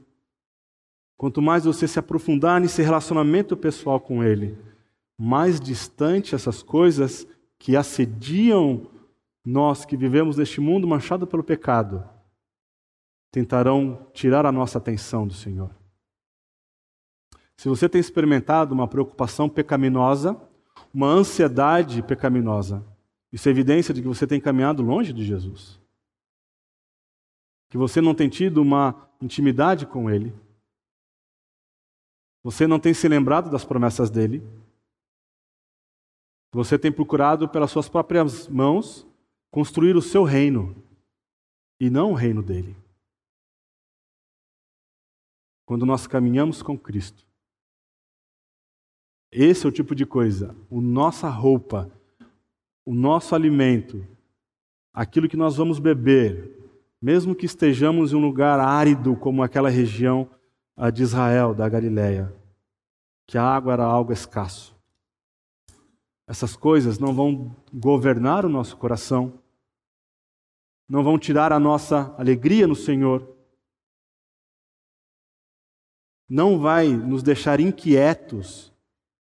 quanto 1.16 1.42
mais 1.42 1.64
você 1.64 1.86
se 1.86 1.98
aprofundar 1.98 2.60
nesse 2.60 2.82
relacionamento 2.82 3.56
pessoal 3.56 4.00
com 4.00 4.22
Ele, 4.22 4.58
mais 5.18 5.60
distante 5.60 6.34
essas 6.34 6.62
coisas 6.62 7.26
que 7.58 7.76
assediam 7.76 8.86
nós 9.44 9.84
que 9.84 9.96
vivemos 9.96 10.36
neste 10.36 10.60
mundo 10.60 10.86
manchado 10.86 11.26
pelo 11.26 11.42
pecado, 11.42 12.08
tentarão 13.30 14.06
tirar 14.12 14.46
a 14.46 14.52
nossa 14.52 14.78
atenção 14.78 15.26
do 15.26 15.34
Senhor. 15.34 15.70
Se 17.56 17.68
você 17.68 17.88
tem 17.88 18.00
experimentado 18.00 18.72
uma 18.72 18.86
preocupação 18.86 19.48
pecaminosa, 19.48 20.40
uma 20.94 21.08
ansiedade 21.08 22.02
pecaminosa, 22.02 22.84
isso 23.32 23.48
é 23.48 23.50
evidência 23.50 23.92
de 23.92 24.00
que 24.00 24.06
você 24.08 24.26
tem 24.26 24.40
caminhado 24.40 24.82
longe 24.82 25.12
de 25.12 25.24
Jesus. 25.24 25.80
Que 27.68 27.76
você 27.76 28.00
não 28.00 28.14
tem 28.14 28.28
tido 28.28 28.62
uma 28.62 29.08
intimidade 29.20 29.86
com 29.86 30.10
Ele. 30.10 30.34
Você 32.42 32.66
não 32.66 32.78
tem 32.78 32.94
se 32.94 33.08
lembrado 33.08 33.50
das 33.50 33.64
promessas 33.64 34.10
dele. 34.10 34.42
Você 36.52 36.78
tem 36.78 36.90
procurado, 36.90 37.48
pelas 37.48 37.70
suas 37.70 37.88
próprias 37.88 38.48
mãos, 38.48 39.06
construir 39.50 39.96
o 39.96 40.02
seu 40.02 40.24
reino 40.24 40.74
e 41.80 41.90
não 41.90 42.12
o 42.12 42.14
reino 42.14 42.42
dele. 42.42 42.74
Quando 45.66 45.84
nós 45.84 46.06
caminhamos 46.06 46.62
com 46.62 46.78
Cristo, 46.78 47.26
esse 49.30 49.66
é 49.66 49.68
o 49.68 49.72
tipo 49.72 49.94
de 49.94 50.06
coisa. 50.06 50.56
A 50.70 50.80
nossa 50.80 51.28
roupa, 51.28 51.92
o 52.86 52.94
nosso 52.94 53.34
alimento, 53.34 54.06
aquilo 54.92 55.28
que 55.28 55.36
nós 55.36 55.56
vamos 55.56 55.78
beber, 55.78 56.57
mesmo 57.00 57.34
que 57.34 57.46
estejamos 57.46 58.12
em 58.12 58.16
um 58.16 58.20
lugar 58.20 58.58
árido 58.58 59.16
como 59.16 59.42
aquela 59.42 59.68
região 59.68 60.28
de 60.92 61.02
Israel, 61.02 61.54
da 61.54 61.68
Galileia, 61.68 62.34
que 63.26 63.36
a 63.36 63.42
água 63.42 63.72
era 63.72 63.84
algo 63.84 64.12
escasso. 64.12 64.76
Essas 66.26 66.54
coisas 66.54 66.98
não 66.98 67.14
vão 67.14 67.56
governar 67.72 68.44
o 68.44 68.48
nosso 68.48 68.76
coração, 68.76 69.42
não 70.88 71.02
vão 71.02 71.18
tirar 71.18 71.52
a 71.52 71.58
nossa 71.58 72.14
alegria 72.18 72.66
no 72.66 72.74
Senhor, 72.74 73.36
não 76.28 76.58
vai 76.58 76.88
nos 76.88 77.22
deixar 77.22 77.60
inquietos 77.60 78.72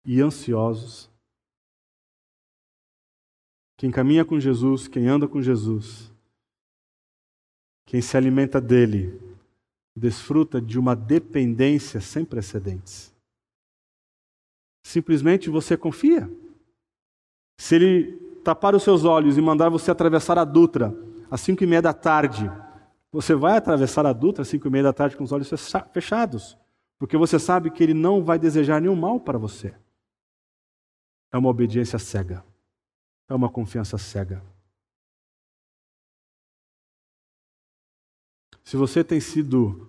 e 0.05 0.21
ansiosos. 0.21 1.11
Quem 3.77 3.91
caminha 3.91 4.25
com 4.25 4.41
Jesus, 4.41 4.89
quem 4.89 5.07
anda 5.07 5.29
com 5.29 5.43
Jesus, 5.43 6.16
quem 7.87 8.03
se 8.03 8.17
alimenta 8.17 8.61
dele, 8.61 9.19
desfruta 9.97 10.61
de 10.61 10.79
uma 10.79 10.95
dependência 10.95 12.01
sem 12.01 12.25
precedentes. 12.25 13.15
Simplesmente 14.85 15.49
você 15.49 15.77
confia. 15.77 16.31
Se 17.59 17.77
ele 17.77 18.13
tapar 18.45 18.75
os 18.75 18.83
seus 18.83 19.05
olhos 19.05 19.39
e 19.39 19.41
mandar 19.41 19.71
você 19.71 19.91
atravessar 19.91 20.39
a 20.39 20.45
Dutra 20.45 20.95
às 21.31 21.41
cinco 21.41 21.65
e 21.65 21.67
meia 21.67 21.81
da 21.81 21.95
tarde, 21.95 22.51
você 23.11 23.35
vai 23.35 23.57
atravessar 23.57 24.05
a 24.05 24.13
Dutra 24.13 24.43
às 24.43 24.49
cinco 24.49 24.69
e 24.69 24.71
meia 24.71 24.85
da 24.85 24.93
tarde 24.93 25.17
com 25.17 25.25
os 25.25 25.33
olhos 25.33 25.51
fechados, 25.93 26.59
porque 26.99 27.17
você 27.17 27.39
sabe 27.39 27.71
que 27.71 27.83
ele 27.83 27.95
não 27.95 28.23
vai 28.23 28.39
desejar 28.39 28.81
nenhum 28.81 28.95
mal 28.95 29.19
para 29.19 29.39
você 29.39 29.75
é 31.33 31.39
uma 31.39 31.51
obediência 31.51 31.99
cega, 31.99 32.45
é 33.29 33.35
uma 33.35 33.51
confiança 33.51 33.99
cega. 33.99 34.43
Se 38.67 38.77
você 38.77 39.05
tem 39.05 39.21
sido 39.21 39.89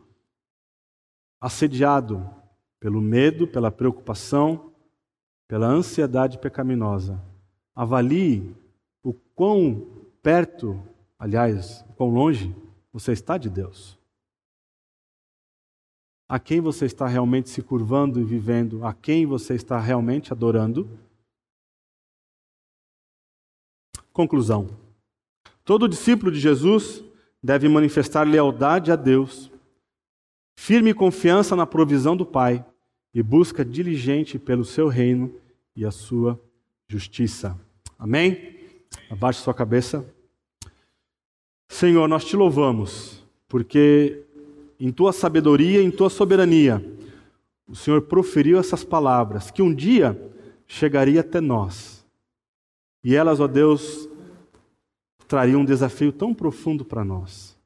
assediado 1.42 2.30
pelo 2.80 3.02
medo, 3.02 3.48
pela 3.48 3.72
preocupação, 3.72 4.72
pela 5.48 5.68
ansiedade 5.68 6.38
pecaminosa, 6.38 7.22
avalie 7.76 8.56
o 9.04 9.14
quão 9.14 9.86
perto, 10.22 10.82
aliás, 11.18 11.82
o 11.90 11.94
quão 11.94 12.10
longe 12.10 12.56
você 12.94 13.12
está 13.12 13.38
de 13.38 13.50
Deus. 13.50 13.98
A 16.30 16.40
quem 16.40 16.62
você 16.62 16.86
está 16.86 17.08
realmente 17.08 17.50
se 17.50 17.62
curvando 17.62 18.20
e 18.20 18.24
vivendo, 18.24 18.86
a 18.86 18.94
quem 18.94 19.26
você 19.26 19.56
está 19.56 19.80
realmente 19.80 20.32
adorando 20.32 20.88
Conclusão: 24.18 24.68
todo 25.64 25.88
discípulo 25.88 26.32
de 26.32 26.40
Jesus 26.40 27.04
deve 27.42 27.68
manifestar 27.68 28.28
lealdade 28.28 28.92
a 28.92 28.96
Deus, 28.96 29.52
firme 30.58 30.94
confiança 30.94 31.56
na 31.56 31.66
provisão 31.66 32.16
do 32.16 32.26
Pai 32.26 32.66
e 33.14 33.22
busca 33.22 33.64
diligente 33.64 34.38
pelo 34.38 34.66
seu 34.66 34.88
reino 34.88 35.34
e 35.76 35.86
a 35.86 35.92
sua 35.92 36.40
justiça. 36.88 37.60
Amém? 37.98 38.56
Abaixe 39.10 39.42
sua 39.42 39.54
cabeça. 39.54 40.06
Senhor, 41.70 42.08
nós 42.08 42.26
te 42.26 42.36
louvamos, 42.36 43.24
porque 43.48 44.24
em 44.80 44.92
tua 44.92 45.12
sabedoria, 45.12 45.82
em 45.82 45.92
tua 45.92 46.10
soberania, 46.10 46.84
o 47.68 47.76
Senhor 47.76 48.02
proferiu 48.04 48.60
essas 48.60 48.84
palavras 48.84 49.52
que 49.52 49.62
um 49.62 49.74
dia 49.74 50.20
chegaria 50.66 51.22
até 51.22 51.42
nós 51.42 51.98
e 53.08 53.16
elas, 53.16 53.40
ó 53.40 53.48
Deus, 53.48 54.10
trariam 55.28 55.62
um 55.62 55.66
desafio 55.66 56.12
tão 56.12 56.34
profundo 56.34 56.86
para 56.86 57.04
nós. 57.04 57.58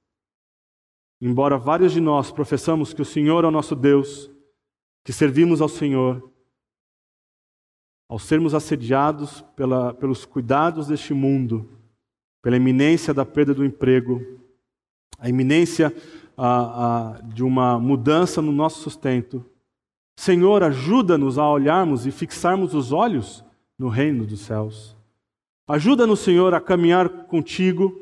Embora 1.22 1.58
vários 1.58 1.92
de 1.92 2.02
nós 2.02 2.32
professamos 2.32 2.94
que 2.94 3.02
o 3.02 3.06
Senhor 3.06 3.44
é 3.44 3.48
o 3.48 3.52
nosso 3.52 3.76
Deus, 3.76 4.32
que 5.04 5.14
servimos 5.14 5.62
ao 5.62 5.70
Senhor, 5.70 6.32
ao 8.10 8.18
sermos 8.18 8.54
assediados 8.56 9.42
pela, 9.56 9.94
pelos 9.94 10.26
cuidados 10.26 10.88
deste 10.88 11.14
mundo, 11.14 11.70
pela 12.42 12.58
iminência 12.58 13.14
da 13.14 13.24
perda 13.24 13.54
do 13.54 13.64
emprego, 13.64 14.40
a 15.20 15.30
iminência 15.30 15.96
a, 16.36 17.18
a, 17.18 17.22
de 17.22 17.44
uma 17.44 17.80
mudança 17.80 18.42
no 18.42 18.52
nosso 18.52 18.82
sustento, 18.82 19.46
Senhor, 20.18 20.64
ajuda-nos 20.64 21.38
a 21.38 21.50
olharmos 21.50 22.06
e 22.06 22.12
fixarmos 22.12 22.74
os 22.74 22.92
olhos 22.92 23.44
no 23.78 23.90
reino 23.90 24.26
dos 24.26 24.42
céus. 24.42 24.96
Ajuda-nos, 25.72 26.20
Senhor, 26.20 26.54
a 26.54 26.60
caminhar 26.60 27.08
contigo. 27.28 27.98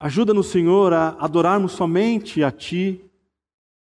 Ajuda-nos, 0.00 0.48
Senhor, 0.48 0.92
a 0.92 1.10
adorarmos 1.10 1.70
somente 1.70 2.42
a 2.42 2.50
Ti, 2.50 3.08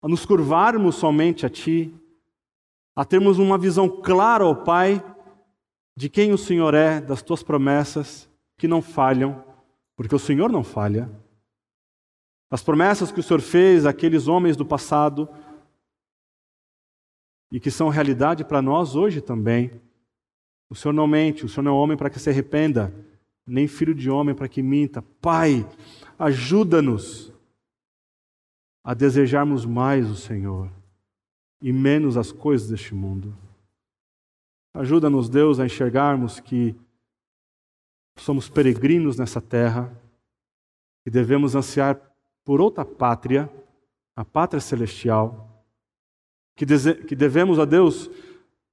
a 0.00 0.06
nos 0.06 0.24
curvarmos 0.24 0.94
somente 0.94 1.44
a 1.44 1.50
Ti, 1.50 1.92
a 2.94 3.04
termos 3.04 3.36
uma 3.40 3.58
visão 3.58 3.88
clara, 3.88 4.46
ó 4.46 4.54
Pai, 4.54 5.04
de 5.96 6.08
quem 6.08 6.32
o 6.32 6.38
Senhor 6.38 6.72
é, 6.72 7.00
das 7.00 7.20
Tuas 7.20 7.42
promessas, 7.42 8.30
que 8.56 8.68
não 8.68 8.80
falham, 8.80 9.44
porque 9.96 10.14
o 10.14 10.18
Senhor 10.20 10.48
não 10.48 10.62
falha. 10.62 11.10
As 12.48 12.62
promessas 12.62 13.10
que 13.10 13.18
o 13.18 13.24
Senhor 13.24 13.40
fez 13.40 13.86
àqueles 13.86 14.28
homens 14.28 14.56
do 14.56 14.64
passado 14.64 15.28
e 17.50 17.58
que 17.58 17.72
são 17.72 17.88
realidade 17.88 18.44
para 18.44 18.62
nós 18.62 18.94
hoje 18.94 19.20
também. 19.20 19.87
O 20.70 20.74
Senhor 20.74 20.92
não 20.92 21.06
mente, 21.06 21.44
o 21.44 21.48
Senhor 21.48 21.62
não 21.62 21.72
é 21.72 21.74
homem 21.74 21.96
para 21.96 22.10
que 22.10 22.18
se 22.18 22.28
arrependa, 22.28 22.92
nem 23.46 23.66
filho 23.66 23.94
de 23.94 24.10
homem 24.10 24.34
para 24.34 24.48
que 24.48 24.62
minta. 24.62 25.00
Pai, 25.20 25.66
ajuda-nos 26.18 27.32
a 28.84 28.94
desejarmos 28.94 29.64
mais 29.64 30.10
o 30.10 30.16
Senhor 30.16 30.70
e 31.60 31.72
menos 31.72 32.16
as 32.16 32.30
coisas 32.30 32.68
deste 32.68 32.94
mundo. 32.94 33.34
Ajuda-nos, 34.74 35.28
Deus, 35.28 35.58
a 35.58 35.66
enxergarmos 35.66 36.38
que 36.38 36.74
somos 38.16 38.48
peregrinos 38.48 39.16
nessa 39.16 39.40
terra 39.40 39.90
e 41.06 41.10
devemos 41.10 41.54
ansiar 41.54 41.98
por 42.44 42.60
outra 42.60 42.84
pátria, 42.84 43.50
a 44.14 44.24
pátria 44.24 44.60
celestial, 44.60 45.64
que, 46.54 46.66
que 47.06 47.16
devemos 47.16 47.58
a 47.58 47.64
Deus 47.64 48.10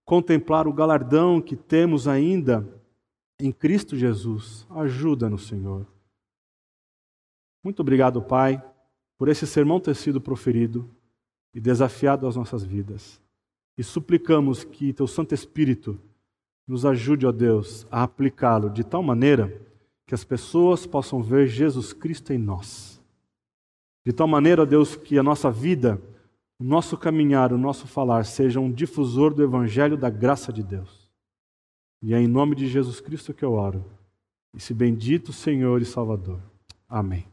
contemplar 0.05 0.67
o 0.67 0.73
galardão 0.73 1.41
que 1.41 1.55
temos 1.55 2.07
ainda 2.07 2.65
em 3.39 3.51
Cristo 3.51 3.97
Jesus. 3.97 4.65
Ajuda-nos, 4.69 5.47
Senhor. 5.47 5.85
Muito 7.63 7.81
obrigado, 7.81 8.21
Pai, 8.21 8.63
por 9.17 9.27
esse 9.27 9.47
sermão 9.47 9.79
ter 9.79 9.95
sido 9.95 10.21
proferido 10.21 10.87
e 11.53 11.59
desafiado 11.59 12.27
às 12.27 12.35
nossas 12.35 12.63
vidas. 12.63 13.19
E 13.77 13.83
suplicamos 13.83 14.63
que 14.63 14.93
Teu 14.93 15.07
Santo 15.07 15.33
Espírito 15.33 15.99
nos 16.67 16.85
ajude, 16.85 17.25
ó 17.25 17.31
Deus, 17.31 17.85
a 17.91 18.03
aplicá-lo 18.03 18.69
de 18.69 18.83
tal 18.83 19.01
maneira 19.01 19.61
que 20.05 20.13
as 20.13 20.23
pessoas 20.23 20.85
possam 20.85 21.21
ver 21.21 21.47
Jesus 21.47 21.91
Cristo 21.91 22.31
em 22.31 22.37
nós. 22.37 23.01
De 24.05 24.13
tal 24.13 24.27
maneira, 24.27 24.61
ó 24.61 24.65
Deus, 24.65 24.95
que 24.95 25.17
a 25.17 25.23
nossa 25.23 25.49
vida 25.49 25.99
o 26.59 26.63
nosso 26.63 26.97
caminhar, 26.97 27.51
o 27.51 27.57
nosso 27.57 27.87
falar 27.87 28.25
seja 28.25 28.59
um 28.59 28.71
difusor 28.71 29.33
do 29.33 29.43
Evangelho 29.43 29.97
da 29.97 30.09
graça 30.09 30.53
de 30.53 30.63
Deus. 30.63 31.09
E 32.01 32.13
é 32.13 32.19
em 32.19 32.27
nome 32.27 32.55
de 32.55 32.67
Jesus 32.67 33.01
Cristo 33.01 33.33
que 33.33 33.43
eu 33.43 33.53
oro. 33.53 33.83
Esse 34.55 34.73
bendito 34.73 35.33
Senhor 35.33 35.81
e 35.81 35.85
Salvador. 35.85 36.39
Amém. 36.87 37.25